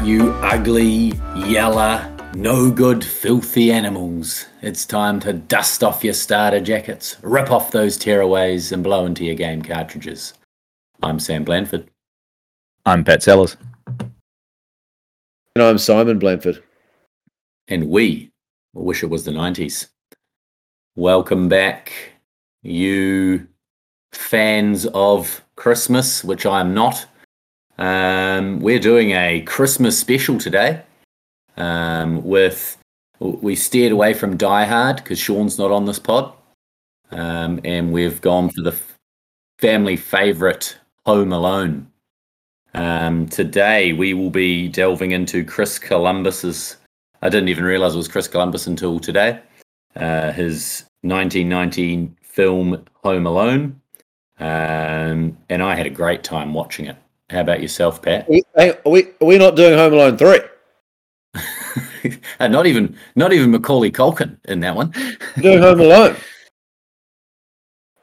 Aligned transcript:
All 0.00 0.06
right, 0.06 0.12
you 0.14 0.30
ugly, 0.40 1.12
yellow, 1.46 2.16
no 2.34 2.70
good, 2.70 3.04
filthy 3.04 3.70
animals. 3.70 4.46
It's 4.62 4.86
time 4.86 5.20
to 5.20 5.34
dust 5.34 5.84
off 5.84 6.02
your 6.02 6.14
starter 6.14 6.58
jackets, 6.58 7.18
rip 7.20 7.50
off 7.50 7.70
those 7.70 7.98
tearaways, 7.98 8.72
and 8.72 8.82
blow 8.82 9.04
into 9.04 9.26
your 9.26 9.34
game 9.34 9.60
cartridges. 9.60 10.32
I'm 11.02 11.20
Sam 11.20 11.44
Blanford. 11.44 11.90
I'm 12.86 13.04
Pat 13.04 13.22
Sellers. 13.22 13.58
And 13.98 15.62
I'm 15.62 15.76
Simon 15.76 16.18
Blanford. 16.18 16.62
And 17.68 17.90
we 17.90 18.30
wish 18.72 19.02
it 19.02 19.10
was 19.10 19.26
the 19.26 19.32
90s. 19.32 19.88
Welcome 20.96 21.50
back, 21.50 21.92
you 22.62 23.48
fans 24.12 24.86
of 24.94 25.44
Christmas, 25.56 26.24
which 26.24 26.46
I'm 26.46 26.72
not. 26.72 27.04
Um, 27.80 28.60
we're 28.60 28.78
doing 28.78 29.12
a 29.12 29.40
Christmas 29.40 29.98
special 29.98 30.36
today. 30.36 30.82
Um, 31.56 32.22
with 32.22 32.76
we 33.18 33.56
steered 33.56 33.92
away 33.92 34.12
from 34.12 34.36
Die 34.36 34.64
Hard 34.64 34.96
because 34.96 35.18
Sean's 35.18 35.58
not 35.58 35.70
on 35.70 35.86
this 35.86 35.98
pod, 35.98 36.32
um, 37.10 37.58
and 37.64 37.90
we've 37.90 38.20
gone 38.20 38.50
for 38.50 38.60
the 38.60 38.76
family 39.58 39.96
favorite 39.96 40.78
Home 41.06 41.32
Alone. 41.32 41.90
Um, 42.74 43.26
today 43.28 43.94
we 43.94 44.12
will 44.12 44.30
be 44.30 44.68
delving 44.68 45.12
into 45.12 45.42
Chris 45.42 45.78
Columbus's. 45.78 46.76
I 47.22 47.30
didn't 47.30 47.48
even 47.48 47.64
realize 47.64 47.94
it 47.94 47.98
was 47.98 48.08
Chris 48.08 48.28
Columbus 48.28 48.66
until 48.66 49.00
today. 49.00 49.40
Uh, 49.96 50.32
his 50.32 50.84
1919 51.00 52.14
film 52.22 52.84
Home 53.04 53.26
Alone, 53.26 53.80
um, 54.38 55.36
and 55.48 55.62
I 55.62 55.74
had 55.74 55.86
a 55.86 55.90
great 55.90 56.22
time 56.22 56.52
watching 56.52 56.84
it. 56.84 56.96
How 57.30 57.40
about 57.42 57.62
yourself, 57.62 58.02
Pat? 58.02 58.28
Are 58.28 58.32
we, 58.32 58.42
are 58.56 58.76
we, 58.90 59.04
are 59.20 59.26
we 59.26 59.38
not 59.38 59.54
doing 59.54 59.78
Home 59.78 59.92
Alone 59.92 60.16
3? 60.18 60.40
and 62.40 62.52
not 62.52 62.66
even 62.66 62.96
not 63.14 63.32
even 63.32 63.52
Macaulay 63.52 63.92
Culkin 63.92 64.36
in 64.46 64.58
that 64.60 64.74
one. 64.74 64.92
doing 65.40 65.60
Home 65.62 65.80
Alone. 65.86 66.16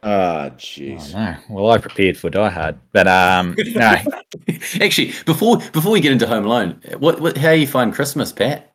Ah, 0.02 0.46
Oh, 0.46 0.50
jeez. 0.56 1.14
no. 1.14 1.36
Well, 1.50 1.72
I 1.72 1.78
prepared 1.80 2.18
for 2.18 2.30
Die 2.30 2.50
Hard, 2.50 2.80
but 2.94 3.08
um, 3.08 3.56
no. 3.76 3.96
Actually, 4.82 5.14
before 5.26 5.58
before 5.74 5.92
we 5.92 6.00
get 6.00 6.14
into 6.14 6.28
Home 6.28 6.46
Alone, 6.46 6.80
what, 7.00 7.20
what 7.20 7.36
how 7.38 7.52
you 7.52 7.68
find 7.68 7.94
Christmas, 7.94 8.32
Pat? 8.32 8.74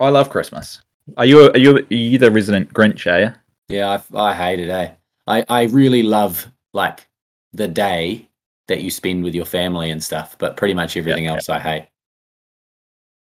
I 0.00 0.10
love 0.10 0.28
Christmas. 0.28 0.82
Are 1.16 1.24
you 1.24 1.50
are 1.50 1.56
you, 1.58 1.76
are 1.78 1.94
you 1.94 2.18
the 2.18 2.30
resident 2.30 2.74
Grinch? 2.74 3.10
Are 3.10 3.20
you? 3.20 3.32
Yeah, 3.68 4.02
I, 4.14 4.18
I 4.18 4.34
hate 4.34 4.60
it. 4.60 4.68
Eh? 4.68 4.90
I 5.26 5.44
I 5.48 5.62
really 5.64 6.02
love 6.02 6.46
like 6.74 7.08
the 7.54 7.68
day 7.68 8.28
that 8.68 8.82
you 8.82 8.90
spend 8.90 9.24
with 9.24 9.34
your 9.34 9.44
family 9.44 9.90
and 9.90 10.02
stuff, 10.02 10.36
but 10.38 10.56
pretty 10.56 10.74
much 10.74 10.96
everything 10.96 11.24
yeah. 11.24 11.34
else 11.34 11.48
I 11.48 11.58
hate. 11.58 11.88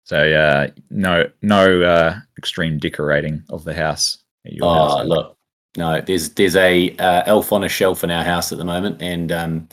So 0.06 0.18
uh, 0.18 0.68
no 0.92 1.30
no 1.42 1.81
uh, 1.81 2.20
extreme 2.38 2.78
decorating 2.78 3.44
of 3.50 3.64
the 3.64 3.73
house. 3.73 4.20
at 4.46 4.53
your 4.53 4.66
Oh, 4.66 4.98
house. 4.98 5.08
look, 5.08 5.38
no, 5.78 6.00
there's 6.02 6.30
there's 6.30 6.56
a 6.56 6.96
uh, 6.97 7.24
elf 7.25 7.52
on 7.52 7.64
a 7.64 7.69
shelf 7.69 8.03
in 8.03 8.12
our 8.12 8.24
house 8.24 8.52
at 8.52 8.58
the 8.58 8.66
moment, 8.66 9.02
and 9.02 9.31
um, 9.31 9.68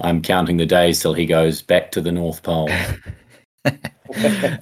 I'm 0.00 0.20
counting 0.20 0.58
the 0.58 0.66
days 0.66 1.00
till 1.00 1.14
he 1.14 1.24
goes 1.26 1.62
back 1.62 1.90
to 1.92 2.00
the 2.00 2.12
North 2.12 2.42
Pole. 2.42 2.68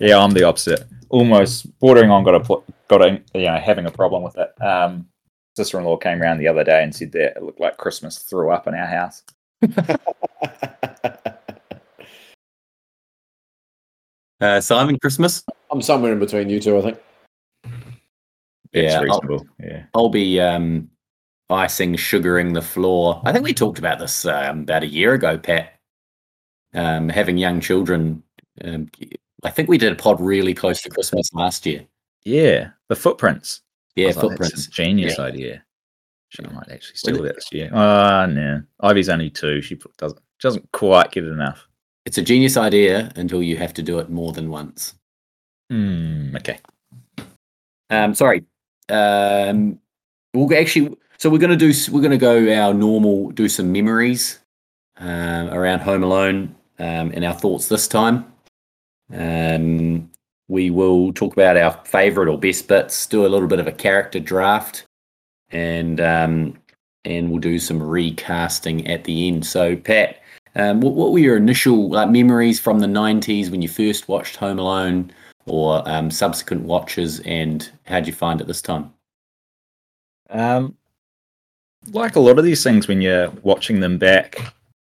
yeah, 0.01 0.19
I'm 0.19 0.31
the 0.31 0.45
opposite. 0.45 0.85
Almost 1.09 1.79
bordering 1.81 2.11
on 2.11 2.25
got 2.25 2.35
a 2.37 2.63
got 2.89 3.03
a 3.03 3.21
you 3.35 3.47
know 3.47 3.57
having 3.59 3.87
a 3.87 3.91
problem 3.91 4.23
with 4.23 4.39
it. 4.39 4.51
Um, 4.63 5.09
sister-in-law 5.57 5.97
came 5.99 6.23
around 6.23 6.39
the 6.39 6.49
other 6.49 6.65
day 6.65 6.83
and 6.83 6.95
said 6.95 7.13
that 7.13 7.37
it 7.37 7.43
looked 7.43 7.61
like 7.61 7.77
Christmas 7.77 8.19
threw 8.19 8.51
up 8.51 8.67
in 8.67 8.75
our 8.75 8.87
house. 8.87 9.23
Uh, 14.41 14.61
Simon, 14.61 14.99
Christmas? 14.99 15.45
I'm 15.71 15.81
somewhere 15.81 16.13
in 16.13 16.19
between 16.19 16.51
you 16.51 16.59
two, 16.59 16.77
I 16.79 16.83
think. 16.83 16.99
It's 18.73 18.93
Yeah, 18.93 19.05
I'll- 19.09 19.47
Yeah. 19.61 19.85
I'll 19.95 20.09
be 20.09 20.41
um, 20.41 20.91
icing, 21.49 21.95
sugaring 21.97 22.53
the 22.53 22.63
floor. 22.63 23.23
I 23.25 23.33
think 23.33 23.45
we 23.45 23.55
talked 23.55 23.79
about 23.79 24.01
this 24.01 24.25
um, 24.27 24.63
about 24.63 24.83
a 24.83 24.89
year 24.89 25.15
ago, 25.15 25.39
Pat. 25.39 25.75
Um, 26.75 27.09
having 27.09 27.37
young 27.39 27.61
children. 27.61 28.23
Um, 28.65 28.91
I 29.45 29.51
think 29.51 29.69
we 29.69 29.79
did 29.79 29.93
a 29.93 29.97
pod 29.97 30.21
really 30.21 30.55
close 30.55 30.83
to 30.83 30.91
Christmas 30.91 31.33
last 31.35 31.65
year. 31.67 31.85
Yeah, 32.25 32.71
the 32.89 32.97
footprints. 32.97 33.61
Yeah, 33.95 34.07
was 34.09 34.17
like, 34.17 34.23
"That's 34.23 34.33
footprints. 34.33 34.67
a 34.67 34.71
genius 34.71 35.19
idea. 35.19 35.63
She 36.33 36.43
might 36.43 36.71
actually 36.71 36.97
steal 36.97 37.23
that 37.25 37.35
this 37.35 37.53
year. 37.53 37.69
Oh 37.75 38.25
no, 38.25 38.63
Ivy's 38.81 39.11
only 39.11 39.29
two. 39.29 39.61
She 39.61 39.79
doesn't 39.99 40.19
doesn't 40.41 40.73
quite 40.73 41.13
get 41.13 41.25
it 41.25 41.31
enough. 41.31 41.69
It's 42.07 42.17
a 42.17 42.23
genius 42.23 42.57
idea 42.57 43.13
until 43.17 43.43
you 43.43 43.59
have 43.59 43.75
to 43.75 43.83
do 43.83 43.99
it 43.99 44.09
more 44.09 44.33
than 44.33 44.49
once. 44.49 44.95
Hmm. 45.69 46.35
okay. 46.37 46.59
Um, 47.91 48.15
sorry. 48.15 48.45
Um, 48.89 49.79
we'll 50.33 50.53
actually. 50.55 50.97
So 51.19 51.29
we're 51.29 51.37
gonna 51.37 51.55
do. 51.55 51.71
We're 51.91 52.01
gonna 52.01 52.17
go 52.17 52.51
our 52.51 52.73
normal. 52.73 53.31
Do 53.33 53.47
some 53.47 53.71
memories 53.71 54.39
um, 54.97 55.51
around 55.51 55.81
Home 55.81 56.03
Alone 56.03 56.55
um, 56.79 57.13
and 57.13 57.27
our 57.27 57.35
thoughts 57.35 57.69
this 57.69 57.87
time. 57.87 58.25
Um, 59.13 60.11
we 60.49 60.71
will 60.71 61.13
talk 61.13 61.35
about 61.35 61.59
our 61.59 61.79
favorite 61.85 62.29
or 62.29 62.39
best 62.39 62.69
bits. 62.69 63.07
Do 63.07 63.27
a 63.27 63.29
little 63.29 63.49
bit 63.49 63.61
of 63.61 63.67
a 63.67 63.73
character 63.73 64.19
draft, 64.19 64.87
and 65.53 66.01
um, 66.01 66.59
and 67.05 67.31
we'll 67.31 67.41
do 67.41 67.59
some 67.59 67.83
recasting 67.83 68.87
at 68.89 69.05
the 69.05 69.29
end. 69.29 69.47
So 69.47 69.77
Pat, 69.77 70.21
um, 70.57 70.81
what, 70.81 70.95
what 70.95 71.13
were 71.13 71.19
your 71.19 71.37
initial 71.37 71.91
like, 71.91 72.11
memories 72.11 72.59
from 72.61 72.81
the 72.81 72.87
'90s 72.87 73.51
when 73.51 73.63
you 73.63 73.69
first 73.69 74.09
watched 74.09 74.37
Home 74.37 74.59
Alone? 74.59 75.13
or 75.47 75.87
um, 75.89 76.11
subsequent 76.11 76.63
watches, 76.63 77.21
and 77.21 77.71
how'd 77.85 78.07
you 78.07 78.13
find 78.13 78.41
it 78.41 78.47
this 78.47 78.63
time? 78.63 78.93
Um, 80.31 80.77
like 81.91 82.17
a 82.17 82.21
lot 82.21 82.39
of 82.39 82.45
these 82.45 82.63
things, 82.63 82.89
when 82.89 83.01
you're 83.01 83.31
watching 83.43 83.81
them 83.81 83.99
back, 83.99 84.55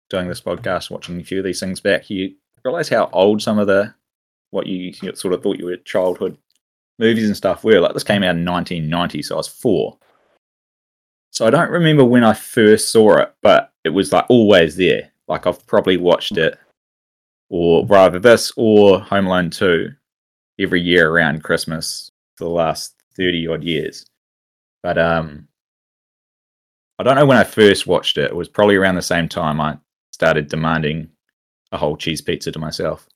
doing 0.09 0.27
this 0.27 0.41
podcast, 0.41 0.91
watching 0.91 1.19
a 1.19 1.23
few 1.23 1.39
of 1.39 1.45
these 1.45 1.59
things 1.59 1.79
back, 1.79 2.09
you 2.09 2.35
realize 2.63 2.89
how 2.89 3.09
old 3.13 3.41
some 3.41 3.59
of 3.59 3.67
the 3.67 3.93
what 4.51 4.67
you, 4.67 4.93
you 5.01 5.15
sort 5.15 5.33
of 5.33 5.41
thought 5.41 5.57
you 5.57 5.65
were 5.65 5.77
childhood 5.77 6.37
movies 6.99 7.25
and 7.25 7.35
stuff 7.35 7.63
were. 7.63 7.79
Like 7.79 7.93
this 7.93 8.03
came 8.03 8.23
out 8.23 8.35
in 8.35 8.45
1990, 8.45 9.21
so 9.23 9.35
I 9.35 9.37
was 9.37 9.47
four. 9.47 9.97
So 11.33 11.47
I 11.47 11.49
don't 11.49 11.71
remember 11.71 12.05
when 12.05 12.23
I 12.23 12.33
first 12.33 12.89
saw 12.89 13.17
it, 13.17 13.33
but 13.41 13.73
it 13.83 13.89
was 13.89 14.13
like 14.13 14.25
always 14.29 14.75
there. 14.75 15.11
Like 15.27 15.47
I've 15.47 15.65
probably 15.65 15.97
watched 15.97 16.37
it, 16.37 16.59
or 17.49 17.87
rather 17.87 18.19
this 18.19 18.53
or 18.55 18.99
Home 18.99 19.25
Alone 19.25 19.49
2 19.49 19.89
every 20.59 20.79
year 20.79 21.09
around 21.09 21.43
Christmas 21.43 22.11
for 22.35 22.43
the 22.43 22.51
last 22.51 22.93
30 23.17 23.47
odd 23.47 23.63
years. 23.63 24.05
But 24.83 24.99
um, 24.99 25.47
I 26.99 27.03
don't 27.03 27.15
know 27.15 27.25
when 27.25 27.37
I 27.37 27.43
first 27.43 27.87
watched 27.87 28.19
it. 28.19 28.29
It 28.29 28.35
was 28.35 28.47
probably 28.47 28.75
around 28.75 28.95
the 28.95 29.01
same 29.01 29.27
time 29.27 29.59
I 29.59 29.79
started 30.11 30.49
demanding 30.49 31.09
a 31.71 31.79
whole 31.79 31.97
cheese 31.97 32.21
pizza 32.21 32.51
to 32.51 32.59
myself. 32.59 33.07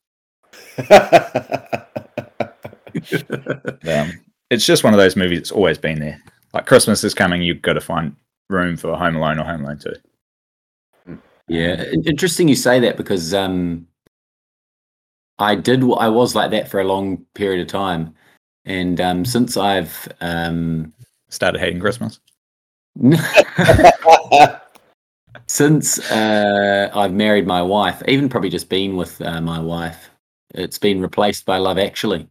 Um, 3.87 4.11
it's 4.49 4.65
just 4.65 4.83
one 4.83 4.93
of 4.93 4.97
those 4.97 5.15
movies 5.15 5.37
that's 5.37 5.51
always 5.51 5.77
been 5.77 5.99
there. 5.99 6.19
Like 6.57 6.65
Christmas 6.65 7.03
is 7.03 7.13
coming, 7.13 7.43
you've 7.43 7.61
got 7.61 7.73
to 7.73 7.81
find 7.81 8.15
room 8.49 8.77
for 8.77 8.97
Home 8.97 9.15
Alone 9.15 9.37
or 9.37 9.43
Home 9.43 9.63
Alone 9.63 9.77
2. 11.05 11.19
Yeah, 11.49 11.83
interesting 12.03 12.47
you 12.47 12.55
say 12.55 12.79
that 12.79 12.97
because 12.97 13.31
um, 13.31 13.85
I 15.37 15.53
did. 15.53 15.83
I 15.83 16.09
was 16.09 16.33
like 16.33 16.49
that 16.49 16.67
for 16.67 16.81
a 16.81 16.83
long 16.83 17.23
period 17.35 17.61
of 17.61 17.67
time, 17.67 18.15
and 18.65 18.99
um, 18.99 19.23
since 19.23 19.55
I've 19.55 20.07
um, 20.19 20.91
Started 21.29 21.59
hating 21.59 21.79
Christmas. 21.79 22.19
since 25.45 25.99
uh, 26.09 26.89
I've 26.91 27.13
married 27.13 27.45
my 27.45 27.61
wife, 27.61 28.01
even 28.07 28.29
probably 28.29 28.49
just 28.49 28.67
been 28.67 28.97
with 28.97 29.21
uh, 29.21 29.41
my 29.41 29.59
wife, 29.59 30.09
it's 30.55 30.79
been 30.79 31.01
replaced 31.01 31.45
by 31.45 31.57
Love 31.57 31.77
Actually 31.77 32.27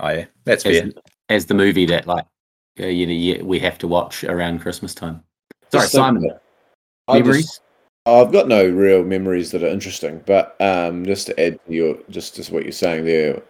Oh, 0.00 0.10
yeah. 0.10 0.26
That's 0.44 0.66
as, 0.66 0.80
fair. 0.80 0.90
as 1.30 1.46
the 1.46 1.54
movie 1.54 1.86
that 1.86 2.06
like 2.06 2.26
uh, 2.80 2.86
you 2.86 3.06
know 3.06 3.12
you, 3.12 3.44
we 3.44 3.58
have 3.60 3.78
to 3.78 3.88
watch 3.88 4.24
around 4.24 4.60
Christmas 4.60 4.94
time. 4.94 5.22
Sorry, 5.70 5.82
Just, 5.84 5.92
Simon. 5.92 6.30
I 7.08 7.18
Memories? 7.20 7.46
just- 7.46 7.60
I've 8.06 8.32
got 8.32 8.48
no 8.48 8.68
real 8.68 9.02
memories 9.02 9.50
that 9.52 9.62
are 9.62 9.68
interesting, 9.68 10.22
but 10.26 10.60
um, 10.60 11.06
just 11.06 11.26
to 11.28 11.40
add 11.40 11.58
to 11.66 11.72
your 11.72 11.96
just 12.10 12.36
to 12.36 12.52
what 12.52 12.64
you're 12.64 12.72
saying 12.72 13.06
there, 13.06 13.42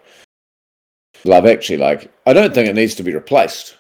love 1.24 1.44
actually 1.44 1.78
like 1.78 2.12
I 2.26 2.32
don't 2.32 2.54
think 2.54 2.68
it 2.68 2.74
needs 2.76 2.94
to 2.96 3.02
be 3.02 3.12
replaced. 3.14 3.76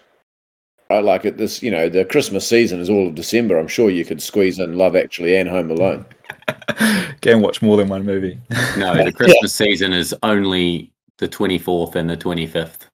I 0.90 0.98
like 0.98 1.24
it. 1.24 1.36
This 1.36 1.62
you 1.62 1.70
know 1.70 1.88
the 1.88 2.04
Christmas 2.04 2.46
season 2.46 2.80
is 2.80 2.90
all 2.90 3.06
of 3.06 3.14
December. 3.14 3.56
I'm 3.56 3.68
sure 3.68 3.88
you 3.88 4.04
could 4.04 4.20
squeeze 4.20 4.58
in 4.58 4.76
Love 4.76 4.96
Actually 4.96 5.36
and 5.36 5.48
Home 5.48 5.70
Alone. 5.70 6.04
Can 7.20 7.40
watch 7.40 7.62
more 7.62 7.76
than 7.76 7.88
one 7.88 8.04
movie. 8.04 8.38
No, 8.76 9.02
the 9.02 9.12
Christmas 9.16 9.54
season 9.54 9.92
is 9.92 10.14
only 10.24 10.92
the 11.18 11.28
24th 11.28 11.94
and 11.94 12.10
the 12.10 12.16
25th. 12.16 12.88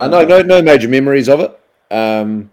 I 0.00 0.08
know 0.08 0.24
no 0.24 0.42
no 0.42 0.62
major 0.62 0.88
memories 0.88 1.28
of 1.28 1.40
it. 1.40 1.60
Um, 1.90 2.50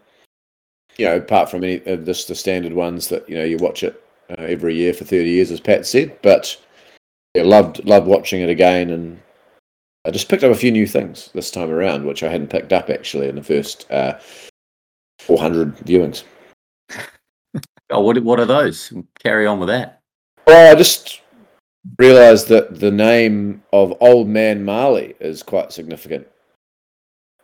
you 0.98 1.06
know, 1.06 1.18
apart 1.18 1.50
from 1.50 1.64
any 1.64 1.84
of 1.86 2.06
this, 2.06 2.26
the 2.26 2.36
standard 2.36 2.74
ones 2.74 3.10
that 3.10 3.28
you 3.30 3.36
know 3.36 3.44
you 3.44 3.58
watch 3.58 3.84
it 3.84 4.02
uh, 4.30 4.42
every 4.42 4.76
year 4.76 4.94
for 4.94 5.04
thirty 5.04 5.30
years, 5.30 5.52
as 5.52 5.60
Pat 5.60 5.86
said. 5.86 6.18
But 6.22 6.58
yeah, 7.34 7.44
loved 7.44 7.84
loved 7.86 8.08
watching 8.08 8.42
it 8.42 8.50
again, 8.50 8.90
and 8.90 9.22
I 10.06 10.12
just 10.12 10.30
picked 10.30 10.44
up 10.44 10.52
a 10.52 10.56
few 10.56 10.72
new 10.72 10.88
things 10.88 11.30
this 11.34 11.52
time 11.52 11.70
around, 11.70 12.06
which 12.06 12.24
I 12.24 12.30
hadn't 12.30 12.50
picked 12.50 12.72
up 12.72 12.90
actually 12.90 13.28
in 13.28 13.36
the 13.36 13.44
first 13.44 13.90
uh, 13.92 14.20
four 15.20 15.40
hundred 15.40 15.78
viewings. 15.78 16.24
Oh, 17.92 18.02
what 18.02 18.18
what 18.24 18.40
are 18.40 18.46
those? 18.46 18.92
Carry 19.20 19.46
on 19.46 19.60
with 19.60 19.70
that. 19.70 20.02
Well, 20.48 20.72
I 20.72 20.76
just 20.76 21.22
realised 22.00 22.48
that 22.48 22.80
the 22.80 22.90
name 22.90 23.64
of 23.72 23.94
Old 24.02 24.28
Man 24.28 24.66
Marley 24.66 25.14
is 25.20 25.44
quite 25.44 25.72
significant, 25.72 26.28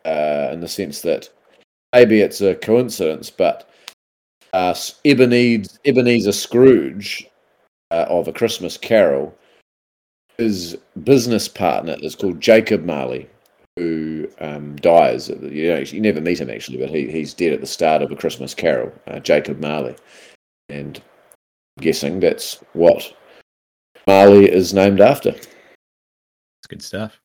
uh, 0.05 0.49
in 0.51 0.59
the 0.59 0.67
sense 0.67 1.01
that 1.01 1.29
maybe 1.93 2.21
it's 2.21 2.41
a 2.41 2.55
coincidence, 2.55 3.29
but 3.29 3.69
uh, 4.53 4.75
Ebenezer, 5.05 5.79
Ebenezer 5.85 6.31
Scrooge 6.31 7.27
uh, 7.91 8.05
of 8.09 8.27
A 8.27 8.33
Christmas 8.33 8.77
Carol, 8.77 9.35
his 10.37 10.77
business 11.03 11.47
partner 11.47 11.95
is 12.01 12.15
called 12.15 12.41
Jacob 12.41 12.83
Marley, 12.83 13.29
who 13.77 14.27
um, 14.39 14.75
dies. 14.77 15.29
You 15.29 15.73
know, 15.73 15.79
you 15.79 16.01
never 16.01 16.21
meet 16.21 16.41
him 16.41 16.49
actually, 16.49 16.77
but 16.77 16.89
he, 16.89 17.09
he's 17.09 17.33
dead 17.33 17.53
at 17.53 17.61
the 17.61 17.67
start 17.67 18.01
of 18.01 18.11
A 18.11 18.15
Christmas 18.15 18.53
Carol. 18.53 18.91
Uh, 19.07 19.19
Jacob 19.19 19.59
Marley, 19.59 19.95
and 20.69 21.01
I'm 21.77 21.83
guessing 21.83 22.19
that's 22.19 22.55
what 22.73 23.15
Marley 24.07 24.51
is 24.51 24.73
named 24.73 24.99
after. 24.99 25.29
It's 25.29 26.67
good 26.67 26.81
stuff. 26.81 27.19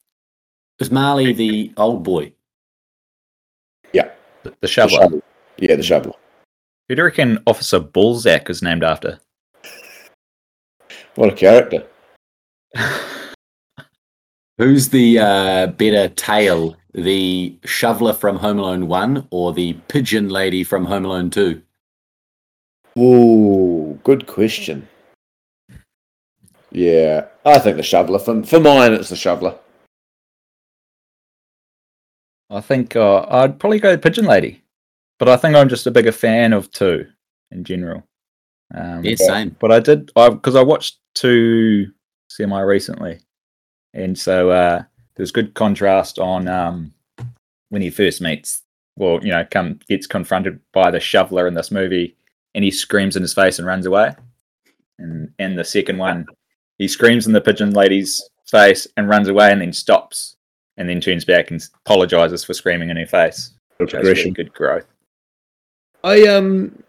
Is 0.79 0.91
Marley 0.91 1.33
the 1.33 1.73
old 1.77 2.03
boy? 2.05 2.33
Yeah, 4.47 4.51
The, 4.51 4.51
the 4.51 4.57
the 4.63 4.69
shoveler. 4.69 5.01
shovel. 5.03 5.23
Yeah, 5.59 5.77
the 5.77 5.83
shoveler. 5.83 6.15
Who 6.89 6.95
do 6.95 7.01
you 7.01 7.05
reckon 7.05 7.39
Officer 7.47 7.81
Balzak 7.81 8.49
is 8.51 8.63
named 8.63 8.85
after? 8.85 9.19
What 11.17 11.31
a 11.33 11.35
character! 11.37 11.85
Who's 14.59 14.89
the 14.89 15.19
uh, 15.19 15.67
better 15.69 16.09
tail, 16.15 16.77
the 16.95 17.57
shoveler 17.65 18.13
from 18.15 18.37
Home 18.37 18.59
Alone 18.59 18.87
One 18.89 19.27
or 19.31 19.53
the 19.53 19.75
pigeon 19.89 20.29
lady 20.31 20.65
from 20.65 20.85
Home 20.87 21.05
Alone 21.05 21.31
Two? 21.31 21.63
Ooh, 22.99 23.99
good 24.05 24.27
question. 24.27 24.89
Yeah, 26.73 27.27
I 27.45 27.59
think 27.59 27.77
the 27.77 27.83
shoveler. 27.83 28.19
For, 28.19 28.43
for 28.45 28.61
mine, 28.61 28.93
it's 28.95 29.09
the 29.11 29.17
shoveler. 29.17 29.59
I 32.51 32.61
think 32.61 32.97
uh, 32.97 33.27
I'd 33.29 33.59
probably 33.59 33.81
go 33.81 33.97
Pigeon 33.97 34.25
Lady, 34.25 34.63
but 35.19 35.29
I 35.29 35.37
think 35.37 35.57
I'm 35.57 35.69
just 35.69 35.87
a 35.87 35.91
bigger 35.91 36.13
fan 36.13 36.53
of 36.53 36.71
two 36.71 37.07
in 37.51 37.65
general. 37.65 38.05
Um, 38.75 39.05
Yeah, 39.05 39.17
same. 39.17 39.57
But 39.59 39.73
I 39.73 39.81
did 39.81 40.11
I 40.17 40.29
because 40.31 40.57
I 40.57 40.63
watched 40.63 40.99
two 41.15 41.93
semi 42.29 42.61
recently, 42.61 43.21
and 43.95 44.17
so 44.19 44.51
uh, 44.51 44.83
there's 45.17 45.33
good 45.33 45.55
contrast 45.55 46.19
on 46.19 46.49
um, 46.49 46.93
when 47.71 47.83
he 47.83 47.91
first 47.91 48.21
meets. 48.21 48.63
Well, 48.97 49.21
you 49.23 49.31
know, 49.31 49.47
come 49.51 49.81
gets 49.89 50.07
confronted 50.07 50.61
by 50.73 50.91
the 50.91 51.01
shoveler 51.01 51.47
in 51.47 51.55
this 51.55 51.71
movie, 51.71 52.17
and 52.55 52.65
he 52.65 52.71
screams 52.71 53.17
in 53.17 53.23
his 53.23 53.35
face 53.35 53.59
and 53.59 53.67
runs 53.67 53.87
away. 53.87 54.15
And 54.99 55.33
and 55.39 55.59
the 55.59 55.65
second 55.65 55.99
one, 55.99 56.27
he 56.79 56.89
screams 56.89 57.27
in 57.27 57.33
the 57.33 57.41
pigeon 57.41 57.73
lady's 57.73 58.29
face 58.47 58.87
and 58.97 59.09
runs 59.09 59.29
away, 59.29 59.53
and 59.53 59.61
then 59.61 59.73
stops, 59.73 60.36
and 60.77 60.89
then 60.89 61.01
turns 61.01 61.25
back 61.25 61.51
and 61.51 61.67
apologizes 61.85 62.45
for 62.45 62.55
screaming 62.55 62.91
in 62.91 62.97
her 62.97 63.07
face. 63.07 63.53
Really 63.79 63.91
progression. 63.91 64.33
good 64.33 64.53
growth. 64.55 64.87
I 66.05 66.23
um 66.27 66.83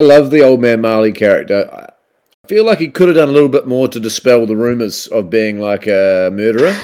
love 0.00 0.30
the 0.30 0.42
old 0.42 0.60
man 0.60 0.80
Marley 0.80 1.12
character. 1.12 1.68
I 1.72 2.48
feel 2.48 2.64
like 2.64 2.78
he 2.78 2.88
could 2.88 3.08
have 3.08 3.16
done 3.16 3.28
a 3.28 3.32
little 3.32 3.48
bit 3.48 3.66
more 3.68 3.86
to 3.88 4.00
dispel 4.00 4.46
the 4.46 4.56
rumors 4.56 5.06
of 5.08 5.30
being 5.30 5.60
like 5.60 5.86
a 5.86 6.30
murderer. 6.32 6.76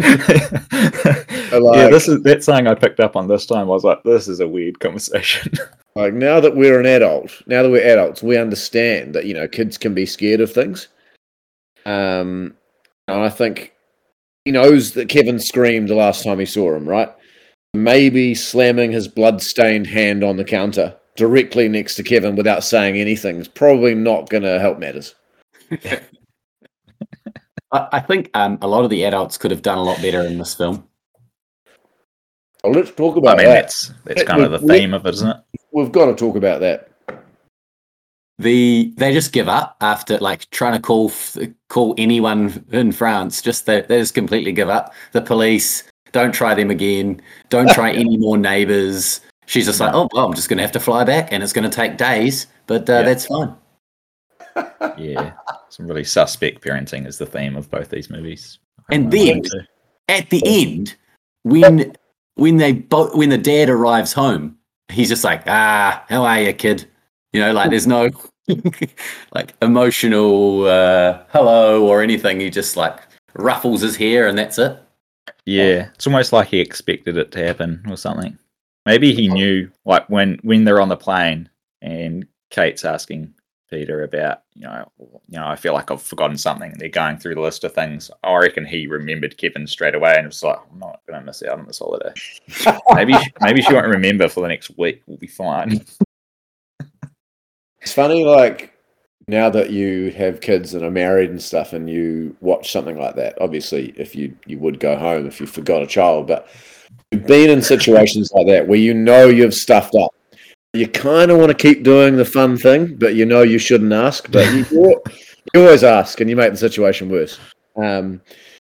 yeah, 0.00 1.58
like- 1.58 1.90
this 1.90 2.08
is 2.08 2.22
that's 2.22 2.46
something 2.46 2.66
I 2.66 2.74
picked 2.74 3.00
up 3.00 3.14
on 3.16 3.28
this 3.28 3.46
time. 3.46 3.62
I 3.62 3.74
was 3.74 3.84
like, 3.84 4.02
this 4.02 4.26
is 4.28 4.40
a 4.40 4.48
weird 4.48 4.80
conversation. 4.80 5.52
Like 5.96 6.12
now 6.12 6.40
that 6.40 6.56
we're 6.56 6.80
an 6.80 6.86
adult, 6.86 7.30
now 7.46 7.62
that 7.62 7.70
we're 7.70 7.86
adults, 7.86 8.20
we 8.20 8.36
understand 8.36 9.14
that 9.14 9.26
you 9.26 9.34
know 9.34 9.46
kids 9.46 9.78
can 9.78 9.94
be 9.94 10.06
scared 10.06 10.40
of 10.40 10.52
things. 10.52 10.88
Um, 11.86 12.56
and 13.06 13.20
I 13.20 13.28
think 13.28 13.73
he 14.44 14.52
knows 14.52 14.92
that 14.92 15.08
Kevin 15.08 15.38
screamed 15.38 15.88
the 15.88 15.94
last 15.94 16.22
time 16.24 16.38
he 16.38 16.46
saw 16.46 16.74
him, 16.74 16.88
right? 16.88 17.12
Maybe 17.72 18.34
slamming 18.34 18.92
his 18.92 19.08
blood-stained 19.08 19.86
hand 19.86 20.22
on 20.22 20.36
the 20.36 20.44
counter 20.44 20.96
directly 21.16 21.68
next 21.68 21.94
to 21.96 22.02
Kevin 22.02 22.36
without 22.36 22.64
saying 22.64 22.96
anything 22.96 23.38
is 23.38 23.48
probably 23.48 23.94
not 23.94 24.28
going 24.28 24.42
to 24.42 24.60
help 24.60 24.78
matters. 24.78 25.14
I, 27.72 27.88
I 27.92 28.00
think 28.00 28.30
um, 28.34 28.58
a 28.62 28.68
lot 28.68 28.84
of 28.84 28.90
the 28.90 29.04
adults 29.04 29.38
could 29.38 29.50
have 29.50 29.62
done 29.62 29.78
a 29.78 29.82
lot 29.82 30.00
better 30.02 30.22
in 30.22 30.38
this 30.38 30.54
film. 30.54 30.86
Well, 32.62 32.72
let's 32.72 32.92
talk 32.92 33.16
about. 33.16 33.38
I 33.38 33.42
about 33.42 33.44
mean, 33.44 33.46
that. 33.46 33.62
that's 33.62 33.92
that's 34.04 34.22
kind 34.22 34.42
of 34.42 34.52
the 34.52 34.58
theme 34.58 34.94
of 34.94 35.04
it, 35.06 35.14
isn't 35.14 35.28
it? 35.28 35.36
We've 35.72 35.92
got 35.92 36.06
to 36.06 36.14
talk 36.14 36.36
about 36.36 36.60
that. 36.60 36.90
The 38.38 38.92
they 38.96 39.12
just 39.12 39.32
give 39.32 39.48
up 39.48 39.76
after 39.80 40.18
like 40.18 40.50
trying 40.50 40.72
to 40.74 40.80
call 40.80 41.12
call 41.68 41.94
anyone 41.98 42.64
in 42.72 42.90
France. 42.92 43.40
Just 43.40 43.66
they, 43.66 43.82
they 43.82 44.00
just 44.00 44.14
completely 44.14 44.50
give 44.52 44.68
up. 44.68 44.92
The 45.12 45.22
police 45.22 45.84
don't 46.12 46.32
try 46.34 46.54
them 46.54 46.70
again. 46.70 47.20
Don't 47.48 47.70
try 47.70 47.92
any 47.94 48.16
more 48.16 48.36
neighbors. 48.36 49.20
She's 49.46 49.66
just 49.66 49.78
like, 49.78 49.92
oh 49.94 50.08
well, 50.12 50.26
I'm 50.26 50.34
just 50.34 50.48
going 50.48 50.56
to 50.56 50.62
have 50.62 50.72
to 50.72 50.80
fly 50.80 51.04
back, 51.04 51.32
and 51.32 51.42
it's 51.42 51.52
going 51.52 51.68
to 51.68 51.74
take 51.74 51.96
days, 51.96 52.46
but 52.66 52.88
uh, 52.90 52.94
Yeah. 52.94 53.02
that's 53.02 53.26
fine. 53.26 53.54
Yeah, 54.96 55.32
some 55.70 55.86
really 55.88 56.04
suspect 56.04 56.62
parenting 56.62 57.06
is 57.06 57.18
the 57.18 57.26
theme 57.26 57.56
of 57.56 57.68
both 57.70 57.88
these 57.90 58.10
movies. 58.10 58.58
And 58.92 59.10
then- 59.10 59.42
At 60.08 60.30
the 60.30 60.42
end, 60.44 60.94
when 61.42 61.96
when 62.36 62.58
they 62.58 62.72
bo- 62.72 63.16
when 63.16 63.30
the 63.30 63.38
dad 63.38 63.68
arrives 63.70 64.12
home, 64.12 64.56
he's 64.88 65.08
just 65.08 65.24
like, 65.24 65.42
ah, 65.48 66.04
how 66.08 66.24
are 66.24 66.40
you, 66.40 66.52
kid? 66.52 66.86
You 67.34 67.40
know, 67.40 67.52
like 67.52 67.68
there's 67.68 67.88
no 67.88 68.10
like 69.34 69.54
emotional 69.60 70.66
uh, 70.66 71.24
hello 71.30 71.84
or 71.84 72.00
anything. 72.00 72.38
He 72.38 72.48
just 72.48 72.76
like 72.76 73.00
ruffles 73.34 73.80
his 73.80 73.96
hair 73.96 74.28
and 74.28 74.38
that's 74.38 74.56
it. 74.56 74.80
yeah, 75.44 75.88
it's 75.94 76.06
almost 76.06 76.32
like 76.32 76.46
he 76.46 76.60
expected 76.60 77.16
it 77.16 77.32
to 77.32 77.44
happen 77.44 77.84
or 77.88 77.96
something. 77.96 78.38
Maybe 78.86 79.12
he 79.12 79.26
knew, 79.28 79.68
like 79.84 80.08
when 80.08 80.38
when 80.42 80.62
they're 80.62 80.80
on 80.80 80.90
the 80.90 80.96
plane 80.96 81.48
and 81.82 82.24
Kate's 82.50 82.84
asking 82.84 83.34
Peter 83.68 84.04
about, 84.04 84.42
you 84.54 84.62
know, 84.62 84.88
you 85.00 85.40
know, 85.40 85.46
I 85.48 85.56
feel 85.56 85.72
like 85.72 85.90
I've 85.90 86.00
forgotten 86.00 86.38
something. 86.38 86.72
They're 86.78 86.88
going 86.88 87.18
through 87.18 87.34
the 87.34 87.40
list 87.40 87.64
of 87.64 87.74
things. 87.74 88.12
I 88.22 88.36
reckon 88.36 88.64
he 88.64 88.86
remembered 88.86 89.38
Kevin 89.38 89.66
straight 89.66 89.96
away 89.96 90.14
and 90.16 90.26
was 90.26 90.44
like, 90.44 90.58
I'm 90.70 90.78
not 90.78 91.00
going 91.08 91.18
to 91.18 91.26
miss 91.26 91.42
out 91.42 91.58
on 91.58 91.66
this 91.66 91.80
holiday. 91.80 92.12
maybe 92.94 93.14
maybe 93.40 93.60
she 93.60 93.72
won't 93.72 93.88
remember 93.88 94.28
for 94.28 94.42
the 94.42 94.48
next 94.48 94.70
week. 94.78 95.02
We'll 95.06 95.16
be 95.16 95.26
fine. 95.26 95.84
It's 97.84 97.92
funny, 97.92 98.24
like 98.24 98.72
now 99.28 99.50
that 99.50 99.68
you 99.68 100.10
have 100.12 100.40
kids 100.40 100.72
and 100.72 100.82
are 100.82 100.90
married 100.90 101.28
and 101.28 101.40
stuff, 101.40 101.74
and 101.74 101.88
you 101.88 102.34
watch 102.40 102.72
something 102.72 102.98
like 102.98 103.14
that. 103.16 103.36
Obviously, 103.42 103.92
if 103.98 104.16
you 104.16 104.34
you 104.46 104.58
would 104.58 104.80
go 104.80 104.96
home 104.96 105.26
if 105.26 105.38
you 105.38 105.46
forgot 105.46 105.82
a 105.82 105.86
child, 105.86 106.26
but 106.26 106.48
you've 107.12 107.26
been 107.26 107.50
in 107.50 107.60
situations 107.60 108.32
like 108.32 108.46
that 108.46 108.66
where 108.66 108.78
you 108.78 108.94
know 108.94 109.28
you've 109.28 109.52
stuffed 109.52 109.94
up. 109.96 110.14
You 110.72 110.88
kind 110.88 111.30
of 111.30 111.36
want 111.36 111.50
to 111.50 111.54
keep 111.54 111.82
doing 111.82 112.16
the 112.16 112.24
fun 112.24 112.56
thing, 112.56 112.96
but 112.96 113.14
you 113.16 113.26
know 113.26 113.42
you 113.42 113.58
shouldn't 113.58 113.92
ask. 113.92 114.30
But 114.32 114.50
you, 114.54 114.64
you 114.70 115.60
always 115.60 115.84
ask, 115.84 116.22
and 116.22 116.30
you 116.30 116.36
make 116.36 116.52
the 116.52 116.56
situation 116.56 117.10
worse. 117.10 117.38
Um, 117.76 118.22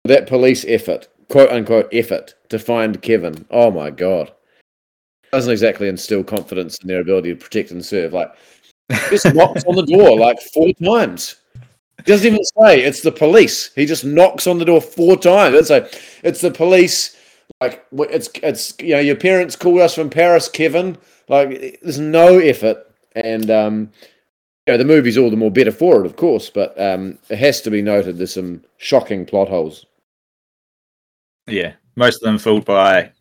that 0.06 0.26
police 0.26 0.64
effort, 0.70 1.10
quote 1.28 1.50
unquote 1.50 1.90
effort, 1.92 2.36
to 2.48 2.58
find 2.58 3.02
Kevin. 3.02 3.46
Oh 3.52 3.72
my 3.72 3.90
god, 3.90 4.32
doesn't 5.34 5.52
exactly 5.52 5.90
instill 5.90 6.24
confidence 6.24 6.78
in 6.82 6.88
their 6.88 7.02
ability 7.02 7.30
to 7.32 7.36
protect 7.36 7.72
and 7.72 7.86
serve. 7.86 8.14
Like 8.14 8.34
just 9.10 9.34
knocks 9.34 9.64
on 9.66 9.76
the 9.76 9.86
door 9.86 10.18
like 10.18 10.42
four 10.42 10.74
times. 10.74 11.38
He 11.98 12.04
doesn't 12.12 12.28
even 12.28 12.44
say 12.44 12.82
it's 12.84 13.02
the 13.02 13.12
police. 13.12 13.74
He 13.76 13.86
just 13.86 14.04
knocks 14.04 14.48
on 14.48 14.58
the 14.58 14.66
door 14.66 14.82
four 14.82 15.18
times. 15.18 15.56
It's 15.56 15.70
like 15.70 16.02
it's 16.24 16.42
the 16.42 16.52
police. 16.52 17.16
Like 17.60 17.86
it's 17.92 18.30
it's 18.42 18.74
you 18.80 18.96
know 18.96 19.00
your 19.00 19.16
parents 19.16 19.56
called 19.56 19.80
us 19.80 19.94
from 19.94 20.10
Paris, 20.10 20.50
Kevin. 20.50 20.98
Like 21.28 21.80
there's 21.82 22.00
no 22.00 22.40
effort, 22.40 22.78
and 23.14 23.52
um, 23.52 23.92
you 24.66 24.74
know 24.74 24.78
the 24.78 24.86
movie's 24.86 25.18
all 25.18 25.30
the 25.30 25.38
more 25.38 25.52
better 25.52 25.72
for 25.72 26.02
it, 26.02 26.08
of 26.08 26.16
course. 26.16 26.50
But 26.50 26.80
um, 26.82 27.20
it 27.30 27.38
has 27.38 27.62
to 27.62 27.72
be 27.72 27.82
noted 27.82 28.18
there's 28.18 28.34
some 28.34 28.64
shocking 28.78 29.26
plot 29.26 29.48
holes. 29.50 29.86
yeah, 31.48 31.74
most 31.96 32.16
of 32.16 32.22
them 32.22 32.40
fooled 32.40 32.66
by, 32.66 33.12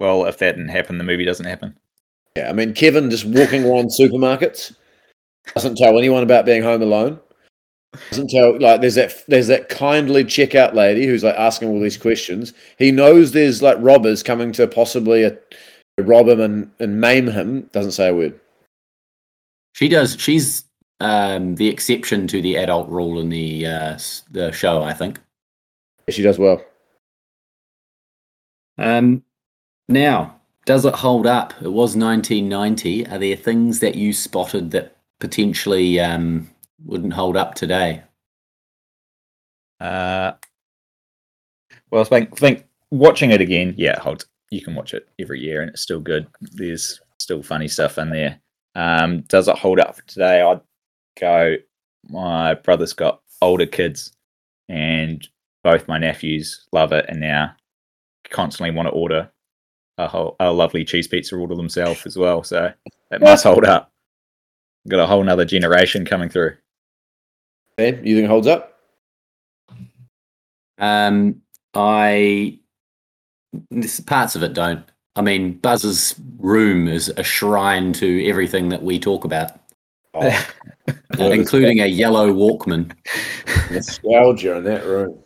well, 0.00 0.24
if 0.24 0.38
that 0.38 0.56
didn't 0.56 0.70
happen, 0.70 0.96
the 0.96 1.04
movie 1.04 1.24
doesn't 1.26 1.46
happen. 1.46 1.76
Yeah, 2.36 2.48
I 2.48 2.52
mean 2.54 2.72
Kevin 2.72 3.10
just 3.10 3.26
walking 3.26 3.66
around 3.66 3.90
supermarkets 3.90 4.74
doesn't 5.54 5.76
tell 5.76 5.98
anyone 5.98 6.22
about 6.22 6.46
being 6.46 6.62
home 6.62 6.82
alone. 6.82 7.20
Doesn't 8.10 8.28
tell 8.28 8.58
like 8.60 8.80
there's 8.80 8.96
that 8.96 9.24
there's 9.28 9.46
that 9.46 9.68
kindly 9.68 10.24
checkout 10.24 10.74
lady 10.74 11.06
who's 11.06 11.24
like 11.24 11.34
asking 11.36 11.68
all 11.68 11.80
these 11.80 11.96
questions. 11.96 12.52
He 12.78 12.92
knows 12.92 13.32
there's 13.32 13.62
like 13.62 13.78
robbers 13.80 14.22
coming 14.22 14.52
to 14.52 14.66
possibly 14.66 15.24
uh 15.24 15.30
rob 15.98 16.28
him 16.28 16.40
and, 16.40 16.70
and 16.78 17.00
maim 17.00 17.26
him. 17.26 17.62
Doesn't 17.72 17.92
say 17.92 18.08
a 18.08 18.14
word. 18.14 18.38
She 19.72 19.88
does. 19.88 20.16
She's 20.18 20.64
um, 21.00 21.54
the 21.54 21.68
exception 21.68 22.26
to 22.28 22.42
the 22.42 22.56
adult 22.56 22.88
rule 22.88 23.20
in 23.20 23.28
the 23.30 23.66
uh, 23.66 23.98
the 24.30 24.52
show. 24.52 24.82
I 24.82 24.92
think. 24.92 25.20
She 26.08 26.22
does 26.22 26.38
well. 26.38 26.64
Um, 28.78 29.22
now, 29.88 30.40
does 30.64 30.84
it 30.84 30.94
hold 30.94 31.26
up? 31.26 31.52
It 31.60 31.72
was 31.72 31.96
1990. 31.96 33.06
Are 33.08 33.18
there 33.18 33.36
things 33.36 33.80
that 33.80 33.94
you 33.94 34.12
spotted 34.12 34.70
that 34.70 34.97
potentially 35.20 36.00
um, 36.00 36.50
wouldn't 36.84 37.12
hold 37.12 37.36
up 37.36 37.54
today? 37.54 38.02
Uh, 39.80 40.32
well, 41.90 42.02
I 42.02 42.04
think, 42.04 42.36
think 42.36 42.66
watching 42.90 43.30
it 43.30 43.40
again, 43.40 43.74
yeah, 43.76 43.98
holds. 44.00 44.26
You 44.50 44.62
can 44.62 44.74
watch 44.74 44.94
it 44.94 45.06
every 45.18 45.40
year, 45.40 45.60
and 45.60 45.70
it's 45.70 45.82
still 45.82 46.00
good. 46.00 46.26
There's 46.40 47.00
still 47.18 47.42
funny 47.42 47.68
stuff 47.68 47.98
in 47.98 48.10
there. 48.10 48.40
Um, 48.74 49.20
does 49.22 49.46
it 49.46 49.58
hold 49.58 49.78
up 49.78 49.96
for 49.96 50.02
today? 50.06 50.40
I'd 50.40 50.60
go. 51.20 51.56
My 52.08 52.54
brother's 52.54 52.94
got 52.94 53.20
older 53.42 53.66
kids, 53.66 54.12
and 54.70 55.26
both 55.62 55.86
my 55.86 55.98
nephews 55.98 56.66
love 56.72 56.92
it, 56.92 57.04
and 57.08 57.20
now 57.20 57.54
constantly 58.30 58.74
want 58.74 58.86
to 58.86 58.92
order 58.92 59.30
a 59.98 60.06
whole 60.08 60.36
a 60.40 60.50
lovely 60.50 60.84
cheese 60.84 61.08
pizza 61.08 61.36
to 61.36 61.54
themselves 61.54 62.06
as 62.06 62.16
well. 62.16 62.42
So 62.42 62.72
it 63.10 63.20
must 63.20 63.44
hold 63.44 63.64
up. 63.64 63.92
Got 64.88 65.00
a 65.00 65.06
whole 65.06 65.22
nother 65.22 65.44
generation 65.44 66.04
coming 66.04 66.28
through. 66.28 66.56
Ben, 67.76 68.04
you 68.04 68.16
think 68.16 68.24
it 68.24 68.28
holds 68.28 68.46
up? 68.46 68.80
Um, 70.78 71.42
I 71.74 72.58
this, 73.70 74.00
parts 74.00 74.36
of 74.36 74.42
it 74.42 74.54
don't. 74.54 74.84
I 75.16 75.22
mean, 75.22 75.54
Buzz's 75.54 76.14
room 76.38 76.86
is 76.86 77.08
a 77.16 77.22
shrine 77.22 77.92
to 77.94 78.28
everything 78.28 78.68
that 78.68 78.82
we 78.82 78.98
talk 79.00 79.24
about, 79.24 79.52
Oh, 80.14 80.20
uh, 80.88 80.94
including 81.18 81.80
a 81.80 81.86
yellow 81.86 82.32
Walkman. 82.32 82.92
nostalgia 83.70 84.56
in 84.56 84.64
that 84.64 84.84
room. 84.84 85.18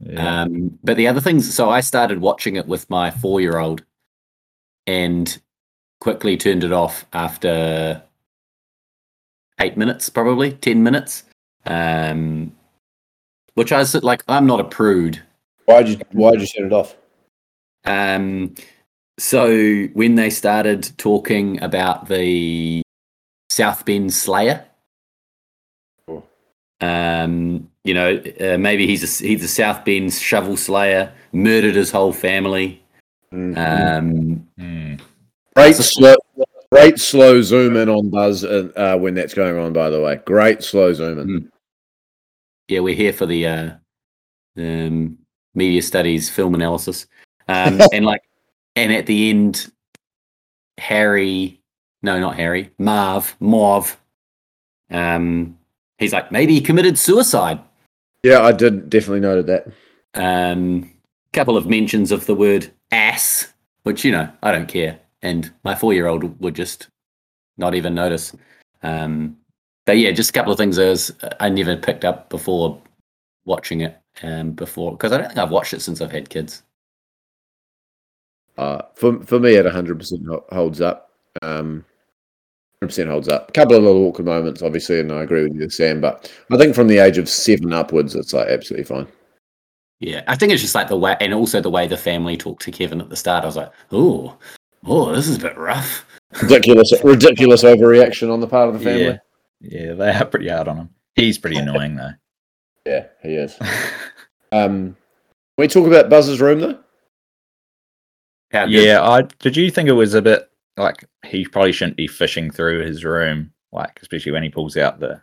Yeah. 0.00 0.42
Um, 0.42 0.78
but 0.84 0.96
the 0.96 1.08
other 1.08 1.20
things, 1.20 1.52
so 1.52 1.70
I 1.70 1.80
started 1.80 2.20
watching 2.20 2.56
it 2.56 2.66
with 2.66 2.88
my 2.90 3.10
four 3.10 3.40
year 3.40 3.58
old 3.58 3.84
and 4.86 5.40
quickly 6.00 6.36
turned 6.36 6.64
it 6.64 6.72
off 6.72 7.04
after 7.12 8.02
eight 9.60 9.76
minutes, 9.76 10.08
probably 10.08 10.52
10 10.52 10.82
minutes. 10.82 11.24
Um, 11.66 12.52
which 13.54 13.72
I 13.72 13.78
was 13.78 13.94
like, 14.02 14.22
I'm 14.28 14.46
not 14.46 14.60
a 14.60 14.64
prude. 14.64 15.20
Why'd 15.64 15.88
you 15.88 15.96
Why'd 16.12 16.40
you 16.40 16.46
turn 16.46 16.66
it 16.66 16.72
off? 16.72 16.96
Um, 17.84 18.54
so 19.18 19.84
when 19.94 20.14
they 20.14 20.30
started 20.30 20.96
talking 20.96 21.60
about 21.62 22.08
the 22.08 22.82
South 23.50 23.84
Bend 23.84 24.14
Slayer, 24.14 24.64
Cool. 26.06 26.26
um, 26.80 27.68
you 27.84 27.94
know, 27.94 28.22
uh, 28.40 28.58
maybe 28.58 28.86
he's 28.86 29.02
a, 29.02 29.26
he's 29.26 29.42
a 29.42 29.48
South 29.48 29.84
Bend 29.84 30.14
shovel 30.14 30.56
slayer, 30.56 31.12
murdered 31.32 31.74
his 31.74 31.90
whole 31.90 32.12
family. 32.12 32.82
Mm. 33.32 33.56
Um, 33.58 34.48
Hmm. 34.56 34.94
great 35.54 35.76
that's 35.76 35.94
slow, 35.94 36.14
great 36.72 36.98
slow 36.98 37.42
zoom 37.42 37.76
in 37.76 37.88
on 37.88 38.10
Buzz 38.10 38.44
uh, 38.44 38.68
uh, 38.76 38.96
when 38.96 39.14
that's 39.14 39.34
going 39.34 39.58
on. 39.58 39.72
By 39.72 39.90
the 39.90 40.00
way, 40.00 40.20
great 40.24 40.62
slow 40.62 40.92
zoom 40.92 41.18
in. 41.18 41.28
Mm. 41.28 41.48
yeah, 42.68 42.80
we're 42.80 42.94
here 42.94 43.12
for 43.12 43.26
the 43.26 43.46
uh, 43.46 43.70
um, 44.56 45.18
media 45.54 45.82
studies 45.82 46.28
film 46.28 46.54
analysis, 46.54 47.06
um, 47.48 47.80
and 47.92 48.04
like, 48.04 48.22
and 48.76 48.92
at 48.92 49.06
the 49.06 49.30
end, 49.30 49.70
Harry, 50.78 51.60
no, 52.02 52.18
not 52.20 52.36
Harry, 52.36 52.70
Marv, 52.78 53.36
Marv, 53.40 53.96
um, 54.90 55.58
he's 55.98 56.12
like 56.12 56.32
maybe 56.32 56.54
he 56.54 56.60
committed 56.60 56.98
suicide. 56.98 57.58
Yeah, 58.22 58.42
I 58.42 58.52
did 58.52 58.90
definitely 58.90 59.20
noted 59.20 59.46
that. 59.46 59.66
Um, 60.14 60.90
couple 61.32 61.56
of 61.56 61.66
mentions 61.66 62.10
of 62.10 62.26
the 62.26 62.34
word 62.34 62.72
ass, 62.90 63.52
which 63.82 64.04
you 64.04 64.12
know 64.12 64.30
I 64.42 64.52
don't 64.52 64.66
care, 64.66 64.98
and 65.22 65.52
my 65.64 65.74
four-year-old 65.74 66.40
would 66.40 66.54
just 66.54 66.88
not 67.56 67.74
even 67.74 67.94
notice. 67.94 68.34
Um, 68.82 69.36
but 69.86 69.98
yeah, 69.98 70.10
just 70.12 70.30
a 70.30 70.32
couple 70.32 70.52
of 70.52 70.58
things 70.58 70.78
I, 70.78 70.96
I 71.40 71.48
never 71.48 71.76
picked 71.76 72.04
up 72.04 72.28
before 72.28 72.80
watching 73.44 73.80
it 73.80 73.98
um, 74.22 74.52
before 74.52 74.92
because 74.92 75.12
I 75.12 75.18
don't 75.18 75.28
think 75.28 75.38
I've 75.38 75.50
watched 75.50 75.72
it 75.72 75.80
since 75.80 76.00
I've 76.00 76.12
had 76.12 76.30
kids. 76.30 76.62
Uh, 78.56 78.82
for 78.94 79.22
for 79.22 79.38
me, 79.38 79.54
it 79.54 79.64
100 79.64 79.98
percent 79.98 80.22
holds 80.50 80.80
up. 80.80 81.10
Um, 81.42 81.84
100 82.80 82.88
percent 82.88 83.10
holds 83.10 83.28
up. 83.28 83.48
A 83.48 83.52
couple 83.52 83.76
of 83.76 83.82
little 83.82 84.04
awkward 84.04 84.26
moments, 84.26 84.62
obviously, 84.62 85.00
and 85.00 85.12
I 85.12 85.22
agree 85.22 85.44
with 85.44 85.54
you, 85.54 85.70
Sam. 85.70 86.00
But 86.00 86.32
I 86.52 86.56
think 86.56 86.74
from 86.74 86.88
the 86.88 86.98
age 86.98 87.18
of 87.18 87.28
seven 87.28 87.72
upwards, 87.72 88.14
it's 88.14 88.32
like 88.32 88.48
absolutely 88.48 88.84
fine. 88.84 89.06
Yeah, 90.00 90.22
I 90.28 90.36
think 90.36 90.52
it's 90.52 90.62
just 90.62 90.74
like 90.74 90.88
the 90.88 90.96
way, 90.96 91.16
and 91.20 91.34
also 91.34 91.60
the 91.60 91.70
way 91.70 91.88
the 91.88 91.96
family 91.96 92.36
talked 92.36 92.62
to 92.62 92.70
Kevin 92.70 93.00
at 93.00 93.08
the 93.08 93.16
start. 93.16 93.42
I 93.42 93.46
was 93.46 93.56
like, 93.56 93.72
oh, 93.90 94.36
oh, 94.86 95.12
this 95.12 95.28
is 95.28 95.36
a 95.36 95.40
bit 95.40 95.56
rough. 95.56 96.04
Ridiculous, 96.42 96.92
ridiculous 97.02 97.62
overreaction 97.62 98.32
on 98.32 98.40
the 98.40 98.46
part 98.46 98.68
of 98.68 98.78
the 98.78 98.84
family. 98.84 99.18
Yeah. 99.60 99.86
yeah, 99.86 99.94
they 99.94 100.10
are 100.10 100.24
pretty 100.26 100.48
hard 100.48 100.68
on 100.68 100.76
him. 100.76 100.90
He's 101.14 101.38
pretty 101.38 101.56
annoying 101.58 101.96
though. 101.96 102.12
Yeah, 102.86 103.06
he 103.22 103.34
is. 103.34 103.56
Um, 104.50 104.94
can 104.94 104.96
we 105.58 105.68
talk 105.68 105.86
about 105.86 106.08
Buzz's 106.08 106.40
room 106.40 106.60
though? 106.60 106.78
How 108.50 108.64
yeah, 108.64 109.02
I 109.02 109.22
did 109.40 109.58
you 109.58 109.70
think 109.70 109.90
it 109.90 109.92
was 109.92 110.14
a 110.14 110.22
bit 110.22 110.50
like 110.78 111.04
he 111.26 111.44
probably 111.44 111.72
shouldn't 111.72 111.98
be 111.98 112.06
fishing 112.06 112.50
through 112.50 112.86
his 112.86 113.04
room, 113.04 113.52
like 113.72 113.98
especially 114.00 114.32
when 114.32 114.42
he 114.42 114.48
pulls 114.48 114.78
out 114.78 115.00
the 115.00 115.20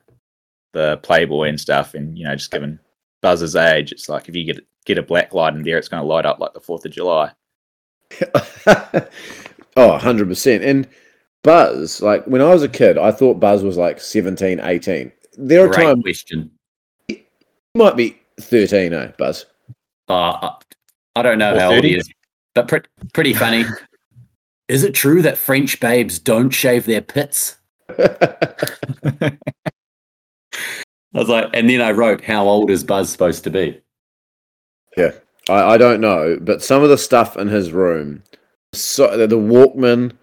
the 0.74 0.98
Playboy 0.98 1.48
and 1.48 1.60
stuff, 1.60 1.96
and 1.96 2.18
you 2.18 2.26
know, 2.26 2.36
just 2.36 2.52
given 2.52 2.80
Buzz's 3.24 3.56
age, 3.56 3.92
it's 3.92 4.10
like 4.10 4.30
if 4.30 4.36
you 4.36 4.46
get 4.46 4.64
get 4.86 4.98
a 5.00 5.04
black 5.04 5.34
light 5.34 5.56
in 5.56 5.64
there, 5.64 5.78
it's 5.78 5.88
going 5.88 6.04
to 6.04 6.08
light 6.08 6.26
up 6.26 6.40
like 6.40 6.54
the 6.54 6.60
Fourth 6.60 6.86
of 6.86 6.92
July. 6.92 7.32
oh, 9.76 9.98
100%. 10.02 10.62
And 10.66 10.88
Buzz, 11.44 12.02
like 12.02 12.26
when 12.26 12.42
I 12.42 12.50
was 12.50 12.64
a 12.64 12.70
kid, 12.70 12.98
I 12.98 13.12
thought 13.12 13.40
Buzz 13.40 13.64
was 13.64 13.78
like 13.78 14.00
17, 14.00 14.60
18. 14.60 15.12
There 15.38 15.64
are 15.64 15.68
Great 15.68 15.84
times 15.84 16.02
question. 16.04 16.52
he 17.08 17.26
might 17.76 17.96
be 17.96 18.18
13, 18.40 18.94
eh, 18.94 19.12
Buzz? 19.18 19.46
Uh, 20.10 20.14
I- 20.14 20.56
I 21.18 21.22
don't 21.22 21.38
know 21.38 21.56
Or 21.56 21.60
how 21.60 21.74
old 21.74 21.84
he 21.86 21.96
is, 21.96 22.10
but 22.54 22.68
pre- 22.68 22.82
pretty 23.14 23.34
funny. 23.34 23.64
is 24.68 24.84
it 24.84 24.94
true 24.94 25.22
that 25.22 25.38
French 25.38 25.80
babes 25.80 26.20
don't 26.20 26.50
shave 26.50 26.86
their 26.86 27.02
pits? 27.02 27.56
I 27.98 29.38
was 31.14 31.30
like, 31.30 31.50
and 31.54 31.70
then 31.70 31.80
I 31.80 31.92
wrote, 31.92 32.22
"How 32.22 32.46
old 32.50 32.70
is 32.70 32.84
Buzz 32.84 33.10
supposed 33.10 33.46
to 33.46 33.50
be?" 33.50 33.80
I, 35.48 35.74
I 35.74 35.78
don't 35.78 36.02
know, 36.02 36.38
but 36.42 36.64
some 36.64 36.84
of 36.84 36.90
the 36.90 36.98
stuff 36.98 37.38
in 37.38 37.48
his 37.48 37.72
room, 37.72 38.24
so 38.82 39.18
the, 39.18 39.28
the 39.28 39.38
Walkman, 39.38 40.14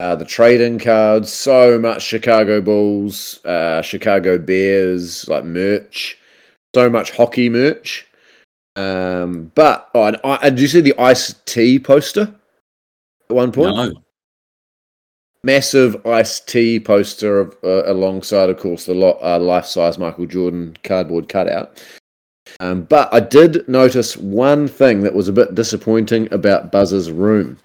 uh, 0.00 0.16
the 0.16 0.24
trading 0.24 0.78
cards, 0.78 1.32
so 1.32 1.78
much 1.78 2.02
Chicago 2.02 2.60
Bulls, 2.60 3.44
uh, 3.44 3.82
Chicago 3.82 4.38
Bears, 4.38 5.28
like 5.28 5.44
merch, 5.44 6.18
so 6.74 6.88
much 6.88 7.10
hockey 7.10 7.48
merch. 7.48 8.06
Um, 8.76 9.50
but 9.54 9.90
oh, 9.94 10.04
and, 10.04 10.20
I, 10.22 10.50
did 10.50 10.60
you 10.60 10.68
see 10.68 10.80
the 10.80 10.98
Ice 10.98 11.34
T 11.46 11.78
poster 11.78 12.32
at 13.28 13.34
one 13.34 13.50
point? 13.50 13.74
No, 13.74 13.92
massive 15.42 16.06
Ice 16.06 16.40
T 16.40 16.78
poster 16.78 17.40
of, 17.40 17.56
uh, 17.64 17.90
alongside, 17.90 18.50
of 18.50 18.58
course, 18.58 18.86
the 18.86 18.94
lo- 18.94 19.18
uh, 19.22 19.38
life-size 19.38 19.98
Michael 19.98 20.26
Jordan 20.26 20.76
cardboard 20.84 21.28
cutout. 21.28 21.82
Um, 22.60 22.82
but 22.82 23.12
I 23.12 23.20
did 23.20 23.68
notice 23.68 24.16
one 24.16 24.68
thing 24.68 25.02
that 25.02 25.14
was 25.14 25.28
a 25.28 25.32
bit 25.32 25.54
disappointing 25.54 26.32
about 26.32 26.72
Buzz's 26.72 27.10
room. 27.10 27.58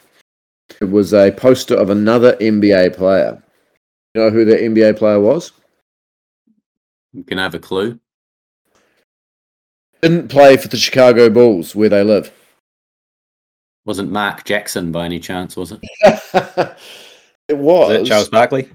It 0.82 0.86
was 0.86 1.14
a 1.14 1.32
poster 1.32 1.76
of 1.76 1.90
another 1.90 2.36
NBA 2.38 2.96
player. 2.96 3.42
You 4.14 4.22
know 4.22 4.30
who 4.30 4.46
the 4.46 4.56
NBA 4.56 4.98
player 4.98 5.20
was? 5.20 5.52
can 7.28 7.38
I 7.38 7.44
have 7.44 7.56
a 7.56 7.60
clue? 7.60 8.00
Didn't 10.02 10.30
play 10.30 10.58
for 10.58 10.68
the 10.68 10.78
Chicago 10.78 11.30
Bulls, 11.30 11.76
where 11.76 11.90
they 11.90 12.04
live. 12.04 12.32
Wasn't 13.86 14.12
Mark 14.12 14.46
Jackson 14.46 14.92
by 14.92 15.06
any 15.06 15.20
chance? 15.20 15.56
Was 15.56 15.72
it? 15.72 15.80
it 17.48 17.58
was 17.58 17.92
Is 17.92 18.02
it 18.02 18.06
Charles 18.06 18.30
Barkley? 18.30 18.70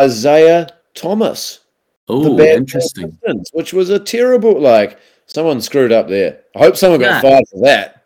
Isiah 0.00 0.68
Thomas. 0.94 1.60
Oh, 2.08 2.38
interesting. 2.40 3.12
Pistons, 3.12 3.50
which 3.52 3.72
was 3.72 3.90
a 3.90 3.98
terrible 3.98 4.60
like 4.60 4.98
someone 5.26 5.60
screwed 5.60 5.92
up 5.92 6.08
there. 6.08 6.40
I 6.54 6.60
hope 6.60 6.76
someone 6.76 7.00
got 7.00 7.22
Nah. 7.22 7.28
fired 7.30 7.44
for 7.50 7.60
that. 7.62 8.02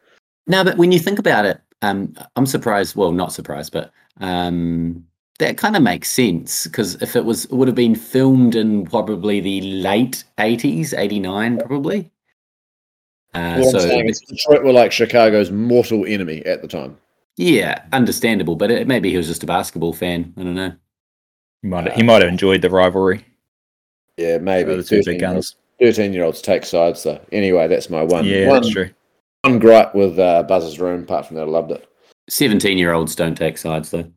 No, 0.47 0.65
but 0.65 0.77
when 0.79 0.93
you 0.93 0.99
think 0.99 1.19
about 1.19 1.45
it, 1.45 1.61
um, 1.83 2.15
I'm 2.37 2.47
surprised. 2.47 2.97
Well, 2.97 3.13
not 3.13 3.33
surprised, 3.33 3.73
but 3.73 3.93
um, 4.21 5.05
that 5.39 5.57
kind 5.59 5.77
of 5.77 5.83
makes 5.83 6.11
sense 6.11 6.67
because 6.67 7.01
if 7.03 7.15
it 7.17 7.25
was, 7.25 7.45
it 7.45 7.53
would 7.53 7.69
have 7.69 7.75
been 7.75 7.95
filmed 7.95 8.55
in 8.55 8.87
probably 8.87 9.41
the 9.41 9.61
late 9.61 10.25
'80s, 10.39 10.95
'89, 10.97 11.59
probably. 11.59 12.11
Uh, 13.35 13.61
All 13.63 13.71
so 13.71 14.03
Detroit 14.29 14.65
were 14.65 14.73
like 14.73 14.91
Chicago's 14.91 15.51
mortal 15.51 16.07
enemy 16.07 16.45
at 16.47 16.63
the 16.63 16.69
time. 16.69 16.97
yeah, 17.37 17.85
understandable. 17.93 18.57
But 18.57 18.71
it, 18.71 18.89
maybe 18.89 19.11
he 19.11 19.17
was 19.19 19.27
just 19.29 19.43
a 19.43 19.47
basketball 19.47 19.93
fan. 19.93 20.33
I 20.39 20.43
don't 20.43 20.55
know. 20.55 20.73
He 21.63 21.69
might 21.69 21.93
he 21.93 22.03
might 22.03 22.23
have 22.23 22.31
enjoyed 22.31 22.63
the 22.63 22.71
rivalry. 22.71 23.25
Yeah, 24.17 24.39
maybe. 24.39 24.75
The 24.75 24.83
two 24.83 24.97
big 25.05 25.05
13 25.05 25.21
guns. 25.21 25.57
13 25.81 26.13
year 26.13 26.25
olds 26.25 26.43
take 26.43 26.65
sides, 26.65 27.03
though. 27.03 27.21
Anyway, 27.33 27.69
that's 27.69 27.91
my 27.91 28.03
one. 28.03 28.25
Yeah, 28.25 28.49
one, 28.49 28.63
that's 28.63 28.73
true. 28.73 28.91
one 29.43 29.59
gripe 29.59 29.95
with 29.95 30.19
uh, 30.19 30.43
Buzz's 30.45 30.81
room. 30.81 31.03
Apart 31.03 31.27
from 31.27 31.37
that, 31.37 31.43
I 31.43 31.47
loved 31.47 31.71
it. 31.71 31.89
17 32.29 32.77
year 32.77 32.93
olds 32.93 33.15
don't 33.15 33.37
take 33.37 33.57
sides, 33.59 33.91
though. 33.91 34.11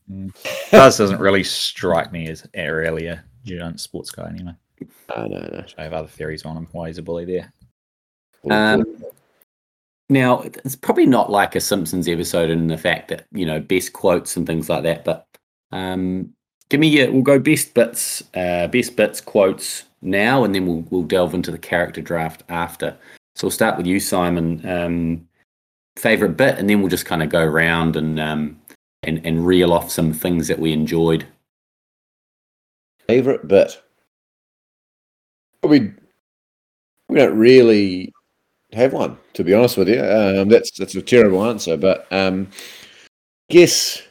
Buzz 0.71 0.97
doesn't 0.97 1.19
really 1.19 1.43
strike 1.43 2.11
me 2.11 2.27
as 2.27 2.47
a 2.53 2.69
really 2.69 3.07
a 3.07 3.23
giant 3.45 3.79
sports 3.79 4.11
guy 4.11 4.29
anyway. 4.29 4.53
No, 5.15 5.27
no, 5.27 5.39
no. 5.39 5.63
I 5.77 5.83
have 5.83 5.93
other 5.93 6.07
theories 6.07 6.43
on 6.43 6.57
him 6.57 6.67
why 6.71 6.87
he's 6.87 6.97
a 6.97 7.03
bully 7.03 7.25
there. 7.25 7.53
Um, 8.49 8.83
Now, 10.09 10.41
it's 10.41 10.75
probably 10.75 11.05
not 11.05 11.31
like 11.31 11.55
a 11.55 11.61
Simpsons 11.61 12.09
episode 12.09 12.49
in 12.49 12.67
the 12.67 12.77
fact 12.77 13.07
that, 13.07 13.27
you 13.31 13.45
know, 13.45 13.61
best 13.61 13.93
quotes 13.93 14.35
and 14.35 14.45
things 14.45 14.67
like 14.67 14.83
that, 14.83 15.05
but 15.05 15.25
um, 15.71 16.33
give 16.67 16.81
me 16.81 16.89
your, 16.89 17.09
we'll 17.11 17.21
go 17.21 17.39
best 17.39 17.73
bits, 17.73 18.21
uh, 18.33 18.67
best 18.67 18.97
bits 18.97 19.21
quotes 19.21 19.83
now, 20.01 20.43
and 20.43 20.53
then 20.53 20.65
we'll, 20.65 20.86
we'll 20.89 21.03
delve 21.03 21.34
into 21.34 21.51
the 21.51 21.58
character 21.58 22.01
draft 22.01 22.43
after. 22.50 22.98
So 23.36 23.46
we'll 23.46 23.51
start 23.51 23.77
with 23.77 23.86
you, 23.86 24.00
Simon. 24.00 24.67
Um, 24.67 25.27
favorite 25.98 26.38
bit, 26.38 26.58
and 26.58 26.70
then 26.70 26.81
we'll 26.81 26.89
just 26.89 27.05
kind 27.05 27.24
of 27.24 27.29
go 27.29 27.43
around 27.43 27.96
and, 27.96 28.20
um, 28.20 28.60
and, 29.03 29.25
and 29.25 29.46
reel 29.46 29.74
off 29.74 29.91
some 29.91 30.13
things 30.13 30.48
that 30.48 30.60
we 30.60 30.74
enjoyed. 30.74 31.25
Favorite 33.08 33.48
bit? 33.48 33.81
We 35.63 35.91
we 37.10 37.17
don't 37.17 37.38
really 37.38 38.13
have 38.74 38.93
one, 38.93 39.17
to 39.34 39.43
be 39.43 39.53
honest 39.53 39.77
with 39.77 39.89
you. 39.89 40.01
Um, 40.01 40.48
that's 40.48 40.72
that's 40.72 40.96
a 40.96 41.01
terrible 41.01 41.43
answer, 41.43 41.77
but 41.77 42.08
um, 42.12 42.48
guess 43.50 44.01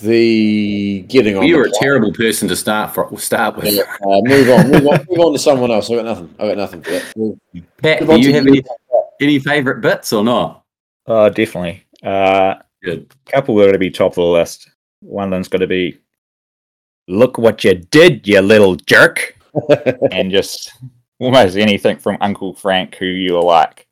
the 0.00 1.00
getting 1.08 1.36
on. 1.36 1.46
you 1.46 1.54
the 1.54 1.58
were 1.58 1.66
a 1.66 1.70
plane. 1.70 1.80
terrible 1.82 2.12
person 2.12 2.48
to 2.48 2.56
start 2.56 2.94
for, 2.94 3.18
start 3.18 3.56
with. 3.56 3.72
Yeah, 3.72 3.82
uh, 4.02 4.20
move 4.24 4.48
on, 4.50 4.70
move 4.70 4.86
on, 4.86 5.06
move 5.08 5.20
on 5.20 5.32
to 5.32 5.38
someone 5.38 5.70
else. 5.70 5.90
I 5.90 5.96
got 5.96 6.04
nothing. 6.04 6.34
I 6.38 6.48
got 6.48 6.56
nothing 6.56 6.82
for 6.82 6.90
that. 6.90 7.38
Pat, 7.78 8.06
do 8.06 8.20
you 8.20 8.32
have 8.32 8.46
any, 8.46 8.62
any 9.20 9.38
favorite 9.38 9.80
bits 9.80 10.12
or 10.12 10.24
not? 10.24 10.64
Oh, 11.06 11.28
definitely. 11.28 11.84
Uh, 12.02 12.56
Good. 12.82 13.12
couple 13.26 13.58
are 13.58 13.64
going 13.64 13.72
to 13.72 13.78
be 13.78 13.90
top 13.90 14.12
of 14.12 14.16
the 14.16 14.22
list. 14.22 14.70
One 15.00 15.24
of 15.24 15.30
them's 15.30 15.48
going 15.48 15.60
to 15.60 15.66
be, 15.66 15.98
"Look 17.08 17.38
what 17.38 17.64
you 17.64 17.74
did, 17.74 18.26
you 18.26 18.40
little 18.40 18.76
jerk," 18.76 19.36
and 20.10 20.30
just 20.30 20.72
almost 21.18 21.56
anything 21.56 21.98
from 21.98 22.18
Uncle 22.20 22.54
Frank, 22.54 22.96
who 22.96 23.06
you 23.06 23.36
are 23.36 23.42
like, 23.42 23.86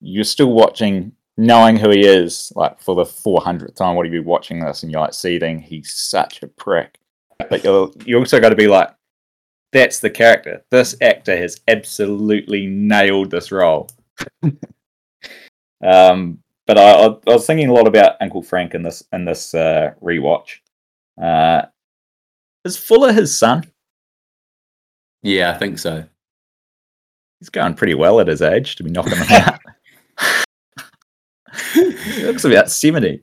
you're 0.00 0.24
still 0.24 0.52
watching, 0.52 1.12
knowing 1.36 1.76
who 1.76 1.90
he 1.90 2.00
is, 2.00 2.52
like 2.54 2.80
for 2.80 2.94
the 2.94 3.04
400th 3.04 3.74
time. 3.74 3.96
What 3.96 4.06
are 4.06 4.10
you 4.10 4.22
watching 4.22 4.60
this, 4.60 4.82
and 4.82 4.92
you're 4.92 5.00
like 5.00 5.14
seething? 5.14 5.60
He's 5.60 5.92
such 5.92 6.42
a 6.42 6.48
prick. 6.48 6.98
But 7.50 7.64
you're 7.64 7.90
you 8.04 8.18
also 8.18 8.40
got 8.40 8.50
to 8.50 8.56
be 8.56 8.68
like, 8.68 8.90
that's 9.72 10.00
the 10.00 10.10
character. 10.10 10.64
This 10.70 10.94
actor 11.00 11.36
has 11.36 11.60
absolutely 11.68 12.66
nailed 12.66 13.30
this 13.30 13.50
role. 13.50 13.88
um, 15.82 16.38
but 16.66 16.78
I, 16.78 16.92
I, 16.92 17.06
I 17.06 17.18
was 17.26 17.46
thinking 17.46 17.68
a 17.68 17.72
lot 17.72 17.86
about 17.86 18.16
Uncle 18.20 18.42
Frank 18.42 18.74
in 18.74 18.82
this 18.82 19.02
in 19.12 19.24
this 19.24 19.54
uh, 19.54 19.92
rewatch. 20.02 20.58
Uh, 21.20 21.62
is 22.64 22.76
Fuller 22.76 23.12
his 23.12 23.36
son? 23.36 23.64
Yeah, 25.22 25.52
I 25.52 25.58
think 25.58 25.78
so. 25.78 26.04
He's 27.40 27.48
going 27.48 27.74
pretty 27.74 27.94
well 27.94 28.20
at 28.20 28.28
his 28.28 28.42
age 28.42 28.76
to 28.76 28.84
be 28.84 28.90
knocking 28.90 29.16
him 29.16 29.26
out. 29.30 29.60
He 32.04 32.24
looks 32.24 32.44
about 32.44 32.70
seventy. 32.70 33.22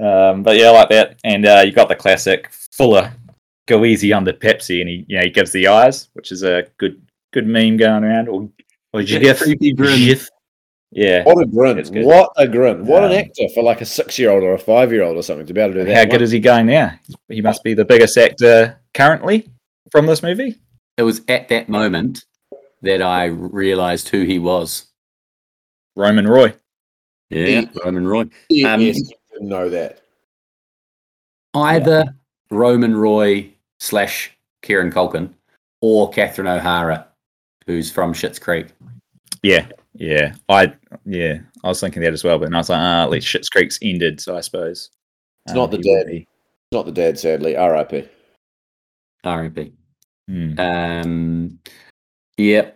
Um, 0.00 0.42
but 0.42 0.56
yeah, 0.56 0.66
I 0.66 0.70
like 0.70 0.88
that. 0.90 1.18
And 1.24 1.46
uh, 1.46 1.62
you 1.64 1.72
got 1.72 1.88
the 1.88 1.96
classic 1.96 2.50
Fuller 2.72 3.12
go 3.66 3.84
easy 3.84 4.12
on 4.12 4.24
the 4.24 4.32
Pepsi, 4.32 4.80
and 4.80 4.88
he 4.88 5.04
you 5.08 5.18
know 5.18 5.24
he 5.24 5.30
gives 5.30 5.52
the 5.52 5.68
eyes, 5.68 6.08
which 6.12 6.32
is 6.32 6.42
a 6.42 6.64
good 6.78 7.00
good 7.32 7.46
meme 7.46 7.76
going 7.76 8.04
around. 8.04 8.28
Or, 8.28 8.48
or 8.92 9.02
GIF. 9.02 9.40
creepy 9.40 9.72
grin. 9.72 9.98
GIF. 9.98 10.28
Yeah. 10.92 11.24
What 11.24 11.42
a 11.42 11.46
grin! 11.46 11.84
What 12.04 12.30
a 12.36 12.46
grin! 12.46 12.86
What 12.86 13.04
an 13.04 13.10
Um, 13.10 13.18
actor 13.18 13.48
for 13.54 13.62
like 13.62 13.80
a 13.80 13.84
six-year-old 13.84 14.42
or 14.44 14.54
a 14.54 14.58
five-year-old 14.58 15.16
or 15.16 15.22
something 15.22 15.44
to 15.46 15.52
be 15.52 15.60
able 15.60 15.74
to 15.74 15.80
do 15.80 15.84
that. 15.86 15.96
How 15.96 16.04
good 16.10 16.22
is 16.22 16.30
he 16.30 16.38
going 16.40 16.66
now? 16.66 16.92
He 17.28 17.40
must 17.42 17.64
be 17.64 17.74
the 17.74 17.84
biggest 17.84 18.16
actor 18.16 18.80
currently 18.94 19.48
from 19.90 20.06
this 20.06 20.22
movie. 20.22 20.60
It 20.96 21.02
was 21.02 21.22
at 21.28 21.48
that 21.48 21.68
moment 21.68 22.24
that 22.82 23.02
I 23.02 23.24
realised 23.24 24.08
who 24.10 24.22
he 24.22 24.38
was. 24.38 24.86
Roman 25.96 26.28
Roy. 26.28 26.54
Yeah, 27.30 27.64
Roman 27.84 28.06
Roy. 28.06 28.24
Yeah, 28.48 28.74
um, 28.74 28.80
yes, 28.80 29.00
didn't 29.32 29.48
know 29.48 29.68
that. 29.68 30.02
Either 31.54 32.04
Roman 32.50 32.96
Roy 32.96 33.50
slash 33.80 34.30
Kieran 34.62 34.92
Culkin 34.92 35.32
or 35.80 36.10
Catherine 36.10 36.46
O'Hara, 36.46 37.06
who's 37.66 37.90
from 37.90 38.12
Schitt's 38.12 38.38
Creek. 38.38 38.68
Yeah, 39.42 39.66
yeah. 39.94 40.34
I 40.48 40.74
yeah, 41.04 41.38
I 41.64 41.68
was 41.68 41.80
thinking 41.80 42.02
that 42.02 42.12
as 42.12 42.24
well, 42.24 42.38
but 42.38 42.46
then 42.46 42.54
I 42.54 42.58
was 42.58 42.68
like, 42.68 42.78
ah, 42.78 43.02
at 43.04 43.10
least 43.10 43.26
Schitt's 43.26 43.48
Creek's 43.48 43.78
ended, 43.82 44.20
so 44.20 44.36
I 44.36 44.40
suppose. 44.40 44.90
It's 45.46 45.54
not 45.54 45.70
the 45.70 45.78
he 45.78 45.88
would 45.88 46.04
dad. 46.06 46.12
It's 46.12 46.26
not 46.72 46.86
the 46.86 46.92
dad, 46.92 47.18
sadly. 47.18 47.56
R.I.P. 47.56 48.08
R.I.P. 49.22 49.72
Hmm. 50.28 50.58
Um, 50.58 51.58
yeah, 52.36 52.70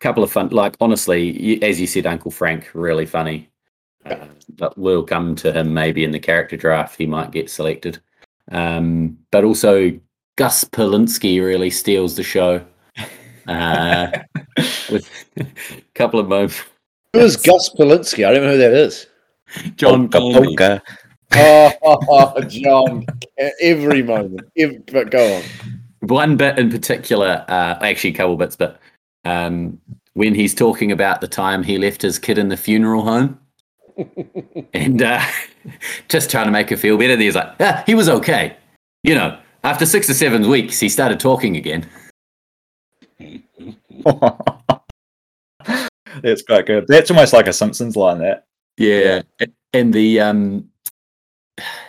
couple 0.00 0.22
of 0.22 0.30
fun. 0.30 0.48
Like 0.48 0.76
honestly, 0.80 1.60
as 1.62 1.80
you 1.80 1.86
said, 1.86 2.06
Uncle 2.06 2.30
Frank, 2.30 2.70
really 2.74 3.06
funny. 3.06 3.48
But 4.56 4.76
we'll 4.76 5.04
come 5.04 5.34
to 5.36 5.52
him 5.52 5.72
maybe 5.72 6.04
in 6.04 6.10
the 6.10 6.18
character 6.18 6.56
draft. 6.56 6.96
He 6.96 7.06
might 7.06 7.30
get 7.30 7.50
selected. 7.50 8.00
Um, 8.50 9.18
but 9.30 9.44
also 9.44 9.98
Gus 10.36 10.64
Polinski 10.64 11.40
really 11.44 11.70
steals 11.70 12.16
the 12.16 12.22
show. 12.22 12.64
Uh, 13.46 14.10
with 14.90 15.08
a 15.38 15.46
couple 15.94 16.20
of 16.20 16.28
moments. 16.28 16.62
Who 17.12 17.20
is 17.20 17.36
Gus 17.36 17.70
Polinski? 17.70 18.26
I 18.26 18.32
don't 18.32 18.44
know 18.44 18.52
who 18.52 18.58
that 18.58 18.72
is. 18.72 19.06
John 19.76 20.08
Polka, 20.08 20.82
Candy. 21.30 21.76
Oh, 21.82 22.40
John! 22.48 23.06
Every 23.60 24.02
moment. 24.02 24.42
Every, 24.56 24.78
but 24.78 25.10
go 25.10 25.36
on. 25.36 25.42
one 26.00 26.36
bit 26.36 26.58
in 26.58 26.70
particular, 26.70 27.44
uh, 27.48 27.78
actually 27.80 28.10
a 28.10 28.14
couple 28.14 28.36
bits, 28.36 28.56
but 28.56 28.80
um, 29.24 29.78
when 30.12 30.34
he's 30.34 30.54
talking 30.54 30.92
about 30.92 31.20
the 31.20 31.28
time 31.28 31.62
he 31.62 31.78
left 31.78 32.02
his 32.02 32.18
kid 32.18 32.38
in 32.38 32.48
the 32.48 32.56
funeral 32.56 33.02
home 33.02 33.38
and 34.74 35.02
uh, 35.02 35.24
just 36.08 36.30
trying 36.30 36.46
to 36.46 36.52
make 36.52 36.70
her 36.70 36.76
feel 36.76 36.96
better, 36.96 37.16
he's 37.16 37.34
like, 37.34 37.54
ah, 37.60 37.82
he 37.86 37.94
was 37.94 38.08
okay. 38.08 38.56
You 39.02 39.14
know, 39.14 39.38
after 39.64 39.86
six 39.86 40.08
or 40.08 40.14
seven 40.14 40.48
weeks, 40.48 40.80
he 40.80 40.88
started 40.88 41.20
talking 41.20 41.56
again. 41.56 41.88
That's 46.22 46.42
quite 46.42 46.66
good. 46.66 46.86
That's 46.88 47.10
almost 47.10 47.32
like 47.32 47.46
a 47.46 47.52
Simpsons 47.52 47.96
line. 47.96 48.18
That 48.18 48.46
Yeah, 48.76 49.22
and 49.72 49.92
the 49.92 50.20
um, 50.20 50.68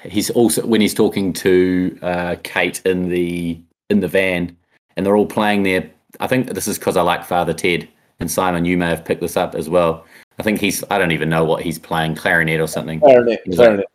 he's 0.03 0.29
also 0.29 0.65
when 0.65 0.81
he's 0.81 0.93
talking 0.93 1.33
to 1.33 1.97
uh, 2.01 2.35
Kate 2.43 2.81
in 2.85 3.09
the 3.09 3.59
in 3.89 3.99
the 4.01 4.07
van, 4.07 4.55
and 4.95 5.05
they're 5.05 5.15
all 5.15 5.25
playing 5.25 5.63
their. 5.63 5.89
I 6.19 6.27
think 6.27 6.47
this 6.47 6.67
is 6.67 6.77
because 6.77 6.97
I 6.97 7.01
like 7.01 7.23
Father 7.23 7.53
Ted, 7.53 7.87
and 8.19 8.29
Simon, 8.29 8.65
you 8.65 8.77
may 8.77 8.89
have 8.89 9.05
picked 9.05 9.21
this 9.21 9.37
up 9.37 9.55
as 9.55 9.69
well. 9.69 10.05
I 10.39 10.43
think 10.43 10.59
he's. 10.59 10.83
I 10.89 10.97
don't 10.97 11.11
even 11.11 11.29
know 11.29 11.43
what 11.43 11.61
he's 11.61 11.77
playing, 11.77 12.15
clarinet 12.15 12.59
or 12.61 12.67
something. 12.67 12.99
Clarinet. 13.01 13.41
He's 13.45 13.57
like- 13.57 13.67
Clarinet. 13.67 13.85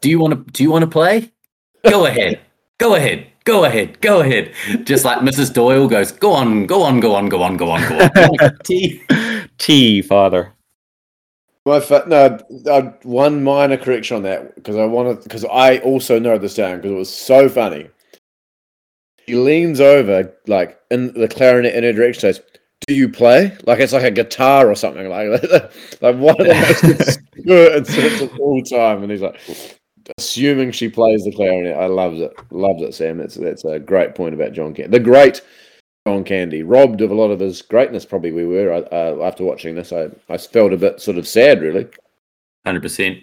Do 0.00 0.10
you 0.10 0.18
want 0.18 0.46
to? 0.46 0.52
Do 0.52 0.62
you 0.62 0.70
want 0.70 0.82
to 0.82 0.90
play? 0.90 1.32
Go 1.88 2.06
ahead. 2.06 2.40
Go 2.78 2.94
ahead. 2.94 3.26
Go 3.44 3.64
ahead. 3.64 4.00
Go 4.00 4.20
ahead. 4.20 4.52
Just 4.84 5.04
like 5.04 5.18
Mrs. 5.18 5.52
Doyle 5.52 5.86
goes, 5.86 6.12
go 6.12 6.32
on, 6.32 6.66
go 6.66 6.82
on, 6.82 6.98
go 6.98 7.14
on, 7.14 7.28
go 7.28 7.42
on, 7.42 7.56
go 7.58 7.70
on, 7.70 7.86
go 7.88 7.98
on. 7.98 8.58
Tea. 8.64 9.02
T 9.58 10.00
father. 10.02 10.52
My 11.66 11.80
fa- 11.80 12.04
no, 12.06 12.38
uh, 12.70 12.90
one 13.02 13.42
minor 13.44 13.76
correction 13.78 14.16
on 14.18 14.22
that 14.24 14.54
because 14.54 14.76
I 14.76 14.84
wanted 14.86 15.22
because 15.22 15.44
I 15.46 15.78
also 15.78 16.18
noted 16.18 16.42
this 16.42 16.54
down 16.54 16.76
because 16.76 16.90
it 16.90 16.94
was 16.94 17.14
so 17.14 17.48
funny. 17.48 17.88
He 19.26 19.34
leans 19.36 19.80
over 19.80 20.34
like 20.46 20.78
in 20.90 21.12
the 21.18 21.28
clarinet 21.28 21.74
in 21.74 21.84
her 21.84 21.92
direction 21.92 22.20
says, 22.20 22.42
"Do 22.86 22.94
you 22.94 23.08
play?" 23.08 23.56
Like 23.66 23.80
it's 23.80 23.92
like 23.92 24.04
a 24.04 24.10
guitar 24.10 24.70
or 24.70 24.74
something 24.74 25.08
like 25.08 25.40
that. 25.40 25.72
like 26.00 26.16
one 26.16 26.40
of 26.40 26.46
the 26.46 26.54
most 26.54 26.84
obscure 27.00 27.74
incidents 27.74 28.20
of 28.22 28.40
all 28.40 28.62
time, 28.62 29.02
and 29.02 29.10
he's 29.10 29.22
like 29.22 29.40
assuming 30.18 30.70
she 30.70 30.88
plays 30.88 31.24
the 31.24 31.32
clarinet. 31.32 31.76
I 31.76 31.86
loved 31.86 32.16
it, 32.16 32.32
loved 32.50 32.82
it, 32.82 32.94
Sam. 32.94 33.18
That's 33.18 33.34
that's 33.34 33.64
a 33.64 33.78
great 33.78 34.14
point 34.14 34.34
about 34.34 34.52
John 34.52 34.74
Candy, 34.74 34.90
the 34.90 35.04
great 35.04 35.40
John 36.06 36.24
Candy, 36.24 36.62
robbed 36.62 37.00
of 37.00 37.10
a 37.10 37.14
lot 37.14 37.30
of 37.30 37.40
his 37.40 37.62
greatness. 37.62 38.04
Probably 38.04 38.32
we 38.32 38.46
were 38.46 38.72
uh, 38.72 39.22
after 39.24 39.44
watching 39.44 39.74
this. 39.74 39.92
I 39.92 40.08
I 40.28 40.38
felt 40.38 40.72
a 40.72 40.78
bit 40.78 41.00
sort 41.00 41.18
of 41.18 41.26
sad, 41.26 41.62
really. 41.62 41.88
Hundred 42.64 42.82
percent. 42.82 43.18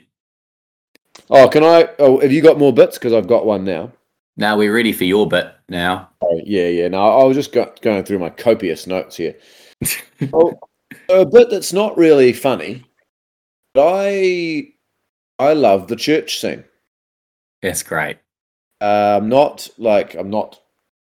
Oh, 1.29 1.47
can 1.47 1.63
I? 1.63 1.89
Oh, 1.99 2.19
have 2.19 2.31
you 2.31 2.41
got 2.41 2.57
more 2.57 2.73
bits? 2.73 2.97
Because 2.97 3.13
I've 3.13 3.27
got 3.27 3.45
one 3.45 3.63
now. 3.63 3.91
Now 4.41 4.57
we're 4.57 4.73
ready 4.73 4.91
for 4.91 5.03
your 5.03 5.27
bit. 5.27 5.53
Now, 5.69 6.09
Oh, 6.23 6.41
yeah, 6.43 6.67
yeah. 6.67 6.87
No, 6.87 6.99
I 6.99 7.23
was 7.25 7.37
just 7.37 7.51
go- 7.51 7.71
going 7.81 8.03
through 8.03 8.17
my 8.17 8.31
copious 8.31 8.87
notes 8.87 9.15
here. 9.15 9.35
oh, 10.33 10.55
a 11.09 11.25
bit 11.27 11.51
that's 11.51 11.71
not 11.71 11.95
really 11.95 12.33
funny, 12.33 12.83
but 13.75 13.87
I 13.87 14.69
I 15.37 15.53
love 15.53 15.87
the 15.87 15.95
church 15.95 16.39
scene. 16.39 16.63
that's 17.61 17.83
great. 17.83 18.17
Um, 18.81 19.29
not 19.29 19.69
like 19.77 20.15
I'm 20.15 20.31
not 20.31 20.59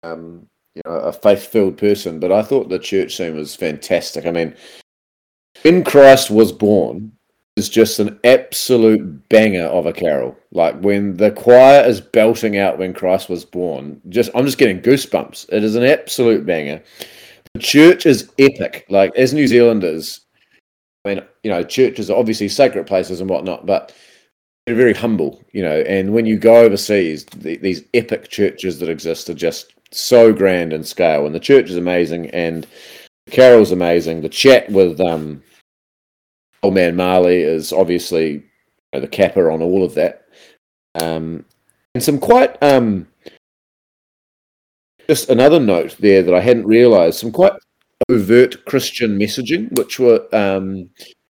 um, 0.03 0.45
you 0.75 0.81
know, 0.85 0.91
a 0.91 1.13
faith-filled 1.13 1.77
person, 1.77 2.19
but 2.19 2.33
I 2.33 2.41
thought 2.41 2.67
the 2.67 2.79
church 2.79 3.15
scene 3.15 3.37
was 3.37 3.55
fantastic. 3.55 4.25
I 4.25 4.31
mean, 4.31 4.53
when 5.61 5.85
Christ 5.85 6.29
was 6.31 6.51
born 6.51 7.13
is 7.57 7.69
just 7.69 7.99
an 7.99 8.19
absolute 8.23 9.27
banger 9.29 9.65
of 9.65 9.85
a 9.85 9.93
carol. 9.93 10.37
Like 10.51 10.79
when 10.81 11.17
the 11.17 11.31
choir 11.31 11.83
is 11.85 11.99
belting 11.99 12.57
out 12.57 12.77
when 12.77 12.93
Christ 12.93 13.29
was 13.29 13.45
born, 13.45 14.01
just 14.09 14.31
I'm 14.33 14.45
just 14.45 14.57
getting 14.57 14.81
goosebumps. 14.81 15.49
It 15.51 15.63
is 15.63 15.75
an 15.75 15.83
absolute 15.83 16.45
banger. 16.45 16.81
The 17.53 17.59
church 17.59 18.05
is 18.05 18.31
epic. 18.39 18.85
Like 18.89 19.15
as 19.15 19.33
New 19.33 19.47
Zealanders, 19.47 20.21
I 21.03 21.09
mean, 21.09 21.23
you 21.43 21.51
know, 21.51 21.63
churches 21.63 22.09
are 22.09 22.17
obviously 22.17 22.47
sacred 22.47 22.87
places 22.87 23.21
and 23.21 23.29
whatnot, 23.29 23.65
but 23.65 23.93
they're 24.65 24.75
very 24.75 24.93
humble, 24.93 25.43
you 25.51 25.61
know. 25.61 25.81
And 25.81 26.13
when 26.13 26.25
you 26.25 26.37
go 26.37 26.57
overseas, 26.57 27.25
the, 27.25 27.57
these 27.57 27.83
epic 27.93 28.29
churches 28.29 28.79
that 28.79 28.89
exist 28.89 29.29
are 29.29 29.33
just 29.33 29.73
so 29.91 30.31
grand 30.31 30.71
in 30.71 30.83
scale. 30.83 31.25
And 31.25 31.35
the 31.35 31.39
church 31.39 31.69
is 31.69 31.77
amazing, 31.77 32.29
and 32.29 32.65
the 33.25 33.31
carol's 33.31 33.71
amazing. 33.71 34.21
The 34.21 34.29
chat 34.29 34.69
with 34.71 35.01
um, 35.01 35.41
old 36.63 36.73
man 36.73 36.95
Marley 36.95 37.41
is 37.41 37.73
obviously 37.73 38.31
you 38.31 38.43
know, 38.93 38.99
the 38.99 39.07
capper 39.07 39.51
on 39.51 39.61
all 39.61 39.83
of 39.83 39.95
that. 39.95 40.27
Um, 40.95 41.45
and 41.93 42.03
some 42.03 42.19
quite 42.19 42.61
um, 42.61 43.07
just 45.07 45.29
another 45.29 45.59
note 45.59 45.97
there 45.99 46.23
that 46.23 46.33
I 46.33 46.39
hadn't 46.39 46.65
realised 46.65 47.19
some 47.19 47.31
quite 47.31 47.53
overt 48.09 48.65
Christian 48.65 49.17
messaging, 49.17 49.71
which 49.77 49.99
were 49.99 50.25
um, 50.33 50.89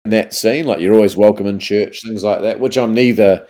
in 0.05 0.11
that 0.11 0.33
scene, 0.33 0.65
like 0.65 0.79
you're 0.79 0.93
always 0.93 1.17
welcome 1.17 1.47
in 1.47 1.59
church, 1.59 2.03
things 2.03 2.23
like 2.23 2.41
that, 2.41 2.59
which 2.59 2.77
I'm 2.77 2.93
neither 2.93 3.47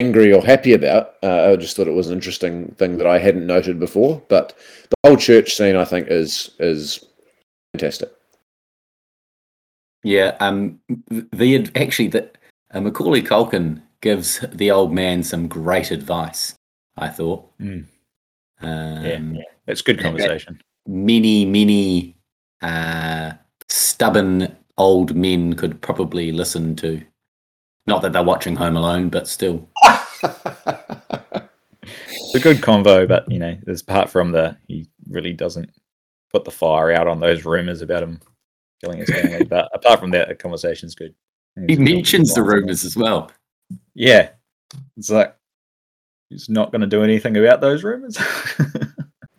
angry 0.00 0.32
or 0.32 0.44
happy 0.44 0.74
about. 0.74 1.14
Uh, 1.22 1.50
I 1.50 1.56
just 1.56 1.76
thought 1.76 1.88
it 1.88 1.94
was 1.94 2.08
an 2.08 2.14
interesting 2.14 2.74
thing 2.78 2.98
that 2.98 3.06
I 3.06 3.18
hadn't 3.18 3.46
noted 3.46 3.80
before. 3.80 4.22
But 4.28 4.56
the 4.90 5.08
whole 5.08 5.16
church 5.16 5.54
scene, 5.54 5.76
I 5.76 5.84
think, 5.84 6.08
is 6.08 6.50
is 6.58 7.04
fantastic. 7.72 8.12
Yeah, 10.04 10.36
um, 10.40 10.78
the 11.08 11.70
actually 11.74 12.08
that 12.08 12.36
uh, 12.72 12.80
Macaulay 12.80 13.22
Culkin 13.22 13.82
gives 14.00 14.40
the 14.52 14.70
old 14.70 14.92
man 14.92 15.22
some 15.22 15.48
great 15.48 15.90
advice. 15.90 16.54
I 16.96 17.08
thought. 17.08 17.50
Mm. 17.58 17.86
Um, 18.60 19.04
Yeah, 19.04 19.18
yeah. 19.18 19.42
It's 19.66 19.82
good 19.82 19.98
conversation. 19.98 20.60
Many, 20.86 21.46
many 21.46 22.14
uh, 22.60 23.32
stubborn 23.68 24.54
old 24.76 25.16
men 25.16 25.54
could 25.54 25.80
probably 25.80 26.30
listen 26.32 26.76
to. 26.76 27.02
Not 27.86 28.02
that 28.02 28.12
they're 28.12 28.22
watching 28.22 28.56
Home 28.56 28.76
Alone, 28.76 29.08
but 29.08 29.26
still. 29.26 29.68
It's 32.34 32.44
a 32.44 32.52
good 32.52 32.62
convo, 32.62 33.06
but 33.06 33.30
you 33.30 33.38
know, 33.38 33.56
there's 33.62 33.82
apart 33.82 34.10
from 34.10 34.32
the 34.32 34.56
he 34.66 34.88
really 35.08 35.32
doesn't 35.32 35.70
put 36.32 36.44
the 36.44 36.50
fire 36.50 36.90
out 36.90 37.06
on 37.06 37.20
those 37.20 37.44
rumors 37.44 37.80
about 37.80 38.02
him 38.02 38.20
killing 38.84 38.98
his 38.98 39.10
family. 39.10 39.44
but 39.44 39.68
apart 39.74 40.00
from 40.00 40.10
that, 40.10 40.28
the 40.28 40.34
conversation's 40.34 40.94
good. 40.94 41.14
He 41.56 41.76
he's 41.76 41.78
mentions 41.78 42.34
the 42.34 42.42
rumors 42.42 42.84
as 42.84 42.96
well. 42.96 43.30
Yeah, 43.94 44.30
it's 44.96 45.10
like 45.10 45.36
he's 46.30 46.48
not 46.48 46.70
going 46.72 46.80
to 46.80 46.86
do 46.86 47.02
anything 47.02 47.36
about 47.36 47.60
those 47.60 47.84
rumors. 47.84 48.18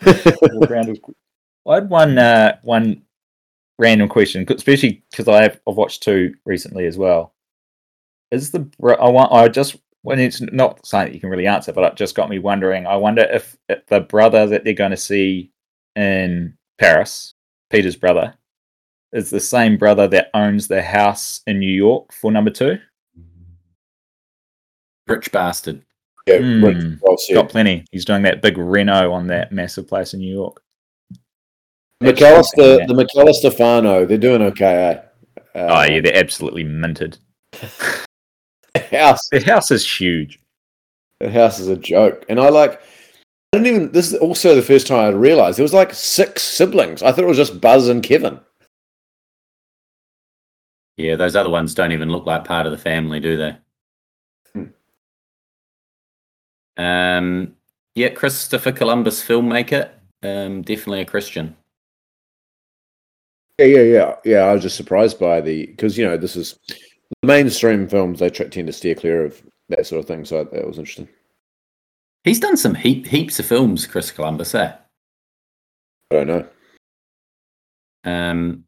Walk 0.05 0.71
around 0.71 0.89
with- 0.89 0.99
I 1.67 1.75
had 1.75 1.89
one 1.89 2.17
uh, 2.17 2.58
one 2.62 3.01
random 3.79 4.08
question, 4.08 4.45
especially 4.49 5.03
because 5.12 5.27
I 5.27 5.43
have 5.43 5.60
I've 5.67 5.75
watched 5.75 6.03
two 6.03 6.36
recently 6.45 6.86
as 6.86 6.97
well. 6.97 7.34
Is 8.31 8.51
the 8.51 8.69
I 8.99 9.10
want 9.10 9.31
I 9.31 9.47
just 9.47 9.77
when 10.03 10.19
it's 10.19 10.39
not 10.39 10.86
something 10.86 11.08
that 11.10 11.15
you 11.15 11.19
can 11.19 11.29
really 11.29 11.47
answer, 11.47 11.73
but 11.73 11.84
it 11.84 11.97
just 11.97 12.15
got 12.15 12.29
me 12.29 12.38
wondering. 12.38 12.86
I 12.86 12.95
wonder 12.95 13.23
if, 13.23 13.58
if 13.67 13.86
the 13.88 14.01
brother 14.01 14.45
that 14.45 14.63
they're 14.63 14.73
going 14.73 14.91
to 14.91 14.97
see 14.97 15.51
in 15.95 16.55
Paris, 16.77 17.34
Peter's 17.71 17.95
brother, 17.95 18.36
is 19.15 19.30
the 19.30 19.39
same 19.39 19.78
brother 19.78 20.08
that 20.10 20.30
owns 20.34 20.67
the 20.67 20.82
house 20.82 21.41
in 21.47 21.60
New 21.60 21.71
York 21.71 22.12
for 22.13 22.32
number 22.32 22.51
two. 22.51 22.78
Rich 25.08 25.32
bastard. 25.32 25.82
yeah, 26.28 26.38
Hmm. 26.39 26.63
Rick, 26.65 26.99
well 27.01 27.17
said. 27.17 27.34
Got 27.36 27.49
plenty. 27.49 27.86
He's 27.91 28.06
doing 28.06 28.23
that 28.23 28.41
big 28.41 28.58
reno 28.58 29.12
on 29.12 29.28
that 29.28 29.51
massive 29.51 29.88
place 29.88 30.13
in 30.13 30.19
New 30.19 30.34
York. 30.34 30.62
McAllister, 32.04 32.86
the 32.88 32.93
McAllister 32.93 33.56
Fano, 33.56 34.06
they're 34.06 34.17
doing 34.17 34.41
okay. 34.41 35.01
Eh? 35.54 35.65
Oh 35.67 35.84
yeah, 35.84 36.01
they're 36.01 36.17
absolutely 36.17 36.63
minted. 36.63 37.17
house, 38.91 39.28
The 39.32 39.39
house 39.45 39.71
is 39.71 39.99
huge. 39.99 40.39
the 41.19 41.30
house 41.32 41.60
is 41.60 41.67
a 41.69 41.78
joke, 41.78 42.25
and 42.30 42.39
I 42.39 42.49
like. 42.49 42.82
I 43.54 43.60
didn't 43.60 43.67
even. 43.67 43.91
This 43.93 44.12
is 44.12 44.19
also 44.19 44.54
the 44.56 44.62
first 44.62 44.88
time 44.88 44.99
I 45.06 45.10
realized 45.15 45.58
there 45.58 45.63
was 45.63 45.73
like 45.73 45.93
six 45.93 46.43
siblings. 46.43 47.01
I 47.01 47.12
thought 47.12 47.23
it 47.23 47.28
was 47.28 47.38
just 47.38 47.62
Buzz 47.62 47.88
and 47.88 48.04
Kevin. 48.04 48.39
Yeah, 50.97 51.15
those 51.15 51.36
other 51.36 51.49
ones 51.49 51.73
don't 51.73 51.91
even 51.91 52.10
look 52.10 52.25
like 52.25 52.45
part 52.45 52.65
of 52.65 52.71
the 52.71 52.77
family, 52.77 53.19
do 53.19 53.38
they? 53.38 53.58
Hmm. 54.53 54.65
Um, 56.77 57.55
yeah, 57.95 58.10
Christopher 58.10 58.71
Columbus 58.71 59.23
filmmaker, 59.25 59.89
um, 60.23 60.62
definitely 60.62 61.01
a 61.01 61.05
Christian. 61.05 61.55
Yeah, 63.58 63.65
yeah, 63.67 63.81
yeah, 63.81 64.15
yeah. 64.25 64.39
I 64.39 64.53
was 64.53 64.63
just 64.63 64.75
surprised 64.75 65.19
by 65.19 65.39
the 65.39 65.67
because 65.67 65.97
you 65.97 66.05
know 66.05 66.17
this 66.17 66.36
is 66.36 66.60
the 67.21 67.27
mainstream 67.27 67.88
films. 67.88 68.19
They 68.19 68.29
tend 68.29 68.67
to 68.67 68.73
steer 68.73 68.95
clear 68.95 69.25
of 69.25 69.41
that 69.69 69.88
sort 69.88 69.99
of 69.99 70.05
thing. 70.05 70.25
So 70.25 70.43
that 70.43 70.67
was 70.67 70.77
interesting. 70.77 71.08
He's 72.25 72.39
done 72.39 72.58
some 72.58 72.75
heap, 72.75 73.05
heaps 73.08 73.39
of 73.39 73.45
films, 73.45 73.86
Chris 73.86 74.12
Columbus. 74.12 74.55
Eh? 74.55 74.73
I 76.12 76.15
don't 76.15 76.27
know. 76.27 76.47
Um, 78.03 78.64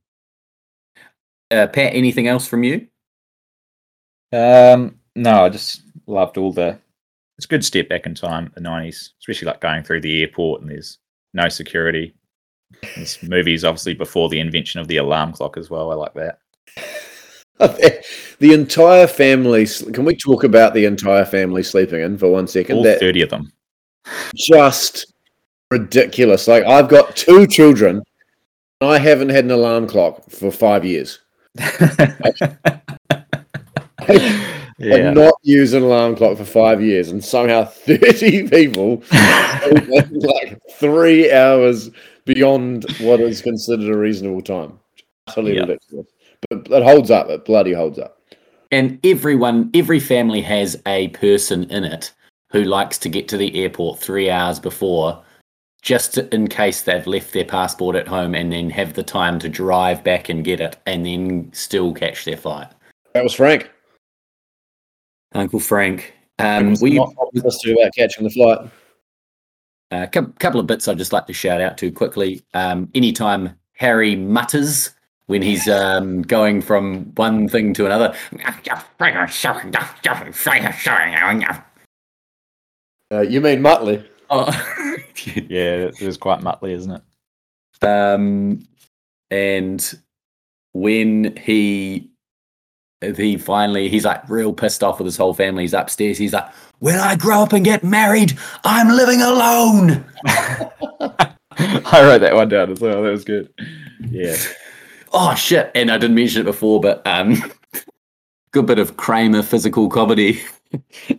uh, 1.52 1.68
Pat, 1.68 1.94
anything 1.94 2.28
else 2.28 2.48
from 2.48 2.64
you? 2.64 2.88
Um, 4.34 5.00
no, 5.16 5.46
I 5.46 5.50
just 5.50 5.82
loved 6.06 6.38
all 6.38 6.52
the. 6.52 6.78
It's 7.38 7.46
a 7.46 7.50
good 7.50 7.64
step 7.64 7.88
back 7.90 8.06
in 8.06 8.16
time, 8.16 8.52
the 8.56 8.62
nineties, 8.62 9.14
especially 9.20 9.46
like 9.48 9.62
going 9.62 9.84
through 9.84 10.02
the 10.02 10.22
airport 10.22 10.62
and 10.62 10.72
there's 10.72 10.98
no 11.34 11.48
security. 11.50 12.16
This 12.96 13.22
movie's 13.24 13.64
obviously 13.64 13.94
before 13.94 14.28
the 14.30 14.40
invention 14.40 14.80
of 14.82 14.88
the 14.88 14.98
alarm 14.98 15.32
clock 15.34 15.56
as 15.56 15.70
well. 15.70 15.92
I 15.92 15.96
like 15.96 16.14
that. 16.16 16.40
the 18.40 18.54
entire 18.54 19.08
family. 19.08 19.66
Can 19.94 20.04
we 20.04 20.16
talk 20.16 20.44
about 20.44 20.74
the 20.74 20.86
entire 20.86 21.26
family 21.26 21.64
sleeping 21.64 22.02
in 22.02 22.18
for 22.18 22.30
one 22.32 22.48
second? 22.48 22.78
All 22.78 22.84
That 22.84 23.00
thirty 23.00 23.22
of 23.22 23.30
them. 23.30 23.52
just 24.36 25.14
ridiculous. 25.72 26.48
Like 26.48 26.64
I've 26.66 26.90
got 26.90 27.16
two 27.16 27.48
children. 27.48 28.02
and 28.82 28.90
I 28.90 28.98
haven't 29.00 29.30
had 29.30 29.46
an 29.46 29.52
alarm 29.52 29.88
clock 29.88 30.30
for 30.30 30.52
five 30.52 30.84
years. 30.84 31.20
yeah. 34.80 35.12
Not 35.12 35.34
used 35.44 35.74
an 35.74 35.84
alarm 35.84 36.16
clock 36.16 36.38
for 36.38 36.46
five 36.46 36.82
years, 36.82 37.10
and 37.10 37.24
somehow 37.24 37.66
thirty 37.66 38.48
people 38.48 39.04
like 39.12 40.60
three 40.74 41.32
hours 41.32 41.90
beyond 42.26 42.86
what 43.00 43.20
is 43.20 43.42
considered 43.42 43.94
a 43.94 43.98
reasonable 43.98 44.42
time. 44.42 44.80
Utterly 45.28 45.56
Yeah. 45.56 45.62
ridiculous. 45.62 46.08
But 46.50 46.68
it 46.70 46.84
holds 46.84 47.12
up. 47.12 47.30
It 47.30 47.46
bloody 47.46 47.74
holds 47.74 48.00
up. 48.00 48.22
And 48.72 49.00
everyone, 49.06 49.72
every 49.74 50.00
family 50.00 50.42
has 50.42 50.82
a 50.86 51.08
person 51.10 51.64
in 51.72 51.84
it 51.84 52.14
who 52.52 52.64
likes 52.64 52.98
to 53.00 53.10
get 53.10 53.28
to 53.30 53.38
the 53.38 53.64
airport 53.64 54.00
three 54.00 54.30
hours 54.30 54.60
before, 54.60 55.22
just 55.88 56.18
in 56.18 56.50
case 56.50 56.82
they've 56.82 57.08
left 57.08 57.32
their 57.32 57.46
passport 57.46 57.96
at 57.96 58.10
home 58.10 58.36
and 58.36 58.52
then 58.52 58.70
have 58.70 58.94
the 58.96 59.04
time 59.04 59.40
to 59.40 59.48
drive 59.48 60.04
back 60.04 60.28
and 60.28 60.44
get 60.44 60.60
it 60.60 60.76
and 60.86 61.06
then 61.06 61.50
still 61.54 61.94
catch 61.94 62.26
their 62.26 62.36
flight. 62.36 62.68
That 63.14 63.24
was 63.24 63.34
Frank. 63.34 63.72
Uncle 65.34 65.62
Frank. 65.62 66.14
Um, 66.40 66.72
was 66.72 66.82
we, 66.82 66.96
not 66.96 67.14
optimistic 67.18 67.78
about 67.78 67.96
catching 67.96 68.26
the 68.26 68.30
flight. 68.30 68.70
a 69.92 70.08
cou- 70.08 70.34
couple 70.40 70.60
of 70.60 70.68
bits 70.68 70.90
I'd 70.90 70.98
just 70.98 71.14
like 71.14 71.26
to 71.28 71.34
shout 71.34 71.62
out 71.62 71.78
to 71.78 71.90
quickly. 71.90 72.44
Um, 72.54 72.90
anytime 72.94 73.58
Harry 73.78 74.18
mutters 74.18 74.92
when 75.28 75.42
he's 75.42 75.70
um, 75.70 76.22
going 76.22 76.62
from 76.62 77.14
one 77.16 77.48
thing 77.48 77.74
to 77.76 77.86
another, 77.86 78.14
Uh, 83.10 83.22
you 83.22 83.40
mean 83.40 83.62
Muttley? 83.62 84.06
Oh, 84.30 84.96
yeah, 85.48 85.90
was 86.02 86.18
quite 86.18 86.42
muttly, 86.42 86.72
isn't 86.72 86.92
it? 86.92 87.02
um, 87.84 88.68
and 89.30 90.00
when 90.74 91.36
he 91.38 92.10
he 93.16 93.38
finally 93.38 93.90
he's 93.90 94.06
like 94.06 94.28
real 94.28 94.54
pissed 94.54 94.84
off 94.84 95.00
with 95.00 95.06
his 95.06 95.18
whole 95.18 95.34
family. 95.34 95.64
He's 95.64 95.74
upstairs. 95.74 96.18
He's 96.18 96.34
like, 96.34 96.52
"When 96.80 96.96
I 96.96 97.16
grow 97.16 97.42
up 97.42 97.54
and 97.54 97.64
get 97.64 97.84
married, 97.84 98.38
I'm 98.64 98.90
living 98.90 99.22
alone." 99.22 100.06
I 101.60 102.02
wrote 102.04 102.22
that 102.22 102.36
one 102.36 102.50
down 102.50 102.72
as 102.72 102.80
well. 102.80 103.04
That 103.04 103.12
was 103.12 103.24
good. 103.24 103.52
Yeah. 104.10 104.36
Oh 105.12 105.36
shit! 105.36 105.72
And 105.76 105.92
I 105.92 105.98
didn't 105.98 106.16
mention 106.16 106.42
it 106.42 106.46
before, 106.46 106.80
but 106.82 107.06
um, 107.06 107.36
good 108.52 108.66
bit 108.66 108.80
of 108.80 108.98
Kramer 108.98 109.44
physical 109.44 109.90
comedy 109.90 110.42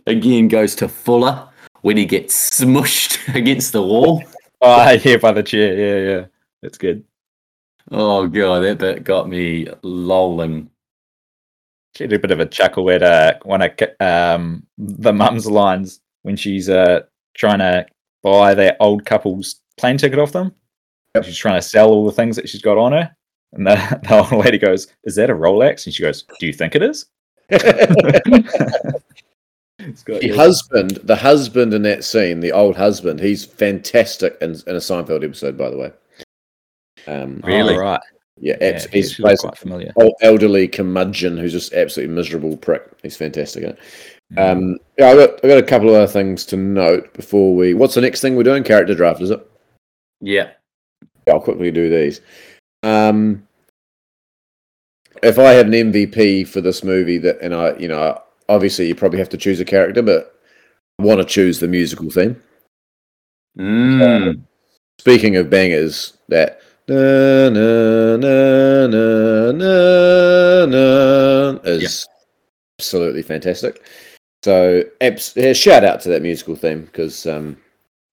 again 0.07 0.47
goes 0.47 0.75
to 0.75 0.87
Fuller 0.87 1.47
when 1.81 1.97
he 1.97 2.05
gets 2.05 2.59
smushed 2.59 3.35
against 3.35 3.71
the 3.71 3.81
wall. 3.81 4.23
Oh 4.61 4.91
yeah, 5.05 5.15
by 5.15 5.31
the 5.31 5.41
chair. 5.41 5.73
Yeah, 5.73 6.11
yeah. 6.11 6.25
That's 6.61 6.77
good. 6.77 7.05
Oh 7.91 8.27
god, 8.27 8.59
that 8.59 8.77
bit 8.77 9.05
got 9.05 9.29
me 9.29 9.69
lolling. 9.83 10.69
She 11.95 12.03
had 12.03 12.11
a 12.11 12.19
bit 12.19 12.31
of 12.31 12.41
a 12.41 12.45
chuckle 12.45 12.91
at 12.91 13.01
uh, 13.01 13.35
one 13.43 13.61
of 13.61 13.71
um, 14.01 14.67
the 14.77 15.13
mum's 15.13 15.47
lines 15.47 16.01
when 16.23 16.35
she's 16.35 16.67
uh, 16.67 17.03
trying 17.35 17.59
to 17.59 17.85
buy 18.21 18.53
that 18.53 18.75
old 18.81 19.05
couple's 19.05 19.61
plane 19.77 19.97
ticket 19.97 20.19
off 20.19 20.33
them. 20.33 20.53
Yep. 21.15 21.23
She's 21.23 21.37
trying 21.37 21.55
to 21.55 21.65
sell 21.65 21.89
all 21.89 22.05
the 22.05 22.11
things 22.11 22.35
that 22.35 22.49
she's 22.49 22.61
got 22.61 22.77
on 22.77 22.91
her. 22.91 23.09
And 23.53 23.65
the, 23.65 23.75
the 24.03 24.19
old 24.19 24.45
lady 24.45 24.57
goes, 24.57 24.87
Is 25.05 25.15
that 25.15 25.29
a 25.29 25.33
Rolex? 25.33 25.85
And 25.85 25.93
she 25.93 26.03
goes, 26.03 26.25
Do 26.39 26.47
you 26.47 26.53
think 26.53 26.75
it 26.75 26.83
is? 26.83 27.05
It's 29.79 30.03
got- 30.03 30.21
the 30.21 30.29
husband, 30.29 30.91
the 31.03 31.15
husband 31.15 31.73
in 31.73 31.81
that 31.83 32.03
scene, 32.03 32.39
the 32.41 32.51
old 32.51 32.75
husband, 32.75 33.19
he's 33.19 33.45
fantastic 33.45 34.37
in, 34.41 34.51
in 34.51 34.75
a 34.75 34.79
Seinfeld 34.79 35.23
episode, 35.23 35.57
by 35.57 35.69
the 35.69 35.77
way. 35.77 35.91
Um, 37.07 37.39
Oh, 37.43 37.47
Really? 37.47 37.77
right. 37.77 38.01
yeah, 38.39 38.57
Yeah, 38.59 38.67
abs- 38.67 38.85
he's 38.87 39.13
she 39.13 39.23
looks 39.23 39.31
basically 39.33 39.49
quite 39.49 39.57
familiar. 39.57 39.91
old 39.95 40.13
elderly 40.21 40.67
curmudgeon 40.67 41.37
who's 41.37 41.53
just 41.53 41.73
absolutely 41.73 42.13
miserable 42.13 42.57
prick. 42.57 42.83
He's 43.01 43.15
fantastic. 43.15 43.63
In 43.63 43.69
it. 43.71 43.79
Mm. 44.33 44.51
Um, 44.51 44.77
yeah, 44.97 45.07
I 45.09 45.15
got 45.15 45.43
I 45.43 45.47
got 45.47 45.57
a 45.57 45.63
couple 45.63 45.89
of 45.89 45.95
other 45.95 46.07
things 46.11 46.45
to 46.47 46.57
note 46.57 47.13
before 47.13 47.55
we. 47.55 47.73
What's 47.73 47.95
the 47.95 48.01
next 48.01 48.21
thing 48.21 48.35
we're 48.35 48.43
doing? 48.43 48.63
Character 48.63 48.93
draft, 48.93 49.21
is 49.21 49.31
it? 49.31 49.49
Yeah. 50.21 50.51
Yeah, 51.25 51.33
I'll 51.33 51.39
quickly 51.39 51.71
do 51.71 51.89
these. 51.89 52.21
Um, 52.83 53.47
if 55.23 55.39
I 55.39 55.51
had 55.51 55.65
an 55.65 55.73
MVP 55.73 56.47
for 56.47 56.61
this 56.61 56.83
movie, 56.83 57.17
that 57.19 57.39
and 57.41 57.53
I, 57.55 57.75
you 57.77 57.87
know, 57.87 58.21
obviously 58.49 58.87
you 58.87 58.95
probably 58.95 59.19
have 59.19 59.29
to 59.29 59.37
choose 59.37 59.59
a 59.61 59.65
character, 59.65 60.01
but 60.01 60.35
I 60.99 61.03
want 61.03 61.19
to 61.21 61.25
choose 61.25 61.59
the 61.59 61.67
musical 61.67 62.09
theme. 62.09 62.41
Mm. 63.57 64.41
Speaking 64.99 65.37
of 65.37 65.49
bangers, 65.49 66.17
that 66.27 66.61
na 66.87 67.49
na 67.49 68.17
na 68.17 68.87
na 68.87 69.51
na 69.53 70.65
na 70.65 71.59
is 71.63 72.05
absolutely 72.77 73.21
fantastic. 73.21 73.81
So, 74.43 74.83
abs- 75.01 75.33
yeah, 75.35 75.53
shout 75.53 75.83
out 75.83 76.01
to 76.01 76.09
that 76.09 76.21
musical 76.21 76.55
theme 76.55 76.83
because 76.85 77.25
um, 77.25 77.57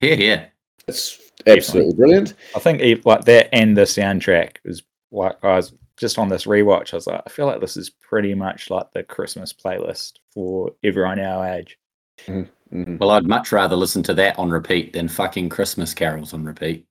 Yeah, 0.00 0.14
yeah. 0.14 0.44
it's 0.88 1.20
absolutely 1.46 1.94
brilliant. 1.94 2.34
I 2.54 2.58
think 2.58 2.80
e- 2.82 3.00
like 3.04 3.24
that 3.24 3.48
and 3.52 3.76
the 3.76 3.82
soundtrack 3.82 4.56
is 4.64 4.82
like 5.12 5.36
I 5.42 5.56
was 5.56 5.72
just 5.96 6.18
on 6.18 6.28
this 6.28 6.44
rewatch. 6.44 6.92
I 6.92 6.96
was 6.96 7.06
like, 7.06 7.22
I 7.26 7.30
feel 7.30 7.46
like 7.46 7.60
this 7.60 7.76
is 7.76 7.90
pretty 7.90 8.34
much 8.34 8.70
like 8.70 8.90
the 8.92 9.02
Christmas 9.02 9.52
playlist 9.52 10.14
for 10.32 10.72
everyone 10.84 11.18
our 11.20 11.46
age. 11.54 11.78
Mhm. 12.26 12.98
Well, 12.98 13.10
I'd 13.10 13.26
much 13.26 13.52
rather 13.52 13.76
listen 13.76 14.02
to 14.04 14.14
that 14.14 14.38
on 14.38 14.50
repeat 14.50 14.92
than 14.92 15.08
fucking 15.08 15.48
Christmas 15.48 15.94
carols 15.94 16.34
on 16.34 16.44
repeat. 16.44 16.86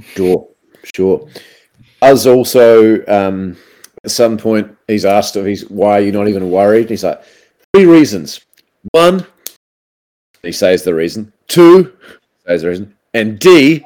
Sure, 0.00 0.46
sure. 0.94 1.28
Us 2.02 2.26
also, 2.26 3.04
um, 3.06 3.56
at 4.04 4.10
some 4.10 4.36
point, 4.36 4.76
he's 4.88 5.04
asked 5.04 5.36
if 5.36 5.46
he's 5.46 5.68
why 5.70 5.98
are 5.98 6.02
you 6.02 6.12
not 6.12 6.28
even 6.28 6.50
worried? 6.50 6.90
He's 6.90 7.04
like, 7.04 7.22
three 7.72 7.86
reasons. 7.86 8.40
One, 8.90 9.24
he 10.42 10.52
says 10.52 10.82
the 10.82 10.94
reason. 10.94 11.32
Two, 11.48 11.96
says 12.46 12.62
the 12.62 12.68
reason. 12.68 12.94
And 13.14 13.38
D, 13.38 13.84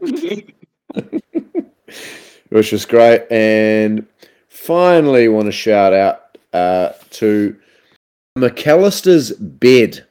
which 2.50 2.72
is 2.72 2.84
great. 2.84 3.30
And 3.30 4.06
finally, 4.48 5.28
want 5.28 5.46
to 5.46 5.52
shout 5.52 5.92
out 5.92 6.38
uh, 6.52 6.92
to 7.10 7.56
McAllister's 8.36 9.32
bed. 9.32 10.06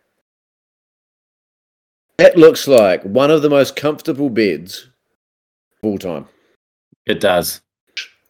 That 2.17 2.37
looks 2.37 2.67
like 2.67 3.03
one 3.03 3.29
of 3.29 3.41
the 3.41 3.49
most 3.49 3.75
comfortable 3.75 4.29
beds 4.29 4.89
of 5.83 5.89
all 5.89 5.97
time. 5.97 6.27
It 7.05 7.19
does. 7.19 7.61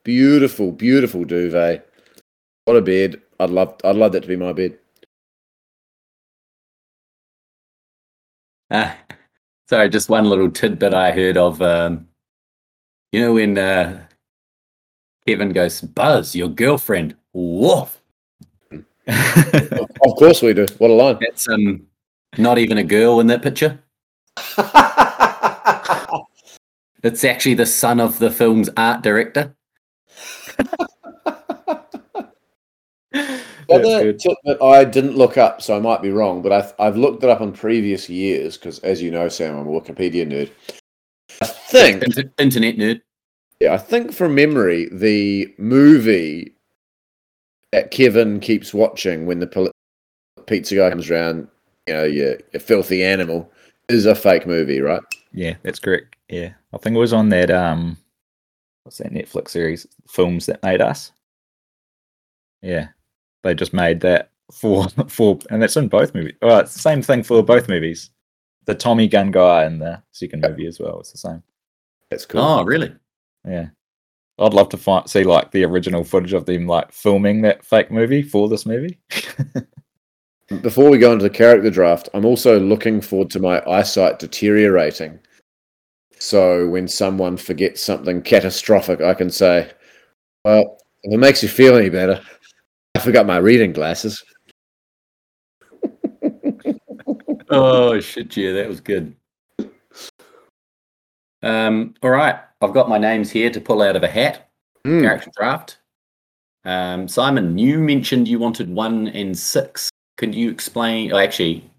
Beautiful, 0.03 0.71
beautiful 0.71 1.23
duvet. 1.23 1.87
What 2.65 2.77
a 2.77 2.81
bed! 2.81 3.21
I'd 3.39 3.49
love, 3.49 3.75
I'd 3.83 3.95
love 3.95 4.11
that 4.11 4.21
to 4.21 4.27
be 4.27 4.35
my 4.35 4.51
bed. 4.51 4.77
Ah, 8.69 8.97
sorry, 9.69 9.89
just 9.89 10.09
one 10.09 10.25
little 10.25 10.51
tidbit 10.51 10.93
I 10.93 11.11
heard 11.11 11.37
of. 11.37 11.61
Um, 11.61 12.07
you 13.11 13.21
know 13.21 13.33
when 13.33 13.57
uh, 13.57 14.05
Kevin 15.25 15.53
goes, 15.53 15.81
"Buzz, 15.81 16.35
your 16.35 16.49
girlfriend." 16.49 17.15
Woof. 17.33 18.01
Of 19.07 20.15
course 20.17 20.41
we 20.41 20.53
do. 20.53 20.65
What 20.77 20.91
a 20.91 20.93
line! 20.93 21.17
That's 21.21 21.47
um, 21.49 21.87
not 22.37 22.57
even 22.57 22.77
a 22.77 22.83
girl 22.83 23.19
in 23.19 23.27
that 23.27 23.41
picture. 23.41 23.79
It's 27.03 27.23
actually 27.23 27.53
the 27.53 27.65
son 27.65 27.99
of 27.99 28.19
the 28.19 28.31
film's 28.31 28.69
art 28.75 29.01
director. 29.01 29.55
That's 33.11 33.43
Other 33.69 34.03
good. 34.03 34.19
tip 34.19 34.37
that 34.45 34.61
I 34.61 34.83
didn't 34.83 35.15
look 35.15 35.37
up, 35.37 35.61
so 35.61 35.75
I 35.75 35.79
might 35.79 36.01
be 36.01 36.09
wrong, 36.09 36.41
but 36.41 36.51
I've, 36.51 36.73
I've 36.79 36.97
looked 36.97 37.23
it 37.23 37.29
up 37.29 37.41
in 37.41 37.51
previous 37.51 38.09
years 38.09 38.57
because, 38.57 38.79
as 38.79 39.01
you 39.01 39.11
know, 39.11 39.27
Sam, 39.29 39.57
I'm 39.57 39.67
a 39.67 39.69
Wikipedia 39.69 40.25
nerd. 40.25 40.49
I 41.67 41.71
think, 41.71 42.03
Inter- 42.03 42.31
internet 42.39 42.77
nerd. 42.77 43.01
yeah, 43.59 43.73
I 43.73 43.77
think 43.77 44.13
from 44.13 44.35
memory, 44.35 44.87
the 44.91 45.53
movie 45.57 46.53
that 47.71 47.91
Kevin 47.91 48.39
keeps 48.39 48.73
watching 48.73 49.25
when 49.25 49.39
the 49.39 49.47
pol- 49.47 49.71
pizza 50.45 50.75
guy 50.75 50.89
comes 50.89 51.09
around, 51.09 51.47
you 51.87 51.93
know, 51.93 52.03
you, 52.03 52.37
you 52.53 52.59
filthy 52.59 53.03
animal, 53.03 53.51
is 53.89 54.05
a 54.05 54.15
fake 54.15 54.47
movie, 54.47 54.79
right? 54.79 55.01
Yeah, 55.33 55.55
that's 55.63 55.79
correct. 55.79 56.15
Yeah, 56.29 56.53
I 56.73 56.77
think 56.77 56.95
it 56.95 56.99
was 56.99 57.13
on 57.13 57.29
that 57.29 57.51
um, 57.51 57.97
what's 58.83 58.97
that 58.99 59.11
Netflix 59.11 59.49
series? 59.49 59.85
Films 60.07 60.45
that 60.45 60.63
made 60.63 60.81
us. 60.81 61.11
Yeah, 62.61 62.87
they 63.43 63.53
just 63.53 63.73
made 63.73 63.99
that 64.01 64.31
for 64.51 64.87
for, 65.07 65.39
and 65.49 65.61
that's 65.61 65.77
in 65.77 65.89
both 65.89 66.15
movies. 66.15 66.35
Well, 66.41 66.59
it's 66.59 66.73
the 66.73 66.79
same 66.79 67.01
thing 67.01 67.23
for 67.23 67.43
both 67.43 67.67
movies. 67.69 68.09
The 68.65 68.75
Tommy 68.75 69.07
gun 69.07 69.31
guy 69.31 69.65
in 69.65 69.79
the 69.79 70.01
second 70.11 70.41
movie 70.41 70.67
as 70.67 70.79
well. 70.79 70.99
It's 70.99 71.11
the 71.11 71.17
same. 71.17 71.43
That's 72.09 72.25
cool. 72.25 72.41
Oh, 72.41 72.63
really? 72.63 72.93
Yeah, 73.45 73.67
I'd 74.39 74.53
love 74.53 74.69
to 74.69 74.77
find 74.77 75.09
see 75.09 75.23
like 75.23 75.51
the 75.51 75.63
original 75.65 76.03
footage 76.03 76.33
of 76.33 76.45
them 76.45 76.67
like 76.67 76.91
filming 76.91 77.41
that 77.41 77.65
fake 77.65 77.91
movie 77.91 78.21
for 78.21 78.49
this 78.49 78.65
movie. 78.65 78.99
Before 80.61 80.89
we 80.89 80.97
go 80.97 81.11
into 81.11 81.23
the 81.23 81.29
character 81.29 81.69
draft, 81.69 82.07
I'm 82.13 82.25
also 82.25 82.59
looking 82.59 83.01
forward 83.01 83.29
to 83.31 83.39
my 83.39 83.61
eyesight 83.69 84.19
deteriorating. 84.19 85.19
So 86.19 86.67
when 86.67 86.87
someone 86.87 87.37
forgets 87.37 87.81
something 87.81 88.21
catastrophic, 88.21 89.01
I 89.01 89.13
can 89.13 89.29
say, 89.29 89.69
"Well, 90.45 90.79
if 91.03 91.13
it 91.13 91.17
makes 91.17 91.43
you 91.43 91.49
feel 91.49 91.75
any 91.77 91.89
better, 91.89 92.21
I 92.95 92.99
forgot 92.99 93.25
my 93.27 93.37
reading 93.37 93.73
glasses." 93.73 94.23
Oh 97.49 97.99
shit! 98.01 98.35
Yeah, 98.35 98.51
that 98.53 98.67
was 98.67 98.81
good. 98.81 99.15
Um, 101.43 101.93
all 102.01 102.09
right, 102.09 102.39
I've 102.61 102.73
got 102.73 102.89
my 102.89 102.97
names 102.97 103.29
here 103.31 103.49
to 103.49 103.61
pull 103.61 103.81
out 103.81 103.95
of 103.95 104.03
a 104.03 104.07
hat. 104.07 104.49
Hmm, 104.83 105.01
Character 105.01 105.31
draft. 105.35 105.77
Um, 106.65 107.07
Simon, 107.07 107.57
you 107.57 107.79
mentioned 107.79 108.27
you 108.27 108.39
wanted 108.39 108.69
one 108.69 109.07
and 109.09 109.37
six. 109.37 109.89
Could 110.17 110.33
you 110.33 110.49
explain? 110.49 111.11
Oh, 111.13 111.17
actually, 111.17 111.69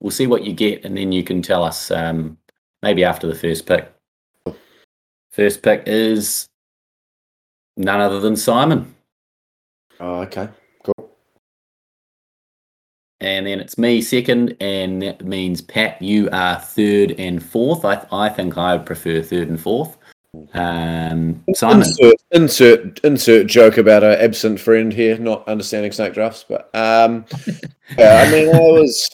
we'll 0.00 0.10
see 0.10 0.26
what 0.26 0.44
you 0.44 0.52
get, 0.52 0.84
and 0.84 0.96
then 0.96 1.12
you 1.12 1.22
can 1.24 1.42
tell 1.42 1.64
us. 1.64 1.90
Um, 1.90 2.38
maybe 2.82 3.04
after 3.04 3.26
the 3.26 3.34
first 3.34 3.66
pick. 3.66 3.92
First 5.32 5.62
pick 5.62 5.82
is 5.86 6.46
none 7.76 8.00
other 8.00 8.20
than 8.20 8.36
Simon, 8.36 8.94
Oh, 10.00 10.20
okay. 10.22 10.48
And 13.22 13.46
then 13.46 13.60
it's 13.60 13.76
me 13.76 14.00
second, 14.00 14.56
and 14.60 15.02
that 15.02 15.24
means 15.24 15.60
Pat, 15.60 16.00
you 16.00 16.30
are 16.32 16.58
third 16.58 17.12
and 17.18 17.42
fourth. 17.42 17.84
I 17.84 18.06
I 18.10 18.30
think 18.30 18.56
I 18.56 18.74
would 18.76 18.86
prefer 18.86 19.20
third 19.20 19.48
and 19.48 19.60
fourth. 19.60 19.98
Um, 20.54 21.44
Simon, 21.54 21.80
Insert, 21.80 22.14
insert 22.30 23.00
insert 23.00 23.46
joke 23.46 23.76
about 23.76 24.04
our 24.04 24.12
absent 24.12 24.60
friend 24.60 24.92
here, 24.92 25.18
not 25.18 25.46
understanding 25.48 25.92
snake 25.92 26.14
drafts, 26.14 26.46
but 26.48 26.74
um, 26.74 27.26
yeah, 27.98 28.24
I 28.26 28.30
mean, 28.30 28.54
I 28.54 28.58
was 28.58 29.10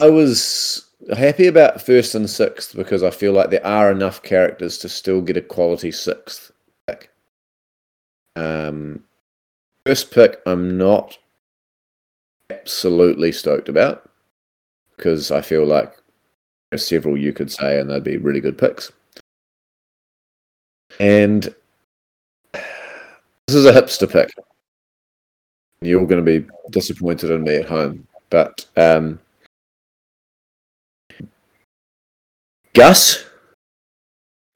I 0.00 0.10
was 0.10 0.90
happy 1.16 1.46
about 1.46 1.80
first 1.80 2.14
and 2.14 2.28
sixth 2.28 2.74
because 2.74 3.02
I 3.02 3.10
feel 3.10 3.32
like 3.32 3.50
there 3.50 3.64
are 3.66 3.90
enough 3.90 4.22
characters 4.22 4.76
to 4.78 4.88
still 4.88 5.22
get 5.22 5.36
a 5.36 5.42
quality 5.42 5.92
sixth 5.92 6.50
pick. 6.86 7.10
Um, 8.34 9.04
first 9.86 10.10
pick, 10.10 10.42
I'm 10.44 10.76
not 10.76 11.16
absolutely 12.66 13.30
stoked 13.30 13.68
about 13.68 14.10
because 14.96 15.30
I 15.30 15.40
feel 15.40 15.64
like 15.64 15.96
there's 16.70 16.84
several 16.84 17.16
you 17.16 17.32
could 17.32 17.52
say, 17.52 17.78
and 17.78 17.88
they'd 17.88 18.02
be 18.02 18.16
really 18.16 18.40
good 18.40 18.58
picks. 18.58 18.90
And 20.98 21.42
this 22.52 23.54
is 23.54 23.66
a 23.66 23.72
hipster 23.72 24.10
pick. 24.10 24.30
You're 25.80 26.06
going 26.06 26.24
to 26.24 26.40
be 26.40 26.44
disappointed 26.72 27.30
in 27.30 27.44
me 27.44 27.54
at 27.54 27.68
home, 27.68 28.04
but 28.30 28.66
um, 28.76 29.20
Gus. 32.74 33.26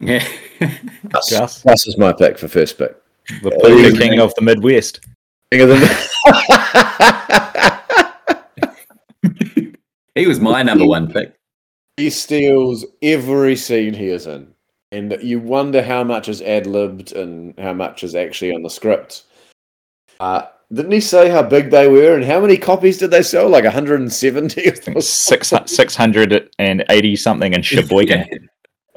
Yeah. 0.01 0.27
Gus. 1.11 1.31
Gus, 1.31 1.63
Gus 1.63 1.87
is 1.87 1.97
my 1.97 2.13
pick 2.13 2.39
for 2.39 2.49
first 2.49 2.77
pick. 2.77 2.97
the 3.41 3.97
King 3.97 4.19
of 4.19 4.35
the 4.35 4.43
Midwest. 4.43 4.99
King 5.53 5.61
of 5.61 5.69
the- 5.69 7.61
he 10.21 10.27
was 10.27 10.41
my 10.41 10.63
number 10.63 10.87
one 10.87 11.11
pick. 11.11 11.35
he 11.97 12.11
steals 12.11 12.85
every 13.03 13.57
scene 13.57 13.95
he 13.95 14.09
is 14.09 14.27
in, 14.27 14.49
and 14.93 15.17
you 15.23 15.41
wonder 15.41 15.83
how 15.83 16.05
much 16.05 16.29
is 16.29 16.43
ad 16.43 16.67
libbed 16.67 17.13
and 17.13 17.59
how 17.59 17.73
much 17.73 18.05
is 18.05 18.15
actually 18.15 18.55
on 18.55 18.63
the 18.63 18.71
script. 18.71 19.25
Uh, 20.21 20.43
didn't 20.73 20.93
he 20.93 21.01
say 21.01 21.29
how 21.29 21.43
big 21.43 21.71
they 21.71 21.89
were 21.89 22.15
and 22.15 22.25
how 22.25 22.41
many 22.41 22.57
copies 22.57 22.99
did 22.99 23.11
they 23.11 23.23
sell? 23.23 23.49
Like 23.49 23.65
170 23.65 24.61
or 24.61 24.73
I 24.73 24.77
think 24.77 25.03
six, 25.03 25.49
680 25.49 27.17
something 27.17 27.55
in 27.55 27.63
Sheboygan. 27.63 28.49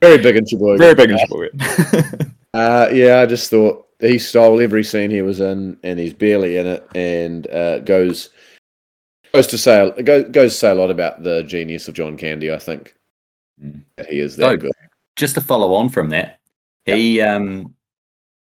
Very 0.00 0.18
big 0.18 0.36
in 0.36 0.46
Sheboygan. 0.46 0.78
Very 0.78 0.94
big 0.94 1.10
in 1.10 1.18
Sheboygan. 1.18 2.34
Uh, 2.54 2.88
yeah, 2.90 3.20
I 3.20 3.26
just 3.26 3.50
thought 3.50 3.86
he 4.00 4.18
stole 4.18 4.58
every 4.58 4.82
scene 4.82 5.10
he 5.10 5.20
was 5.20 5.38
in, 5.38 5.78
and 5.82 5.98
he's 5.98 6.14
barely 6.14 6.56
in 6.56 6.66
it, 6.66 6.88
and 6.94 7.46
uh, 7.48 7.78
goes 7.80 8.30
goes 9.32 9.46
to 9.48 9.58
say 9.58 9.90
goes 10.02 10.24
goes 10.30 10.52
to 10.52 10.58
say 10.58 10.70
a 10.70 10.74
lot 10.74 10.90
about 10.90 11.22
the 11.22 11.42
genius 11.42 11.88
of 11.88 11.94
John 11.94 12.16
Candy. 12.16 12.52
I 12.52 12.58
think 12.58 12.94
Mm. 13.62 13.82
he 14.08 14.20
is 14.20 14.36
that 14.36 14.48
Oh, 14.48 14.56
good. 14.56 14.70
Just 15.16 15.34
to 15.34 15.40
follow 15.40 15.74
on 15.74 15.88
from 15.88 16.10
that, 16.10 16.38
he 16.84 17.20
um 17.20 17.74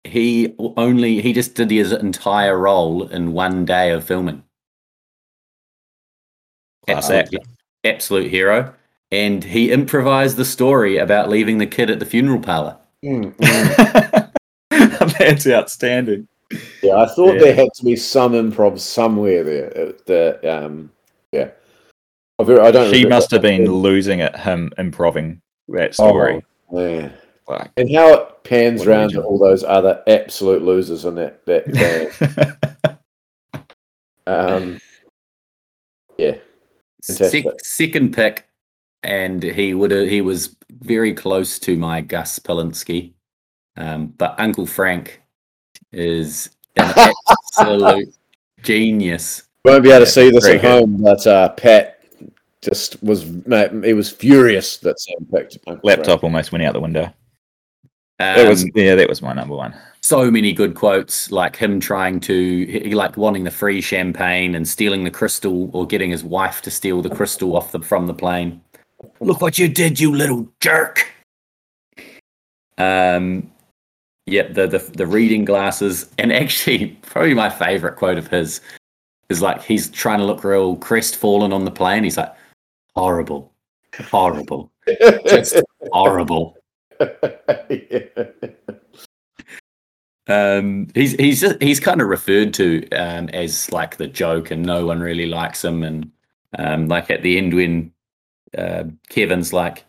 he 0.05 0.55
only 0.57 1.21
he 1.21 1.33
just 1.33 1.55
did 1.55 1.69
his 1.69 1.91
entire 1.91 2.57
role 2.57 3.07
in 3.07 3.33
one 3.33 3.65
day 3.65 3.91
of 3.91 4.05
filming. 4.05 4.43
Class 6.87 7.09
Absolute, 7.09 7.43
absolute 7.83 8.29
hero. 8.31 8.73
And 9.11 9.43
he 9.43 9.71
improvised 9.71 10.37
the 10.37 10.45
story 10.45 10.97
about 10.97 11.29
leaving 11.29 11.57
the 11.59 11.67
kid 11.67 11.89
at 11.89 11.99
the 11.99 12.05
funeral 12.05 12.39
parlor. 12.39 12.77
Mm, 13.03 13.35
mm. 13.35 14.31
That's 15.19 15.45
outstanding. 15.47 16.27
Yeah, 16.81 16.95
I 16.97 17.05
thought 17.07 17.35
Yeah. 17.35 17.39
there 17.39 17.55
had 17.55 17.69
to 17.75 17.83
be 17.85 17.95
some 17.95 18.33
improv 18.33 18.79
somewhere 18.79 19.43
there. 19.43 19.77
Uh, 19.77 19.91
The 20.05 20.65
um, 20.65 20.91
yeah, 21.31 21.49
I, 22.39 22.43
very, 22.43 22.59
I 22.59 22.71
don't. 22.71 22.93
She 22.93 23.05
must 23.05 23.31
have 23.31 23.41
that. 23.41 23.47
been 23.47 23.65
losing 23.71 24.21
at 24.21 24.39
him 24.39 24.71
improving 24.77 25.41
that 25.69 25.93
story. 25.95 26.43
Oh, 26.71 26.87
yeah. 26.87 27.09
Like, 27.47 27.71
And 27.77 27.93
how 27.93 28.13
it 28.13 28.43
pans 28.43 28.85
around 28.85 29.11
to 29.11 29.21
all 29.23 29.37
those 29.37 29.63
other 29.63 30.01
absolute 30.07 30.61
losers 30.63 31.05
in 31.05 31.15
that 31.15 31.45
that 31.45 31.65
band. 33.53 33.67
um, 34.27 34.79
yeah, 36.17 36.35
Fantastic. 37.03 37.43
Sec- 37.43 37.59
second 37.65 38.13
pick, 38.13 38.47
and 39.03 39.43
he 39.43 39.73
would 39.73 39.91
he 39.91 40.21
was 40.21 40.55
very 40.71 41.13
close 41.13 41.59
to 41.59 41.75
my 41.75 41.99
Gus 42.01 42.39
Polinski, 42.39 43.13
um, 43.75 44.07
but 44.07 44.35
Uncle 44.39 44.65
Frank 44.65 45.21
is 45.93 46.49
an 46.75 47.13
absolute 47.29 48.13
genius. 48.63 49.43
won't 49.65 49.83
be 49.83 49.91
able 49.91 50.05
to 50.05 50.11
see 50.11 50.29
this 50.31 50.45
very 50.45 50.57
at 50.59 50.63
home, 50.65 50.97
but 51.01 51.25
uh, 51.27 51.49
Pat 51.49 51.99
just 52.61 53.01
was 53.03 53.25
mate, 53.45 53.71
he 53.83 53.93
was 53.93 54.09
furious 54.09 54.77
that 54.77 54.99
Sam 54.99 55.27
picked 55.31 55.57
Uncle 55.67 55.81
Frank. 55.81 55.83
Laptop 55.83 56.23
almost 56.23 56.51
went 56.51 56.63
out 56.63 56.73
the 56.73 56.79
window. 56.79 57.05
Um, 58.19 58.35
That 58.37 58.47
was 58.47 58.65
yeah, 58.75 58.95
that 58.95 59.09
was 59.09 59.21
my 59.21 59.33
number 59.33 59.55
one. 59.55 59.75
so 60.01 60.29
many 60.31 60.53
good 60.53 60.75
quotes, 60.75 61.31
like 61.31 61.55
him 61.55 61.79
trying 61.79 62.19
to 62.21 62.65
he- 62.65 62.95
like 62.95 63.17
wanting 63.17 63.43
the 63.43 63.51
free 63.51 63.81
champagne 63.81 64.55
and 64.55 64.67
stealing 64.67 65.03
the 65.03 65.11
crystal, 65.11 65.69
or 65.73 65.85
getting 65.85 66.11
his 66.11 66.23
wife 66.23 66.61
to 66.63 66.71
steal 66.71 67.01
the 67.01 67.09
crystal 67.09 67.55
off 67.57 67.71
the 67.71 67.79
from 67.79 68.07
the 68.07 68.13
plane. 68.13 68.61
Look 69.19 69.41
what 69.41 69.57
you 69.59 69.67
did, 69.67 69.99
you 69.99 70.15
little 70.15 70.47
jerk. 70.61 71.07
Um, 72.77 73.51
yeah, 74.25 74.47
the 74.47 74.67
the 74.67 74.79
the 74.79 75.07
reading 75.07 75.45
glasses, 75.45 76.09
and 76.17 76.31
actually, 76.31 76.87
probably 77.01 77.33
my 77.33 77.49
favorite 77.49 77.97
quote 77.97 78.17
of 78.17 78.27
his 78.27 78.61
is 79.29 79.41
like 79.41 79.61
he's 79.61 79.89
trying 79.89 80.19
to 80.19 80.25
look 80.25 80.43
real 80.43 80.75
crestfallen 80.77 81.53
on 81.53 81.65
the 81.65 81.71
plane. 81.71 82.03
He's 82.03 82.17
like, 82.17 82.33
horrible, 82.95 83.51
horrible, 84.09 84.71
just 85.27 85.61
horrible. 85.91 86.57
Yeah. 87.69 88.05
Um, 90.27 90.87
he's 90.95 91.11
he's 91.15 91.41
just, 91.41 91.61
he's 91.61 91.81
kind 91.81 92.01
of 92.01 92.07
referred 92.07 92.53
to 92.53 92.87
um, 92.91 93.27
as 93.33 93.69
like 93.73 93.97
the 93.97 94.07
joke, 94.07 94.51
and 94.51 94.65
no 94.65 94.85
one 94.85 95.01
really 95.01 95.25
likes 95.25 95.65
him. 95.65 95.83
And 95.83 96.11
um, 96.57 96.87
like 96.87 97.11
at 97.11 97.23
the 97.23 97.37
end 97.37 97.53
when 97.53 97.91
uh, 98.57 98.85
Kevin's 99.09 99.51
like 99.51 99.83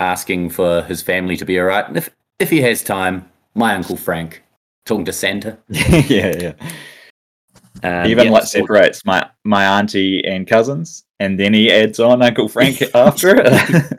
asking 0.00 0.48
for 0.48 0.80
his 0.84 1.02
family 1.02 1.36
to 1.36 1.44
be 1.44 1.60
alright, 1.60 1.86
and 1.86 1.98
if 1.98 2.08
if 2.38 2.48
he 2.48 2.62
has 2.62 2.82
time, 2.82 3.28
my 3.54 3.74
uncle 3.74 3.96
Frank 3.96 4.42
talking 4.84 5.04
to 5.04 5.12
Santa. 5.12 5.58
yeah, 5.68 6.36
yeah. 6.38 6.52
Um, 7.82 8.06
Even 8.08 8.26
yeah, 8.26 8.30
like 8.32 8.42
so- 8.44 8.60
separates 8.60 9.04
my 9.04 9.28
my 9.44 9.78
auntie 9.78 10.24
and 10.26 10.46
cousins, 10.46 11.04
and 11.20 11.38
then 11.38 11.52
he 11.54 11.70
adds 11.72 11.98
on 12.00 12.22
Uncle 12.22 12.48
Frank 12.48 12.82
after 12.94 13.36
it. 13.36 13.46
yeah, 13.52 13.80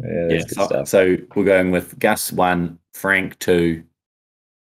Yeah, 0.00 0.28
good 0.28 0.50
so, 0.50 0.64
stuff. 0.66 0.88
so 0.88 1.16
we're 1.34 1.44
going 1.44 1.70
with 1.70 1.98
Gus 1.98 2.32
one, 2.32 2.78
Frank 2.94 3.38
two. 3.38 3.82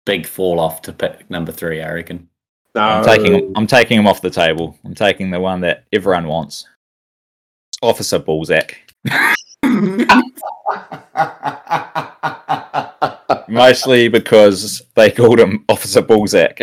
Big 0.06 0.26
fall 0.26 0.60
off 0.60 0.82
to 0.84 0.94
pick 0.94 1.30
number 1.30 1.52
three, 1.52 1.82
I 1.82 1.92
reckon. 1.94 2.28
I'm 2.76 3.04
taking 3.04 3.34
him, 3.34 3.54
I'm 3.56 3.68
taking 3.68 4.00
him 4.00 4.08
off 4.08 4.22
the 4.22 4.30
table. 4.30 4.78
I'm 4.86 4.96
taking 4.96 5.30
the 5.30 5.40
one 5.40 5.60
that 5.62 5.84
everyone 5.92 6.28
wants. 6.28 6.68
Officer 7.82 8.20
Balzak. 8.20 8.76
Mostly 13.48 14.08
because 14.08 14.82
they 14.96 15.12
called 15.12 15.40
him 15.40 15.66
Officer 15.70 16.02
Balzak. 16.02 16.60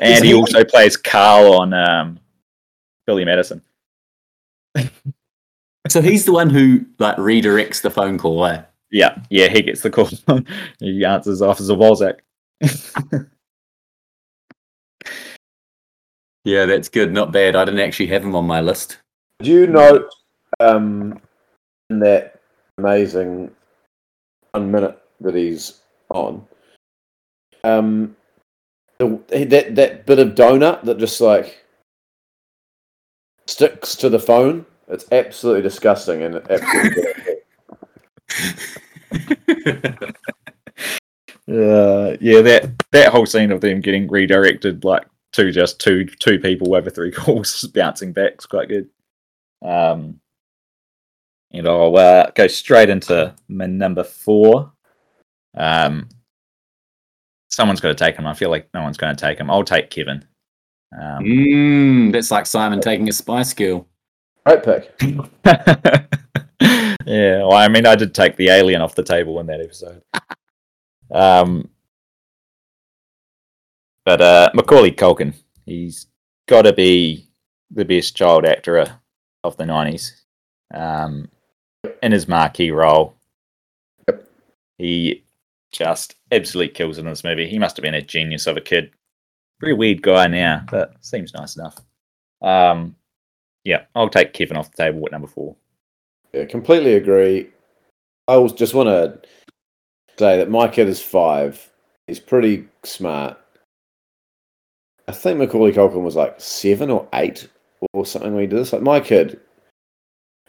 and 0.00 0.24
he 0.24 0.34
also 0.34 0.64
plays 0.64 0.96
Carl 0.96 1.54
on 1.54 1.74
um, 1.74 2.18
Billy 3.06 3.24
Madison. 3.24 3.62
so 5.88 6.00
he's 6.00 6.24
the 6.24 6.32
one 6.32 6.50
who 6.50 6.84
like 6.98 7.16
redirects 7.16 7.82
the 7.82 7.90
phone 7.90 8.18
call. 8.18 8.46
Eh? 8.46 8.62
Yeah, 8.90 9.18
yeah, 9.30 9.48
he 9.48 9.62
gets 9.62 9.82
the 9.82 9.90
call. 9.90 10.10
he 10.78 11.04
answers 11.04 11.42
Officer 11.42 11.74
Balzak. 11.74 12.20
Yeah, 16.44 16.66
that's 16.66 16.88
good. 16.88 17.12
Not 17.12 17.32
bad. 17.32 17.54
I 17.54 17.64
didn't 17.64 17.80
actually 17.80 18.08
have 18.08 18.24
him 18.24 18.34
on 18.34 18.46
my 18.46 18.60
list. 18.60 18.98
Do 19.40 19.50
you 19.50 19.66
note 19.66 20.08
um, 20.60 21.20
in 21.90 22.00
that 22.00 22.40
amazing 22.78 23.38
one 23.38 23.52
minute 24.60 24.98
that 25.20 25.34
he's 25.34 25.80
on, 26.10 26.46
um, 27.64 28.16
the, 28.98 29.20
that 29.48 29.74
that 29.74 30.06
bit 30.06 30.18
of 30.18 30.34
donut 30.34 30.84
that 30.84 30.98
just 30.98 31.20
like 31.20 31.64
sticks 33.46 33.96
to 33.96 34.08
the 34.08 34.18
phone? 34.18 34.66
It's 34.88 35.06
absolutely 35.12 35.62
disgusting 35.62 36.22
and 36.22 36.34
it 36.36 36.46
absolutely. 36.50 37.04
Uh, 41.48 42.16
yeah, 42.20 42.40
that 42.40 42.70
that 42.92 43.10
whole 43.10 43.26
scene 43.26 43.50
of 43.50 43.60
them 43.60 43.80
getting 43.80 44.06
redirected 44.06 44.84
like 44.84 45.04
to 45.32 45.50
just 45.50 45.80
two 45.80 46.04
two 46.04 46.38
people 46.38 46.74
over 46.74 46.88
three 46.88 47.10
calls 47.12 47.66
bouncing 47.74 48.12
back 48.12 48.34
is 48.38 48.46
quite 48.46 48.68
good. 48.68 48.88
Um, 49.60 50.20
and 51.52 51.68
I'll 51.68 51.96
uh, 51.96 52.30
go 52.34 52.46
straight 52.46 52.88
into 52.88 53.34
my 53.48 53.66
number 53.66 54.04
four. 54.04 54.72
Um, 55.56 56.08
someone's 57.48 57.80
got 57.80 57.88
to 57.88 57.94
take 57.94 58.16
him. 58.16 58.26
I 58.26 58.34
feel 58.34 58.50
like 58.50 58.68
no 58.72 58.82
one's 58.82 58.96
going 58.96 59.14
to 59.14 59.20
take 59.20 59.38
him. 59.38 59.50
I'll 59.50 59.64
take 59.64 59.90
Kevin. 59.90 60.24
Um, 60.98 61.24
Mm, 61.24 62.12
that's 62.12 62.30
like 62.30 62.46
Simon 62.46 62.80
taking 62.80 63.08
a 63.08 63.12
spice 63.12 63.52
girl. 63.54 63.86
Right 64.46 64.62
pick. 64.62 64.94
yeah, 67.06 67.38
well, 67.44 67.52
I 67.52 67.68
mean, 67.68 67.86
I 67.86 67.94
did 67.94 68.14
take 68.14 68.36
the 68.36 68.48
alien 68.48 68.82
off 68.82 68.94
the 68.94 69.02
table 69.02 69.38
in 69.40 69.46
that 69.46 69.60
episode. 69.60 70.02
Um, 71.10 71.68
but 74.04 74.20
uh, 74.20 74.50
Macaulay 74.54 74.92
Culkin, 74.92 75.34
he's 75.64 76.06
got 76.48 76.62
to 76.62 76.72
be 76.72 77.28
the 77.70 77.84
best 77.84 78.16
child 78.16 78.44
actor 78.44 78.98
of 79.44 79.56
the 79.56 79.66
nineties. 79.66 80.24
Um, 80.74 81.28
in 82.02 82.12
his 82.12 82.28
marquee 82.28 82.70
role, 82.70 83.14
Yep. 84.08 84.28
he 84.78 85.24
just 85.72 86.16
absolutely 86.30 86.72
kills 86.72 86.98
it 86.98 87.02
in 87.02 87.06
this 87.06 87.24
movie. 87.24 87.48
He 87.48 87.58
must 87.58 87.76
have 87.76 87.82
been 87.82 87.94
a 87.94 88.02
genius 88.02 88.46
of 88.46 88.56
a 88.56 88.60
kid. 88.60 88.90
Very 89.60 89.74
weird 89.74 90.02
guy 90.02 90.26
now, 90.26 90.64
but 90.70 90.94
seems 91.00 91.32
nice 91.34 91.56
enough. 91.56 91.78
Um, 92.40 92.96
yeah, 93.64 93.84
I'll 93.94 94.08
take 94.08 94.32
Kevin 94.32 94.56
off 94.56 94.70
the 94.72 94.82
table 94.82 95.02
at 95.06 95.12
number 95.12 95.28
four. 95.28 95.56
Yeah, 96.32 96.44
completely 96.46 96.94
agree. 96.94 97.50
I 98.28 98.36
was 98.36 98.52
just 98.52 98.74
want 98.74 98.88
to 98.88 99.20
say 100.18 100.36
that 100.38 100.50
my 100.50 100.68
kid 100.68 100.88
is 100.88 101.00
five. 101.00 101.70
He's 102.06 102.20
pretty 102.20 102.66
smart. 102.84 103.38
I 105.08 105.12
think 105.12 105.38
Macaulay 105.38 105.72
Culkin 105.72 106.02
was 106.02 106.16
like 106.16 106.40
seven 106.40 106.90
or 106.90 107.08
eight 107.14 107.48
or 107.92 108.06
something 108.06 108.32
when 108.32 108.42
he 108.42 108.46
did 108.46 108.58
this. 108.58 108.72
Like 108.72 108.82
my 108.82 109.00
kid 109.00 109.40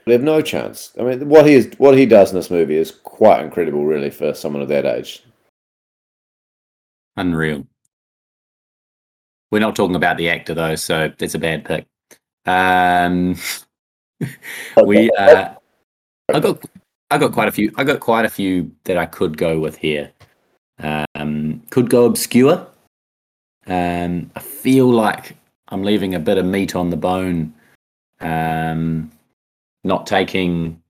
They 0.06 0.12
have 0.14 0.24
no 0.24 0.42
chance. 0.42 0.92
I 1.00 1.04
mean, 1.04 1.30
what 1.30 1.46
he 1.46 1.54
is, 1.54 1.72
what 1.78 1.98
he 1.98 2.06
does 2.06 2.32
in 2.32 2.36
this 2.36 2.52
movie 2.52 2.78
is 2.78 2.92
quite 2.92 3.44
incredible, 3.44 3.86
really, 3.86 4.10
for 4.10 4.34
someone 4.34 4.62
of 4.62 4.68
that 4.68 4.86
age. 4.86 5.24
Unreal. 7.16 7.66
We're 9.52 9.60
not 9.60 9.76
talking 9.76 9.96
about 9.96 10.18
the 10.18 10.30
actor 10.30 10.56
though, 10.56 10.76
so 10.76 11.14
it's 11.20 11.36
a 11.36 11.40
bad 11.40 11.64
pick. 11.64 11.86
Um, 12.46 13.36
we, 14.84 15.12
uh, 15.12 15.54
I 16.34 16.40
got, 16.40 16.66
I 17.12 17.18
got 17.20 17.32
quite 17.32 17.48
a 17.48 17.52
few. 17.52 17.72
I 17.76 17.84
got 17.84 18.00
quite 18.00 18.26
a 18.26 18.30
few 18.30 18.72
that 18.86 18.98
I 18.98 19.06
could 19.06 19.38
go 19.38 19.60
with 19.60 19.78
here. 19.78 20.12
Um, 20.80 21.62
could 21.70 21.90
go 21.90 22.06
obscure. 22.06 22.68
Um, 23.68 24.32
I 24.36 24.40
feel 24.40 24.90
like 24.90 25.38
I'm 25.68 25.84
leaving 25.84 26.16
a 26.16 26.20
bit 26.20 26.40
of 26.40 26.46
meat 26.46 26.76
on 26.76 26.90
the 26.90 26.98
bone. 26.98 27.54
Um, 28.20 29.12
not 29.84 30.08
taking 30.08 30.82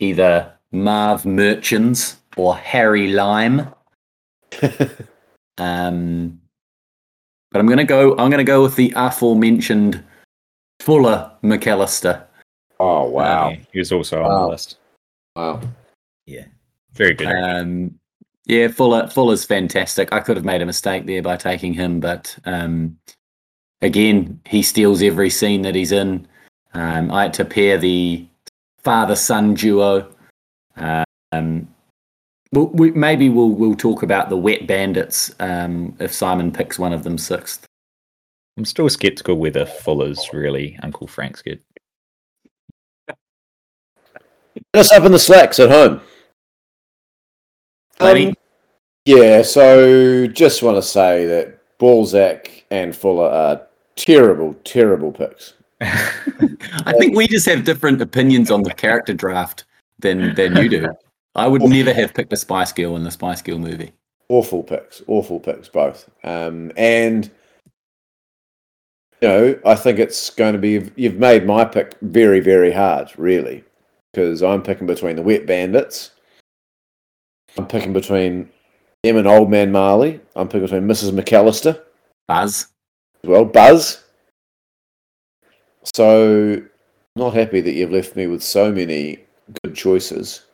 either 0.00 0.52
Marv 0.72 1.24
Merchants 1.24 2.18
or 2.36 2.56
Harry 2.56 3.08
Lime. 3.08 3.72
Um, 5.60 6.40
but 7.50 7.58
I'm 7.58 7.66
gonna 7.66 7.84
go. 7.84 8.12
I'm 8.16 8.30
gonna 8.30 8.44
go 8.44 8.62
with 8.62 8.76
the 8.76 8.92
aforementioned 8.94 10.04
Fuller 10.80 11.32
McAllister. 11.42 12.22
oh 12.78 13.08
wow, 13.08 13.50
Yeah, 13.50 13.56
he 13.72 13.78
was 13.80 13.90
also 13.90 14.22
on 14.22 14.30
Wow. 14.30 14.42
the 14.42 14.46
list. 14.52 14.78
wow. 15.34 15.60
Yeah. 16.26 16.44
Very 16.92 17.14
good. 17.14 17.26
Um, 17.26 17.98
yeah, 18.46 18.68
Fuller. 18.68 19.08
Fuller's 19.08 19.44
fantastic. 19.44 20.12
I 20.12 20.20
could 20.20 20.36
have 20.36 20.44
made 20.44 20.62
a 20.62 20.66
mistake 20.66 21.06
there 21.06 21.22
by 21.22 21.36
taking 21.36 21.72
him, 21.74 21.98
but 21.98 22.38
um, 22.44 22.96
again, 23.82 24.40
he 24.46 24.62
steals 24.62 25.02
every 25.02 25.30
scene 25.30 25.62
that 25.62 25.74
he's 25.74 25.90
in. 25.90 26.28
Um, 26.74 27.10
I 27.10 27.22
had 27.22 27.34
to 27.34 27.44
pair 27.44 27.78
the 27.78 28.26
father-son 28.78 29.54
duo. 29.54 30.08
Um, 30.76 31.68
we'll, 32.52 32.68
we, 32.68 32.90
maybe 32.92 33.28
we'll 33.28 33.50
we'll 33.50 33.74
talk 33.74 34.02
about 34.02 34.28
the 34.28 34.36
Wet 34.36 34.66
Bandits 34.66 35.34
um, 35.40 35.96
if 35.98 36.12
Simon 36.12 36.52
picks 36.52 36.78
one 36.78 36.92
of 36.92 37.04
them 37.04 37.18
sixth. 37.18 37.66
I'm 38.56 38.64
still 38.64 38.88
skeptical 38.88 39.36
whether 39.36 39.66
Fuller's 39.66 40.32
really 40.32 40.78
Uncle 40.82 41.06
Frank's 41.06 41.42
kid. 41.42 41.60
Hit 43.06 43.06
us 44.74 44.92
up 44.92 45.04
in 45.04 45.12
the 45.12 45.18
slacks 45.18 45.60
at 45.60 45.70
home. 45.70 46.00
Um, 48.00 48.34
yeah, 49.04 49.42
so 49.42 50.26
just 50.26 50.62
want 50.62 50.76
to 50.76 50.82
say 50.82 51.24
that 51.26 51.78
Balzak 51.78 52.64
and 52.70 52.94
Fuller 52.94 53.28
are 53.28 53.66
terrible, 53.96 54.54
terrible 54.64 55.12
picks. 55.12 55.54
I 55.80 56.92
think 56.98 57.16
we 57.16 57.28
just 57.28 57.46
have 57.46 57.64
different 57.64 58.00
opinions 58.02 58.50
on 58.50 58.62
the 58.62 58.74
character 58.74 59.14
draft 59.14 59.64
than 59.98 60.34
than 60.34 60.56
you 60.56 60.68
do. 60.68 60.88
I 61.34 61.46
would 61.46 61.62
never 61.62 61.92
have 61.92 62.14
picked 62.14 62.32
a 62.32 62.36
Spice 62.36 62.72
Girl 62.72 62.96
in 62.96 63.04
the 63.04 63.10
Spice 63.10 63.42
Girl 63.42 63.58
movie. 63.58 63.92
Awful 64.28 64.62
picks, 64.62 65.02
awful 65.06 65.40
picks, 65.40 65.68
both. 65.68 66.10
Um, 66.24 66.72
and 66.76 67.30
you 69.20 69.28
know, 69.28 69.58
I 69.64 69.74
think 69.74 69.98
it's 69.98 70.30
going 70.30 70.52
to 70.54 70.58
be. 70.58 70.90
You've 70.96 71.18
made 71.18 71.46
my 71.46 71.64
pick 71.64 71.96
very, 72.02 72.40
very 72.40 72.72
hard, 72.72 73.10
really, 73.16 73.64
because 74.12 74.42
I'm 74.42 74.62
picking 74.62 74.86
between 74.86 75.16
the 75.16 75.22
Wet 75.22 75.46
Bandits. 75.46 76.12
I'm 77.56 77.66
picking 77.66 77.92
between 77.92 78.50
him 79.02 79.16
and 79.16 79.26
Old 79.26 79.50
Man 79.50 79.72
Marley. 79.72 80.20
I'm 80.36 80.48
picking 80.48 80.62
between 80.62 80.88
Mrs. 80.88 81.10
McAllister. 81.10 81.80
Buzz. 82.26 82.68
as 83.22 83.30
well, 83.30 83.44
Buzz. 83.44 84.04
So, 85.84 86.62
not 87.16 87.34
happy 87.34 87.60
that 87.60 87.72
you've 87.72 87.92
left 87.92 88.16
me 88.16 88.26
with 88.26 88.42
so 88.42 88.72
many 88.72 89.24
good 89.62 89.74
choices. 89.74 90.44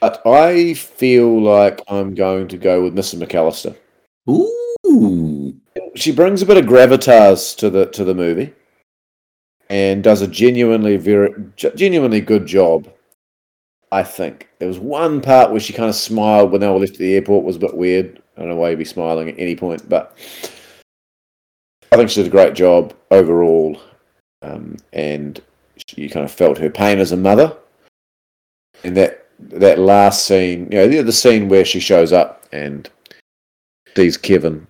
But 0.00 0.22
I 0.26 0.74
feel 0.74 1.40
like 1.40 1.80
I'm 1.88 2.14
going 2.14 2.48
to 2.48 2.56
go 2.56 2.82
with 2.82 2.94
Mrs. 2.94 3.22
McAllister. 3.22 3.76
Ooh. 4.30 5.54
She 5.94 6.12
brings 6.12 6.42
a 6.42 6.46
bit 6.46 6.56
of 6.56 6.66
gravitas 6.66 7.56
to 7.56 7.70
the 7.70 7.86
to 7.86 8.04
the 8.04 8.14
movie, 8.14 8.54
and 9.68 10.04
does 10.04 10.22
a 10.22 10.28
genuinely 10.28 10.96
very 10.96 11.34
genuinely 11.56 12.20
good 12.20 12.46
job. 12.46 12.88
I 13.90 14.02
think 14.02 14.48
there 14.58 14.68
was 14.68 14.78
one 14.78 15.20
part 15.20 15.50
where 15.50 15.60
she 15.60 15.72
kind 15.72 15.88
of 15.88 15.94
smiled 15.94 16.52
when 16.52 16.60
they 16.60 16.68
were 16.68 16.78
left 16.78 16.92
at 16.92 16.98
the 16.98 17.14
airport. 17.14 17.44
Was 17.44 17.56
a 17.56 17.60
bit 17.60 17.76
weird. 17.76 18.22
I 18.36 18.40
don't 18.40 18.50
know 18.50 18.56
why 18.56 18.70
you'd 18.70 18.78
be 18.78 18.84
smiling 18.84 19.28
at 19.28 19.38
any 19.38 19.56
point, 19.56 19.88
but 19.88 20.16
I 21.90 21.96
think 21.96 22.10
she 22.10 22.22
did 22.22 22.28
a 22.28 22.30
great 22.30 22.54
job 22.54 22.94
overall, 23.10 23.80
um, 24.42 24.76
and 24.92 25.40
you 25.96 26.10
kind 26.10 26.24
of 26.24 26.30
felt 26.30 26.58
her 26.58 26.70
pain 26.70 26.98
as 26.98 27.12
a 27.12 27.16
mother. 27.16 27.56
And 28.84 28.96
that 28.96 29.26
that 29.38 29.78
last 29.78 30.26
scene, 30.26 30.68
you 30.70 30.78
know, 30.78 30.88
the, 30.88 31.02
the 31.02 31.12
scene 31.12 31.48
where 31.48 31.64
she 31.64 31.80
shows 31.80 32.12
up 32.12 32.46
and 32.52 32.88
sees 33.96 34.16
Kevin. 34.16 34.66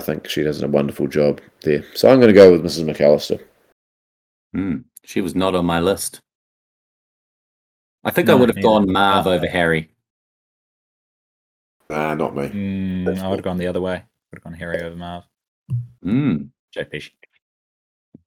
I 0.00 0.04
think 0.04 0.28
she 0.28 0.42
does 0.42 0.62
a 0.62 0.68
wonderful 0.68 1.06
job 1.06 1.40
there. 1.62 1.84
So 1.94 2.10
I'm 2.10 2.20
going 2.20 2.28
to 2.28 2.34
go 2.34 2.52
with 2.52 2.62
Mrs. 2.62 2.84
McAllister. 2.84 3.42
Hmm. 4.52 4.78
She 5.04 5.20
was 5.20 5.34
not 5.34 5.54
on 5.54 5.64
my 5.64 5.80
list. 5.80 6.20
I 8.04 8.10
think 8.10 8.28
I 8.28 8.34
would 8.34 8.48
have 8.48 8.62
gone 8.62 8.90
Marv 8.90 9.26
over 9.26 9.46
Harry. 9.46 9.90
Nah, 11.88 12.14
not 12.14 12.36
me. 12.36 12.48
Mm, 12.48 13.18
I 13.18 13.28
would 13.28 13.38
have 13.38 13.44
gone 13.44 13.58
the 13.58 13.66
other 13.66 13.80
way. 13.80 13.94
I 13.94 14.04
Would 14.30 14.38
have 14.38 14.44
gone 14.44 14.52
Harry 14.54 14.82
over 14.82 14.96
Marv. 14.96 15.24
Mm. 16.04 16.50
Joe 16.72 16.84
Pesci. 16.84 17.10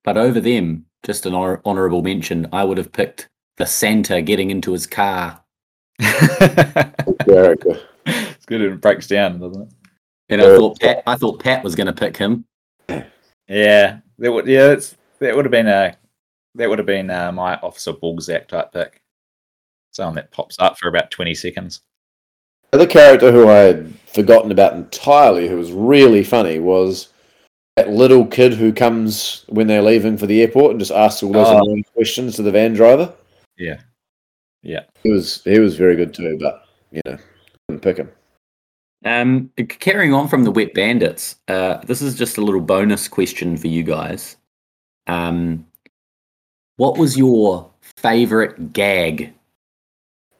But 0.03 0.17
over 0.17 0.39
them, 0.39 0.85
just 1.03 1.25
an 1.25 1.33
honor- 1.33 1.61
honourable 1.65 2.01
mention, 2.01 2.47
I 2.51 2.63
would 2.63 2.77
have 2.77 2.91
picked 2.91 3.29
the 3.57 3.65
Santa 3.65 4.21
getting 4.21 4.49
into 4.51 4.71
his 4.71 4.87
car. 4.87 5.41
America. 5.99 6.93
it's 7.05 7.25
Character. 7.25 7.79
good. 8.47 8.61
It 8.61 8.81
breaks 8.81 9.07
down, 9.07 9.39
doesn't 9.39 9.61
it? 9.63 9.69
And 10.29 10.41
I 10.41 10.55
thought 10.57 10.79
Pat, 10.79 11.03
I 11.07 11.15
thought 11.15 11.39
Pat 11.43 11.63
was 11.63 11.75
going 11.75 11.87
to 11.87 11.93
pick 11.93 12.17
him. 12.17 12.45
Yeah, 13.51 14.01
that 14.19 14.31
would. 14.31 14.45
Yeah, 14.45 14.67
that's, 14.67 14.95
that 15.17 15.35
would 15.35 15.43
have 15.45 15.51
been 15.51 15.65
a 15.67 15.97
that 16.53 16.69
would 16.69 16.77
have 16.77 16.85
been 16.85 17.09
uh, 17.09 17.31
my 17.31 17.55
Officer 17.55 17.93
Balzak 17.93 18.47
type 18.47 18.71
pick. 18.71 19.01
Someone 19.91 20.13
that 20.15 20.29
pops 20.29 20.57
up 20.59 20.77
for 20.77 20.87
about 20.87 21.09
twenty 21.09 21.33
seconds. 21.33 21.81
The 22.69 22.85
character 22.85 23.31
who 23.31 23.49
I 23.49 23.55
had 23.57 23.91
forgotten 24.13 24.51
about 24.51 24.73
entirely, 24.73 25.47
who 25.47 25.57
was 25.57 25.71
really 25.71 26.23
funny, 26.23 26.59
was 26.59 27.07
that 27.85 27.91
little 27.91 28.25
kid 28.25 28.53
who 28.53 28.71
comes 28.73 29.45
when 29.49 29.67
they're 29.67 29.81
leaving 29.81 30.17
for 30.17 30.25
the 30.27 30.41
airport 30.41 30.71
and 30.71 30.79
just 30.79 30.91
asks 30.91 31.23
all 31.23 31.31
those 31.31 31.47
Oh. 31.47 31.57
annoying 31.57 31.83
questions 31.93 32.35
to 32.35 32.41
the 32.43 32.51
van 32.51 32.73
driver. 32.73 33.13
Yeah, 33.57 33.79
yeah. 34.63 34.83
He 35.03 35.11
was 35.11 35.41
he 35.43 35.59
was 35.59 35.75
very 35.77 35.95
good 35.95 36.13
too, 36.13 36.37
but 36.39 36.65
you 36.91 37.01
know, 37.05 37.17
couldn't 37.67 37.81
pick 37.81 37.97
him. 37.97 38.09
Um, 39.05 39.49
carrying 39.67 40.13
on 40.13 40.27
from 40.27 40.43
the 40.43 40.51
Wet 40.51 40.73
Bandits, 40.73 41.37
uh, 41.47 41.77
this 41.85 42.01
is 42.01 42.15
just 42.15 42.37
a 42.37 42.41
little 42.41 42.59
bonus 42.61 43.07
question 43.07 43.55
for 43.55 43.67
you 43.67 43.83
guys. 43.83 44.35
Um, 45.07 45.65
what 46.77 46.97
was 46.97 47.17
your 47.17 47.69
favourite 47.97 48.73
gag? 48.73 49.33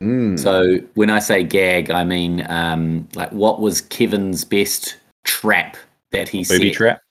Mm. 0.01 0.39
So 0.39 0.77
when 0.95 1.09
I 1.09 1.19
say 1.19 1.43
gag, 1.43 1.89
I 1.91 2.03
mean 2.03 2.45
um, 2.49 3.07
like 3.15 3.31
what 3.31 3.59
was 3.61 3.81
Kevin's 3.81 4.43
best 4.45 4.97
trap 5.25 5.77
that 6.11 6.27
he 6.29 6.43
Booby 6.43 6.69
set? 6.69 6.73
trap. 6.77 7.01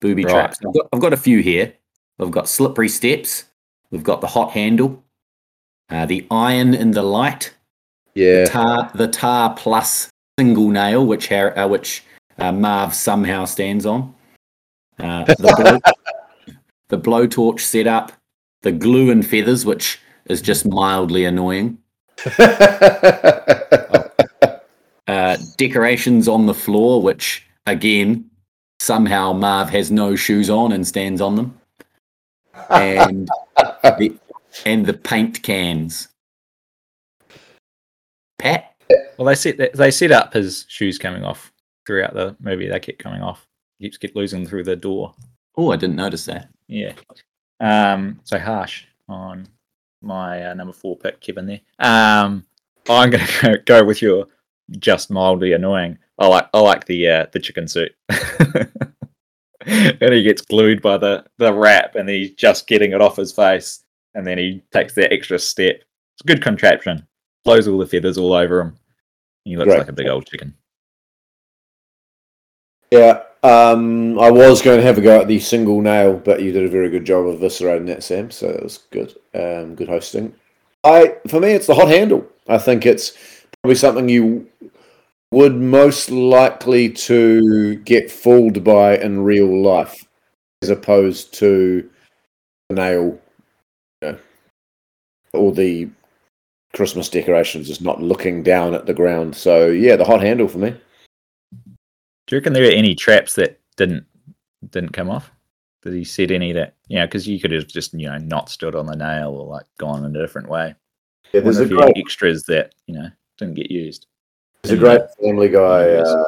Booby 0.00 0.24
Right. 0.24 0.32
traps. 0.32 0.58
I've 0.66 0.74
got, 0.74 0.88
I've 0.92 1.00
got 1.00 1.12
a 1.12 1.16
few 1.16 1.40
here. 1.40 1.72
We've 2.18 2.30
got 2.30 2.48
slippery 2.48 2.88
steps. 2.88 3.44
We've 3.90 4.02
got 4.02 4.20
the 4.20 4.26
hot 4.26 4.50
handle, 4.52 5.02
uh, 5.88 6.04
the 6.04 6.26
iron 6.30 6.74
in 6.74 6.90
the 6.90 7.02
light, 7.02 7.54
yeah, 8.14 8.44
tar, 8.44 8.90
the 8.94 9.08
tar 9.08 9.54
plus 9.54 10.10
single 10.38 10.68
nail, 10.68 11.06
which 11.06 11.32
uh, 11.32 11.66
which 11.68 12.04
uh, 12.38 12.52
Marv 12.52 12.94
somehow 12.94 13.46
stands 13.46 13.86
on. 13.86 14.14
Uh, 14.98 15.24
the, 15.24 15.80
blow, 16.46 16.54
the 16.88 16.98
blowtorch 16.98 17.60
setup, 17.60 18.12
the 18.62 18.72
glue 18.72 19.10
and 19.10 19.26
feathers, 19.26 19.64
which 19.64 19.98
is 20.26 20.42
just 20.42 20.66
mildly 20.66 21.24
annoying. 21.24 21.78
Uh, 25.08 25.38
decorations 25.56 26.28
on 26.28 26.44
the 26.44 26.52
floor, 26.52 27.00
which 27.00 27.46
again 27.66 28.30
somehow 28.80 29.32
Marv 29.32 29.70
has 29.70 29.90
no 29.90 30.14
shoes 30.16 30.50
on 30.50 30.72
and 30.72 30.86
stands 30.86 31.20
on 31.20 31.36
them, 31.36 31.60
and 32.70 33.28
the 33.82 34.16
and 34.66 34.86
the 34.86 34.94
paint 34.94 35.42
cans. 35.42 36.08
Pat, 38.38 38.74
Well, 39.18 39.26
they 39.26 39.34
set 39.34 39.74
they 39.74 39.90
set 39.90 40.12
up 40.12 40.32
his 40.32 40.64
shoes 40.68 40.98
coming 40.98 41.24
off 41.24 41.52
throughout 41.86 42.14
the 42.14 42.36
movie. 42.40 42.68
They 42.68 42.78
kept 42.80 42.98
coming 42.98 43.22
off. 43.22 43.46
He 43.78 43.86
keeps 43.86 43.98
get 43.98 44.16
losing 44.16 44.46
through 44.46 44.64
the 44.64 44.76
door. 44.76 45.14
oh, 45.56 45.72
I 45.72 45.76
didn't 45.76 45.96
notice 45.96 46.24
that. 46.26 46.48
Yeah. 46.68 46.92
Um. 47.60 48.20
So 48.24 48.38
harsh 48.38 48.84
on 49.08 49.48
my 50.02 50.50
uh, 50.50 50.54
number 50.54 50.72
four 50.72 50.96
pick, 50.96 51.20
Kevin. 51.20 51.46
There. 51.46 51.60
Um. 51.80 52.44
I'm 52.88 53.10
gonna 53.10 53.26
go, 53.42 53.54
go 53.66 53.84
with 53.84 54.00
your 54.00 54.26
just 54.78 55.10
mildly 55.10 55.52
annoying. 55.52 55.98
I 56.18 56.26
like 56.26 56.48
I 56.52 56.60
like 56.60 56.86
the 56.86 57.08
uh, 57.08 57.26
the 57.32 57.40
chicken 57.40 57.68
suit. 57.68 57.92
and 59.60 60.12
he 60.12 60.22
gets 60.22 60.42
glued 60.42 60.82
by 60.82 60.98
the 60.98 61.24
the 61.38 61.52
wrap, 61.52 61.94
and 61.94 62.08
he's 62.08 62.32
just 62.32 62.66
getting 62.66 62.92
it 62.92 63.00
off 63.00 63.16
his 63.16 63.32
face. 63.32 63.84
and 64.14 64.26
then 64.26 64.38
he 64.38 64.62
takes 64.72 64.94
that 64.94 65.12
extra 65.12 65.38
step. 65.38 65.76
It's 65.76 66.24
a 66.24 66.26
good 66.26 66.42
contraption. 66.42 67.06
Blows 67.44 67.68
all 67.68 67.78
the 67.78 67.86
feathers 67.86 68.18
all 68.18 68.32
over 68.32 68.60
him. 68.60 68.76
He 69.44 69.56
looks 69.56 69.68
Great. 69.68 69.78
like 69.78 69.88
a 69.88 69.92
big 69.92 70.08
old 70.08 70.26
chicken. 70.26 70.54
Yeah, 72.90 73.22
um, 73.42 74.18
I 74.18 74.30
was 74.30 74.62
going 74.62 74.78
to 74.78 74.84
have 74.84 74.98
a 74.98 75.00
go 75.00 75.20
at 75.20 75.28
the 75.28 75.38
single 75.38 75.80
nail, 75.80 76.14
but 76.16 76.42
you 76.42 76.52
did 76.52 76.64
a 76.64 76.70
very 76.70 76.90
good 76.90 77.04
job 77.04 77.26
of 77.26 77.38
eviscerating 77.38 77.86
that, 77.86 78.02
Sam. 78.02 78.30
So 78.30 78.48
that 78.48 78.62
was 78.62 78.78
good. 78.90 79.14
Um, 79.34 79.74
good 79.74 79.88
hosting. 79.88 80.34
I 80.84 81.16
for 81.28 81.40
me, 81.40 81.52
it's 81.52 81.66
the 81.66 81.74
hot 81.74 81.88
handle. 81.88 82.26
I 82.48 82.58
think 82.58 82.86
it's 82.86 83.12
probably 83.68 83.76
something 83.76 84.08
you 84.08 84.48
would 85.30 85.54
most 85.54 86.10
likely 86.10 86.88
to 86.88 87.76
get 87.80 88.10
fooled 88.10 88.64
by 88.64 88.96
in 88.96 89.22
real 89.22 89.62
life, 89.62 90.06
as 90.62 90.70
opposed 90.70 91.34
to 91.34 91.86
the 92.70 92.74
nail, 92.74 93.20
you 94.00 94.12
know, 94.12 94.18
or 95.34 95.52
the 95.52 95.86
Christmas 96.74 97.10
decorations, 97.10 97.68
just 97.68 97.82
not 97.82 98.00
looking 98.00 98.42
down 98.42 98.72
at 98.72 98.86
the 98.86 98.94
ground. 98.94 99.36
So 99.36 99.66
yeah, 99.66 99.96
the 99.96 100.04
hot 100.04 100.22
handle 100.22 100.48
for 100.48 100.56
me. 100.56 100.70
Do 100.70 100.78
you 102.30 102.38
reckon 102.38 102.54
there 102.54 102.64
are 102.64 102.70
any 102.70 102.94
traps 102.94 103.34
that 103.34 103.60
didn't 103.76 104.06
didn't 104.70 104.94
come 104.94 105.10
off? 105.10 105.30
Did 105.82 105.92
he 105.92 106.04
set 106.04 106.30
any 106.30 106.52
that 106.54 106.74
you 106.86 107.00
know? 107.00 107.06
Because 107.06 107.28
you 107.28 107.38
could 107.38 107.52
have 107.52 107.66
just 107.66 107.92
you 107.92 108.06
know 108.06 108.16
not 108.16 108.48
stood 108.48 108.74
on 108.74 108.86
the 108.86 108.96
nail 108.96 109.32
or 109.32 109.46
like 109.46 109.66
gone 109.78 110.06
in 110.06 110.16
a 110.16 110.18
different 110.18 110.48
way. 110.48 110.74
Yeah, 111.34 111.42
there's 111.42 111.58
a 111.58 111.66
you 111.66 111.76
great 111.76 111.98
extras 111.98 112.44
that 112.44 112.74
you 112.86 112.94
know 112.94 113.10
didn't 113.38 113.54
get 113.54 113.70
used. 113.70 114.06
There's 114.62 114.78
a 114.78 114.80
great 114.80 115.00
Family 115.22 115.48
Guy 115.48 115.88
uh, 115.94 116.24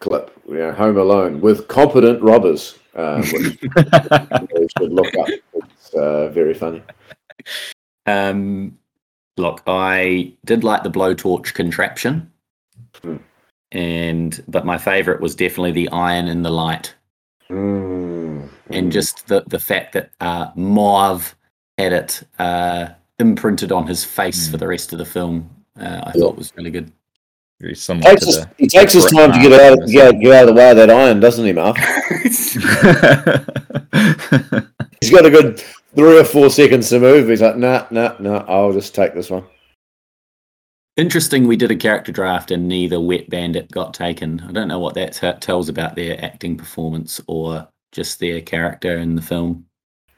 clip, 0.00 0.30
you 0.48 0.54
know, 0.58 0.72
Home 0.72 0.96
Alone 0.96 1.40
with 1.40 1.66
competent 1.68 2.22
robbers, 2.22 2.78
um, 2.94 3.22
which 3.22 4.72
should 4.78 4.92
look 4.92 5.14
up. 5.18 5.28
It's 5.54 5.94
uh, 5.94 6.28
very 6.28 6.54
funny. 6.54 6.82
Um, 8.06 8.78
look, 9.36 9.62
I 9.66 10.32
did 10.44 10.62
like 10.64 10.82
the 10.84 10.90
blowtorch 10.90 11.52
contraption, 11.54 12.30
Hmm. 13.02 13.16
and 13.72 14.42
but 14.46 14.64
my 14.64 14.78
favourite 14.78 15.20
was 15.20 15.34
definitely 15.34 15.72
the 15.72 15.88
iron 15.90 16.28
in 16.28 16.42
the 16.42 16.50
light, 16.50 16.94
Mm. 17.50 18.48
and 18.70 18.92
just 18.92 19.26
the 19.26 19.42
the 19.48 19.58
fact 19.58 19.92
that 19.94 20.10
uh, 20.20 20.46
Marv 20.54 21.34
had 21.76 21.92
it 21.92 22.22
uh, 22.38 22.88
imprinted 23.18 23.72
on 23.72 23.86
his 23.86 24.04
face 24.04 24.46
for 24.46 24.56
Hmm. 24.56 24.60
the 24.60 24.68
rest 24.68 24.92
of 24.92 24.98
the 25.00 25.04
film. 25.04 25.50
Uh, 25.78 25.82
I 26.04 26.12
Yeah. 26.14 26.20
thought 26.20 26.36
was 26.36 26.52
really 26.56 26.70
good. 26.70 26.92
Very 27.60 27.74
similar 27.74 28.10
takes 28.10 28.22
to 28.22 28.28
us, 28.28 28.36
the. 28.38 28.50
he 28.58 28.66
takes 28.66 28.92
his 28.92 29.04
time 29.06 29.32
to 29.32 29.38
get 29.38 29.52
out, 29.60 29.78
in 29.78 29.86
the 29.86 29.92
get, 29.92 30.20
get 30.20 30.34
out 30.34 30.42
of 30.48 30.48
the 30.48 30.52
way 30.54 30.70
of 30.70 30.76
that 30.76 30.90
iron, 30.90 31.20
doesn't 31.20 31.44
he, 31.46 31.52
Mark? 31.52 31.76
He's 35.00 35.10
got 35.10 35.26
a 35.26 35.30
good 35.30 35.60
three 35.94 36.18
or 36.18 36.24
four 36.24 36.50
seconds 36.50 36.88
to 36.90 36.98
move. 36.98 37.28
He's 37.28 37.42
like, 37.42 37.56
nah, 37.56 37.86
nah, 37.90 38.16
nah. 38.18 38.44
I'll 38.48 38.72
just 38.72 38.94
take 38.94 39.14
this 39.14 39.30
one. 39.30 39.44
Interesting. 40.96 41.46
We 41.46 41.56
did 41.56 41.70
a 41.70 41.76
character 41.76 42.12
draft, 42.12 42.50
and 42.50 42.68
neither 42.68 43.00
Wet 43.00 43.28
Bandit 43.28 43.70
got 43.70 43.94
taken. 43.94 44.40
I 44.48 44.52
don't 44.52 44.68
know 44.68 44.78
what 44.78 44.94
that 44.94 45.12
t- 45.14 45.32
tells 45.40 45.68
about 45.68 45.96
their 45.96 46.22
acting 46.24 46.56
performance 46.56 47.20
or 47.26 47.68
just 47.92 48.20
their 48.20 48.40
character 48.40 48.98
in 48.98 49.14
the 49.14 49.22
film. 49.22 49.66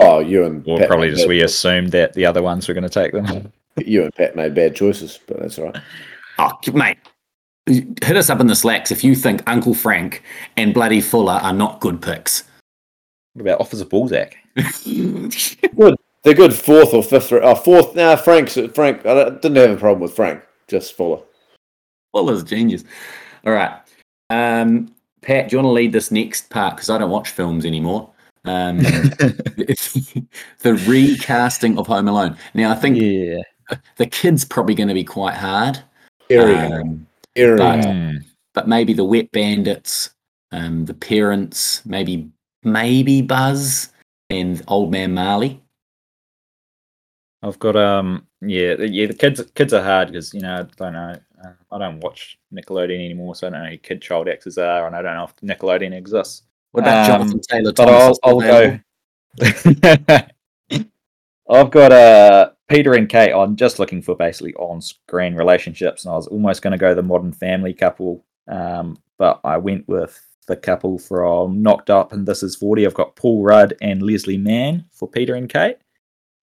Oh, 0.01 0.19
you 0.19 0.45
and 0.45 0.67
or 0.69 0.79
Pat 0.79 0.89
probably 0.89 1.11
just 1.11 1.27
we 1.29 1.43
assumed 1.43 1.93
that 1.93 2.13
the 2.13 2.27
other 2.27 2.43
ones 2.43 2.69
were 2.69 2.75
going 2.75 2.85
to 2.85 2.91
take 2.91 3.13
them. 3.13 3.51
You 3.79 4.05
and 4.05 4.15
Pat 4.15 4.37
made 4.37 4.55
bad 4.55 4.75
choices, 4.75 5.19
but 5.27 5.41
that's 5.41 5.59
all 5.59 5.67
right. 5.67 5.83
Oh, 6.39 6.53
mate, 6.73 6.99
hit 7.67 8.17
us 8.17 8.31
up 8.31 8.41
in 8.41 8.47
the 8.47 8.55
slacks 8.55 8.91
if 8.91 9.03
you 9.03 9.15
think 9.15 9.43
Uncle 9.47 9.75
Frank 9.75 10.23
and 10.57 10.73
Bloody 10.73 11.01
Fuller 11.01 11.35
are 11.35 11.53
not 11.53 11.81
good 11.81 12.01
picks. 12.01 12.45
What 13.35 13.43
about 13.43 13.61
Officer 13.61 13.85
Balzak? 13.85 14.35
They're 16.23 16.35
good 16.35 16.55
fourth 16.55 16.95
or 16.95 17.03
fifth. 17.03 17.33
Oh, 17.33 17.55
fourth. 17.55 17.95
Nah, 17.95 18.17
Frank's 18.17 18.59
Frank. 18.75 19.05
I 19.07 19.31
didn't 19.31 19.57
have 19.57 19.71
a 19.71 19.77
problem 19.77 20.01
with 20.01 20.15
Frank. 20.15 20.43
Just 20.67 20.95
Fuller. 20.95 21.23
Fuller's 22.13 22.43
genius. 22.43 22.83
All 23.45 23.53
right. 23.53 23.79
Um, 24.31 24.93
Pat, 25.23 25.49
do 25.49 25.57
you 25.57 25.63
want 25.63 25.67
to 25.67 25.73
lead 25.73 25.93
this 25.93 26.11
next 26.11 26.51
part? 26.51 26.77
Because 26.77 26.91
I 26.91 26.99
don't 26.99 27.11
watch 27.11 27.31
films 27.31 27.65
anymore. 27.65 28.11
Um, 28.45 28.79
the 28.79 30.27
recasting 30.89 31.79
of 31.79 31.87
Home 31.87 32.09
Alone. 32.09 32.37
Now, 32.55 32.73
I 32.73 32.75
think 32.75 32.97
yeah. 32.97 33.43
The 33.97 34.07
kid's 34.07 34.45
probably 34.45 34.75
going 34.75 34.89
to 34.89 34.95
be 34.95 35.05
quite 35.05 35.35
hard. 35.35 35.83
Very, 36.29 36.55
Um, 36.55 37.07
very. 37.35 37.57
but- 37.57 37.85
Mm. 37.85 38.19
but 38.55 38.67
maybe 38.69 38.93
the 38.93 39.05
wet 39.05 39.31
bandits, 39.33 40.11
um, 40.53 40.85
the 40.87 40.95
parents, 40.95 41.85
maybe 41.87 42.31
maybe 42.63 43.23
Buzz 43.23 43.93
and 44.31 44.63
Old 44.69 44.91
Man 44.91 45.13
Marley. 45.15 45.63
I've 47.43 47.59
got 47.59 47.77
um 47.77 48.27
yeah 48.41 48.75
yeah 48.81 49.07
the 49.07 49.15
kids 49.15 49.41
kids 49.55 49.73
are 49.73 49.83
hard 49.83 50.09
because 50.09 50.33
you 50.35 50.41
know 50.41 50.57
I 50.57 50.63
don't 50.77 50.93
know 50.95 51.15
uh, 51.45 51.53
I 51.71 51.79
don't 51.79 52.01
watch 52.01 52.39
Nickelodeon 52.53 53.05
anymore 53.05 53.35
so 53.37 53.47
I 53.47 53.51
don't 53.51 53.63
know 53.63 53.71
who 53.71 53.77
kid 53.77 54.03
child 54.03 54.27
actors 54.29 54.59
are 54.59 54.87
and 54.87 54.97
I 54.97 55.03
don't 55.03 55.15
know 55.15 55.25
if 55.25 55.37
Nickelodeon 55.37 55.93
exists. 55.95 56.43
What 56.73 56.81
about 56.85 57.09
Um, 57.11 57.21
Jonathan 57.21 57.41
Taylor 57.49 57.73
But 57.73 57.85
Thomas? 57.87 58.19
I'll, 58.25 58.41
I'll 58.41 58.41
go. 58.41 58.79
I've 61.49 61.71
got 61.71 61.93
uh, 61.93 62.51
Peter 62.69 62.95
and 62.95 63.09
Kate. 63.09 63.33
I'm 63.33 63.57
just 63.57 63.79
looking 63.79 64.03
for 64.03 64.17
basically 64.17 64.55
on-screen 64.55 65.35
relationships, 65.35 66.05
and 66.05 66.13
I 66.13 66.17
was 66.17 66.27
almost 66.27 66.63
going 66.63 66.73
to 66.73 66.79
go 66.79 66.95
the 66.95 67.03
Modern 67.03 67.33
Family 67.33 67.73
couple, 67.73 68.25
um, 68.49 68.99
but 69.19 69.41
I 69.45 69.57
went 69.57 69.87
with 69.89 70.21
the 70.47 70.57
couple 70.57 70.99
from 70.99 71.63
Knocked 71.63 71.91
Up 71.91 72.13
and 72.13 72.27
This 72.27 72.43
Is 72.43 72.57
Forty. 72.57 72.87
I've 72.87 72.95
got 72.95 73.17
Paul 73.17 73.43
Rudd 73.43 73.75
and 73.81 74.03
Leslie 74.03 74.39
Mann 74.39 74.85
for 74.93 75.09
Peter 75.09 75.35
and 75.35 75.49
Kate. 75.49 75.77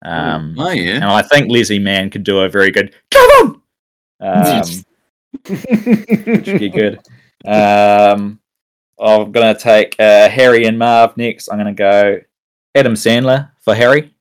Um, 0.05 0.55
Oh 0.59 0.71
yeah. 0.71 0.95
and 0.95 1.05
I 1.05 1.21
think 1.21 1.49
Leslie 1.49 1.79
Mann 1.79 2.09
could 2.09 2.23
do 2.23 2.39
a 2.41 2.49
very 2.49 2.71
good 2.71 2.93
come 3.09 3.29
on. 3.29 3.61
Um, 4.19 4.61
which 5.47 6.47
would 6.47 6.59
be 6.59 6.69
good. 6.69 6.99
Um, 7.45 8.39
I'm 8.99 9.31
gonna 9.31 9.57
take 9.57 9.95
uh, 9.99 10.29
Harry 10.29 10.65
and 10.65 10.77
Marv 10.77 11.15
next. 11.17 11.47
I'm 11.49 11.57
gonna 11.57 11.73
go 11.73 12.19
Adam 12.75 12.93
Sandler 12.93 13.51
for 13.61 13.75
Harry. 13.75 14.12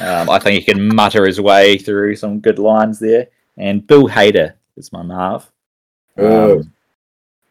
Um, 0.00 0.28
I 0.28 0.38
think 0.38 0.58
he 0.58 0.72
can 0.72 0.94
mutter 0.94 1.26
his 1.26 1.40
way 1.40 1.78
through 1.78 2.16
some 2.16 2.40
good 2.40 2.58
lines 2.58 2.98
there. 2.98 3.28
And 3.56 3.86
Bill 3.86 4.08
Hader 4.08 4.54
is 4.76 4.92
my 4.92 5.02
Marv. 5.02 5.50
Oh. 6.16 6.60
Um, 6.60 6.72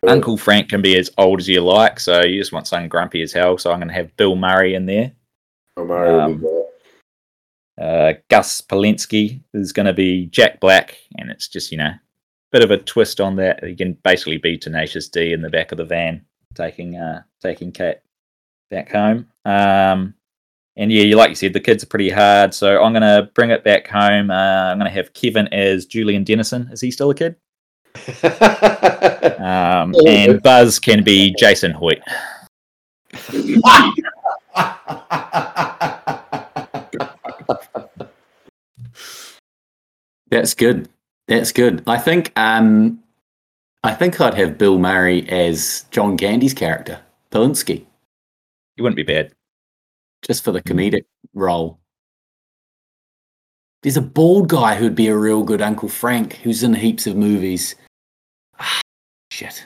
Uncle 0.08 0.38
Frank 0.38 0.70
can 0.70 0.82
be 0.82 0.98
as 0.98 1.12
old 1.18 1.40
as 1.40 1.48
you 1.48 1.62
like, 1.62 2.00
so 2.00 2.24
you 2.24 2.40
just 2.40 2.54
want 2.54 2.68
something 2.68 2.90
grumpy 2.90 3.22
as 3.22 3.34
hell. 3.34 3.58
So 3.58 3.72
I'm 3.72 3.80
gonna 3.80 3.94
have 3.94 4.16
Bill 4.16 4.36
Murray 4.36 4.76
in 4.76 4.86
there. 4.86 5.12
Oh, 5.76 5.84
will 5.84 6.20
um. 6.20 6.46
Uh, 7.80 8.14
Gus 8.30 8.60
Polinski 8.60 9.42
is 9.54 9.72
going 9.72 9.86
to 9.86 9.94
be 9.94 10.26
Jack 10.26 10.60
Black, 10.60 10.98
and 11.18 11.32
it's 11.32 11.48
just 11.48 11.72
you 11.72 11.78
know 11.78 11.86
a 11.86 12.00
bit 12.52 12.64
of 12.64 12.72
a 12.72 12.78
twist 12.78 13.22
on 13.22 13.38
that. 13.38 13.64
He 13.64 13.76
can 13.76 13.94
basically 14.04 14.38
be 14.38 14.58
Tenacious 14.58 15.08
D 15.08 15.32
in 15.32 15.42
the 15.42 15.50
back 15.50 15.72
of 15.72 15.78
the 15.78 15.86
van, 15.86 16.26
taking 16.56 16.98
uh, 16.98 17.24
taking 17.42 17.72
Cat 17.72 18.04
back 18.70 18.92
home. 18.92 19.28
Um, 19.46 20.14
and 20.80 20.92
yeah, 20.94 21.04
you 21.04 21.18
like 21.18 21.30
you 21.30 21.36
said, 21.36 21.52
the 21.52 21.60
kids 21.60 21.84
are 21.84 21.88
pretty 21.88 22.10
hard, 22.10 22.54
so 22.54 22.82
I'm 22.82 22.94
going 22.94 23.02
to 23.02 23.30
bring 23.34 23.50
it 23.50 23.66
back 23.66 23.86
home. 23.86 24.32
Uh, 24.32 24.72
I'm 24.72 24.80
going 24.80 24.90
to 24.90 24.96
have 24.96 25.12
Kevin 25.12 25.50
as 25.50 25.86
Julian 25.86 26.24
Dennison. 26.24 26.70
Is 26.72 26.80
he 26.80 26.90
still 26.90 27.10
a 27.10 27.16
kid? 27.16 27.36
Um, 29.40 29.94
and. 30.08 30.42
Buzz 30.42 30.80
can 30.80 31.04
be 31.04 31.36
Jason 31.38 31.74
Hoyte. 31.74 32.02
That's 40.30 40.54
good. 40.54 40.88
That's 41.28 41.52
good. 41.52 41.84
I 41.88 41.98
think 41.98 42.32
um 42.36 43.04
I 43.84 43.94
think 43.94 44.22
I'd 44.22 44.36
have 44.36 44.58
Bill 44.58 44.78
Murray 44.78 45.28
as 45.28 45.86
John 45.92 46.18
Candy's 46.18 46.54
character, 46.54 47.02
Polinski, 47.32 47.86
He 48.76 48.82
wouldn't 48.82 48.96
be 48.96 49.04
bad. 49.04 49.34
Just 50.26 50.44
for 50.44 50.52
the 50.52 50.62
comedic 50.62 51.06
role. 51.34 51.80
There's 53.82 53.98
a 53.98 54.02
bald 54.02 54.50
guy 54.50 54.76
who'd 54.76 54.96
be 54.96 55.08
a 55.08 55.16
real 55.18 55.44
good 55.44 55.62
Uncle 55.62 55.88
Frank 55.90 56.34
who's 56.44 56.64
in 56.64 56.74
heaps 56.74 57.08
of 57.08 57.16
movies. 57.16 57.76
Ah, 58.60 58.82
shit. 59.32 59.66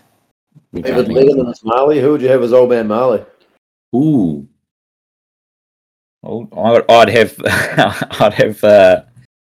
We 0.71 0.81
David 0.83 1.07
can't 1.07 1.17
think 1.17 1.31
Letterman 1.31 1.51
as 1.51 1.63
Marley. 1.63 1.99
Who 1.99 2.11
would 2.11 2.21
you 2.21 2.27
have 2.29 2.43
as 2.43 2.53
old 2.53 2.69
man 2.69 2.87
Marley? 2.87 3.25
Ooh. 3.95 4.47
Well, 6.21 6.47
I'd, 6.55 6.89
I'd 6.89 7.09
have, 7.09 7.35
I'd 8.21 8.33
have, 8.33 8.63
uh, 8.63 9.01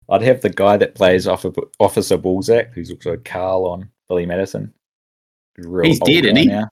I'd 0.09 0.22
have 0.22 0.40
the 0.40 0.50
guy 0.50 0.76
that 0.76 0.94
plays 0.94 1.26
Officer, 1.26 1.61
Officer 1.80 2.16
Balzak, 2.16 2.72
who's 2.72 2.90
also 2.92 3.16
Carl 3.24 3.66
on 3.66 3.88
Billy 4.09 4.26
Madison. 4.26 4.72
Real 5.59 5.86
He's 5.86 5.98
dead, 6.00 6.24
isn't 6.24 6.36
he? 6.36 6.46
now. 6.46 6.68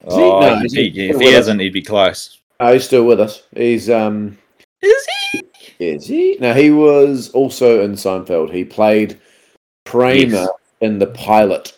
He? 0.00 0.08
Oh, 0.10 0.40
No, 0.40 0.60
he- 0.60 0.68
he 0.68 0.90
he- 0.90 1.10
if 1.10 1.16
he 1.18 1.24
with 1.24 1.34
us? 1.34 1.40
isn't, 1.44 1.58
he'd 1.60 1.72
be 1.72 1.82
close. 1.82 2.40
Oh, 2.60 2.72
he's 2.72 2.84
still 2.84 3.04
with 3.04 3.20
us. 3.20 3.42
He's 3.56 3.90
um. 3.90 4.38
Is 4.82 5.06
he? 5.32 5.42
Is 5.84 6.06
he? 6.06 6.36
Now 6.40 6.54
he 6.54 6.70
was 6.70 7.30
also 7.30 7.82
in 7.82 7.92
Seinfeld. 7.92 8.52
He 8.52 8.64
played 8.64 9.20
Kramer 9.86 10.32
Yes. 10.34 10.48
in 10.80 10.98
the 10.98 11.06
pilot, 11.08 11.76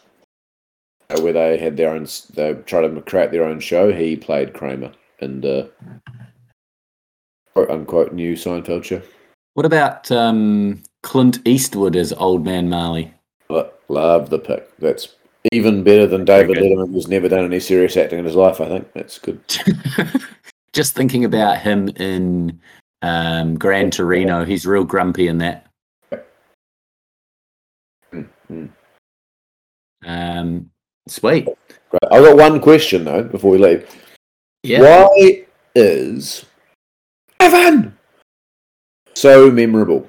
uh, 1.11 1.21
where 1.21 1.33
they 1.33 1.57
had 1.57 1.77
their 1.77 1.91
own. 1.91 2.07
They 2.35 2.55
tried 2.67 2.83
to 2.95 3.01
create 3.03 3.31
their 3.31 3.45
own 3.45 3.61
show. 3.61 3.93
He 3.93 4.17
played 4.17 4.53
Kramer, 4.55 4.93
and 5.21 5.45
uh, 5.47 5.67
quote 7.55 7.71
unquote 7.71 8.13
new 8.13 8.35
Seinfeld 8.35 8.85
show. 8.85 9.01
What 9.55 9.65
about 9.67 10.11
um, 10.13 10.83
Clint 11.03 11.39
Eastwood 11.47 11.97
as 11.97 12.13
Old 12.13 12.45
Man 12.45 12.69
Marley? 12.69 13.15
Lo- 13.49 13.71
Love 13.89 14.29
the 14.31 14.39
pick. 14.39 14.77
That's 14.79 15.15
even 15.53 15.83
better 15.85 16.07
than 16.07 16.25
David. 16.27 16.59
Letterman, 16.59 16.93
who's 16.93 17.09
never 17.09 17.29
done 17.29 17.45
any 17.45 17.61
serious 17.61 17.97
acting 17.97 18.19
in 18.19 18.25
his 18.27 18.35
life. 18.35 18.61
I 18.61 18.67
think 18.69 18.93
that's 18.93 19.19
good. 19.19 19.41
Just 20.77 20.95
thinking 20.95 21.25
about 21.25 21.59
him 21.61 21.89
in 21.97 22.61
um, 23.01 23.55
Gran 23.55 23.91
Torino, 23.91 24.45
he's 24.45 24.67
real 24.67 24.85
grumpy 24.85 25.27
in 25.27 25.39
that. 25.39 25.67
Um, 30.05 30.71
sweet. 31.09 31.47
Great. 31.47 32.13
I've 32.13 32.23
got 32.23 32.37
one 32.37 32.61
question 32.61 33.07
though 33.07 33.23
before 33.23 33.53
we 33.53 33.57
leave. 33.57 33.89
Yeah. 34.65 34.83
Why 34.83 35.47
is 35.75 36.45
Evan 37.41 37.97
so 39.15 39.51
memorable? 39.51 40.07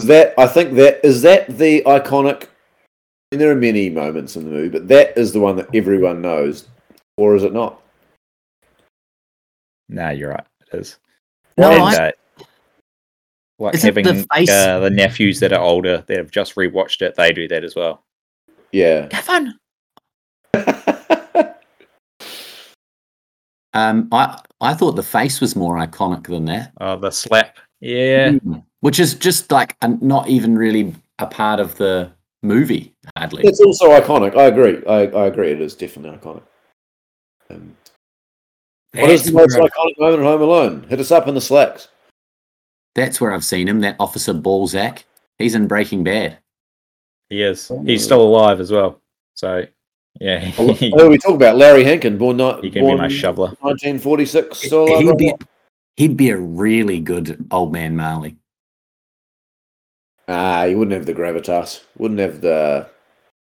That 0.00 0.34
I 0.36 0.48
think 0.48 0.74
that 0.74 0.98
is 1.04 1.22
that 1.22 1.46
the 1.46 1.82
iconic. 1.86 2.48
And 3.30 3.40
there 3.40 3.52
are 3.52 3.54
many 3.54 3.88
moments 3.88 4.34
in 4.34 4.46
the 4.46 4.50
movie, 4.50 4.68
but 4.68 4.88
that 4.88 5.16
is 5.16 5.32
the 5.32 5.38
one 5.38 5.54
that 5.54 5.72
everyone 5.72 6.20
knows, 6.22 6.66
or 7.16 7.36
is 7.36 7.44
it 7.44 7.52
not? 7.52 7.80
Nah, 9.90 10.10
you're 10.10 10.30
right. 10.30 10.46
It 10.72 10.78
is. 10.78 10.98
No, 11.58 11.70
and, 11.70 11.82
I- 11.82 12.08
uh, 12.08 12.10
like 13.58 13.74
Is 13.74 13.84
it 13.84 13.88
having 13.88 14.04
the 14.04 14.26
face- 14.34 14.48
uh, 14.48 14.78
the 14.78 14.88
nephews 14.88 15.40
that 15.40 15.52
are 15.52 15.60
older 15.60 16.02
that 16.06 16.16
have 16.16 16.30
just 16.30 16.54
rewatched 16.54 17.02
it, 17.02 17.16
they 17.16 17.32
do 17.32 17.46
that 17.48 17.62
as 17.62 17.74
well. 17.74 18.02
Yeah. 18.72 19.08
Evan. 19.10 19.58
Um, 23.72 24.08
I 24.10 24.40
I 24.60 24.74
thought 24.74 24.96
the 24.96 25.02
face 25.02 25.40
was 25.40 25.54
more 25.54 25.76
iconic 25.76 26.26
than 26.26 26.44
that. 26.46 26.72
Oh, 26.80 26.96
the 26.96 27.10
slap. 27.12 27.56
Yeah. 27.80 28.30
Mm. 28.30 28.64
Which 28.80 28.98
is 28.98 29.14
just 29.14 29.52
like 29.52 29.76
a, 29.82 29.88
not 29.88 30.28
even 30.28 30.56
really 30.56 30.92
a 31.20 31.26
part 31.26 31.60
of 31.60 31.76
the 31.76 32.10
movie, 32.42 32.94
hardly. 33.16 33.44
it's 33.44 33.60
also 33.60 33.90
iconic. 33.90 34.36
I 34.36 34.46
agree. 34.46 34.82
I, 34.88 35.02
I 35.16 35.26
agree. 35.26 35.52
It 35.52 35.60
is 35.60 35.74
definitely 35.74 36.18
iconic. 36.18 36.42
Um, 37.50 37.76
what 38.94 39.10
is 39.10 39.24
the 39.24 39.32
most 39.32 39.56
where, 39.56 39.68
iconic 39.68 39.98
moment 39.98 40.20
in 40.20 40.26
Home 40.26 40.42
Alone? 40.42 40.86
Hit 40.88 41.00
us 41.00 41.10
up 41.10 41.28
in 41.28 41.34
the 41.34 41.40
slacks. 41.40 41.88
that's 42.94 43.20
where 43.20 43.32
I've 43.32 43.44
seen 43.44 43.68
him, 43.68 43.80
that 43.80 43.96
Officer 43.98 44.34
Balzak. 44.34 45.04
He's 45.38 45.54
in 45.54 45.66
Breaking 45.68 46.04
Bad. 46.04 46.38
He 47.28 47.42
is. 47.42 47.70
He's 47.84 48.04
still 48.04 48.20
alive 48.20 48.60
as 48.60 48.70
well. 48.72 49.00
So, 49.34 49.66
yeah, 50.20 50.38
he, 50.40 50.92
Oh, 50.96 51.08
we 51.08 51.18
talk 51.18 51.34
about 51.34 51.56
Larry 51.56 51.84
Hankin, 51.84 52.18
born, 52.18 52.38
ni- 52.38 52.60
he 52.62 52.70
can 52.70 52.82
be 52.82 52.88
born 52.88 52.98
my 52.98 53.08
shoveler. 53.08 53.48
1946. 53.60 54.58
Still 54.58 54.84
alive 54.84 55.02
He'd 55.02 55.16
be, 55.16 55.32
he'd 55.96 56.16
be 56.16 56.30
a 56.30 56.36
really 56.36 57.00
good 57.00 57.46
old 57.50 57.72
man 57.72 57.96
Marley. 57.96 58.36
Ah, 60.28 60.66
he 60.66 60.74
wouldn't 60.74 60.96
have 60.96 61.06
the 61.06 61.14
gravitas. 61.14 61.82
Wouldn't 61.96 62.20
have 62.20 62.40
the 62.40 62.88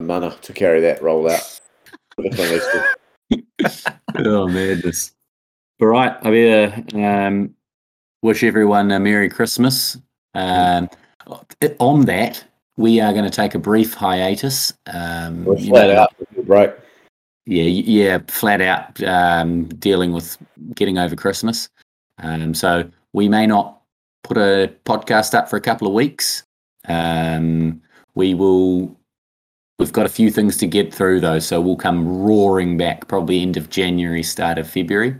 mana 0.00 0.36
to 0.42 0.52
carry 0.52 0.80
that 0.82 1.02
roll 1.02 1.30
out. 1.30 1.60
oh 4.16 4.46
madness! 4.48 5.12
All 5.80 5.88
right, 5.88 6.16
I 6.22 6.30
better 6.30 6.84
um, 7.04 7.52
wish 8.22 8.44
everyone 8.44 8.92
a 8.92 9.00
Merry 9.00 9.28
Christmas. 9.28 9.98
Um, 10.34 10.88
on 11.80 12.02
that, 12.02 12.44
we 12.76 13.00
are 13.00 13.12
going 13.12 13.24
to 13.24 13.30
take 13.30 13.56
a 13.56 13.58
brief 13.58 13.92
hiatus. 13.92 14.72
Um, 14.86 15.44
We're 15.44 15.56
you 15.56 15.70
flat 15.70 15.88
know, 15.88 16.00
out. 16.02 16.14
Right. 16.46 16.74
yeah, 17.46 17.64
yeah, 17.64 18.18
flat 18.28 18.60
out 18.60 19.02
um, 19.02 19.64
dealing 19.64 20.12
with 20.12 20.38
getting 20.76 20.96
over 20.96 21.16
Christmas. 21.16 21.68
Um, 22.22 22.54
so 22.54 22.88
we 23.12 23.28
may 23.28 23.44
not 23.44 23.80
put 24.22 24.36
a 24.36 24.72
podcast 24.84 25.34
up 25.34 25.50
for 25.50 25.56
a 25.56 25.60
couple 25.60 25.88
of 25.88 25.94
weeks. 25.94 26.44
Um, 26.88 27.82
we 28.14 28.34
will. 28.34 28.96
We've 29.80 29.92
got 29.92 30.06
a 30.06 30.10
few 30.10 30.30
things 30.30 30.56
to 30.58 30.68
get 30.68 30.94
through 30.94 31.18
though, 31.18 31.40
so 31.40 31.60
we'll 31.60 31.74
come 31.74 32.06
roaring 32.06 32.76
back 32.76 33.08
probably 33.08 33.42
end 33.42 33.56
of 33.56 33.70
January, 33.70 34.22
start 34.22 34.56
of 34.56 34.70
February. 34.70 35.16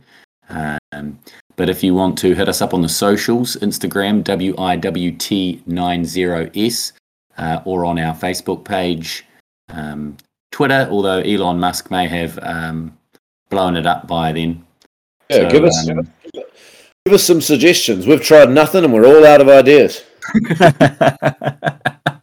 Um, 0.49 1.19
but 1.57 1.69
if 1.69 1.85
you 1.85 1.95
want 1.95 2.19
to 2.19 2.35
hit 2.35 2.49
us 2.49 2.61
up 2.61 2.75
on 2.75 2.83
the 2.83 2.89
socials, 2.89 3.57
Instagram 3.57 4.25
WIWT90S, 4.25 6.93
uh, 7.37 7.61
or 7.65 7.85
on 7.85 7.99
our 7.99 8.15
Facebook 8.15 8.65
page, 8.65 9.25
um, 9.69 10.17
Twitter, 10.51 10.89
although 10.91 11.19
Elon 11.19 11.59
Musk 11.59 11.91
may 11.91 12.07
have 12.07 12.39
um, 12.43 12.97
blown 13.51 13.77
it 13.77 13.87
up 13.87 14.07
by 14.07 14.33
then. 14.33 14.65
Yeah, 15.31 15.37
So, 15.37 15.51
give 15.51 15.65
us 15.65 15.89
um, 15.89 16.13
give 17.05 17.15
us 17.15 17.25
some 17.25 17.41
suggestions. 17.41 18.07
We've 18.07 18.23
tried 18.23 18.51
nothing 18.51 18.85
and 18.85 18.93
we're 18.93 19.07
all 19.07 19.27
out 19.27 19.41
of 19.41 19.49
ideas. 19.49 20.05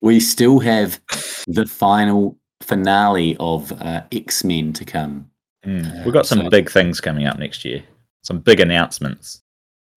we 0.00 0.20
still 0.20 0.60
have 0.60 1.00
the 1.46 1.66
final 1.66 2.36
finale 2.62 3.36
of 3.38 3.72
uh, 3.72 4.02
X 4.12 4.44
Men 4.44 4.72
to 4.74 4.84
come. 4.84 5.30
Mm, 5.66 6.04
We've 6.04 6.12
got 6.14 6.26
some 6.26 6.40
So- 6.42 6.50
big 6.50 6.70
things 6.70 7.00
coming 7.00 7.26
up 7.26 7.38
next 7.38 7.64
year. 7.64 7.82
Some 8.22 8.38
big 8.40 8.60
announcements. 8.60 9.42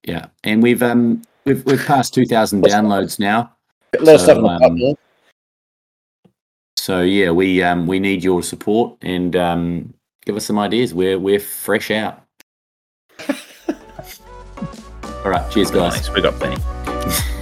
Yeah, 0.03 0.27
and 0.43 0.63
we've 0.63 0.81
um 0.81 1.21
we've 1.45 1.63
we've 1.65 1.83
passed 1.85 2.13
two 2.13 2.25
thousand 2.25 2.63
downloads 2.63 3.19
now. 3.19 3.51
Let 3.99 4.15
us 4.15 4.25
So, 4.25 4.31
up 4.45 4.61
in 4.61 4.75
the 4.75 4.87
um. 4.89 4.95
So 6.77 7.01
yeah, 7.01 7.31
we 7.31 7.61
um 7.63 7.85
we 7.87 7.99
need 7.99 8.23
your 8.23 8.41
support 8.43 8.97
and 9.01 9.35
um 9.35 9.93
give 10.25 10.35
us 10.37 10.45
some 10.45 10.57
ideas. 10.59 10.93
We're 10.93 11.19
we're 11.19 11.39
fresh 11.39 11.91
out. 11.91 12.23
All 15.25 15.31
right, 15.31 15.51
cheers, 15.51 15.69
guys. 15.71 15.95
Nice. 15.95 16.09
We 16.09 16.21
got 16.21 16.35
plenty. 16.35 16.61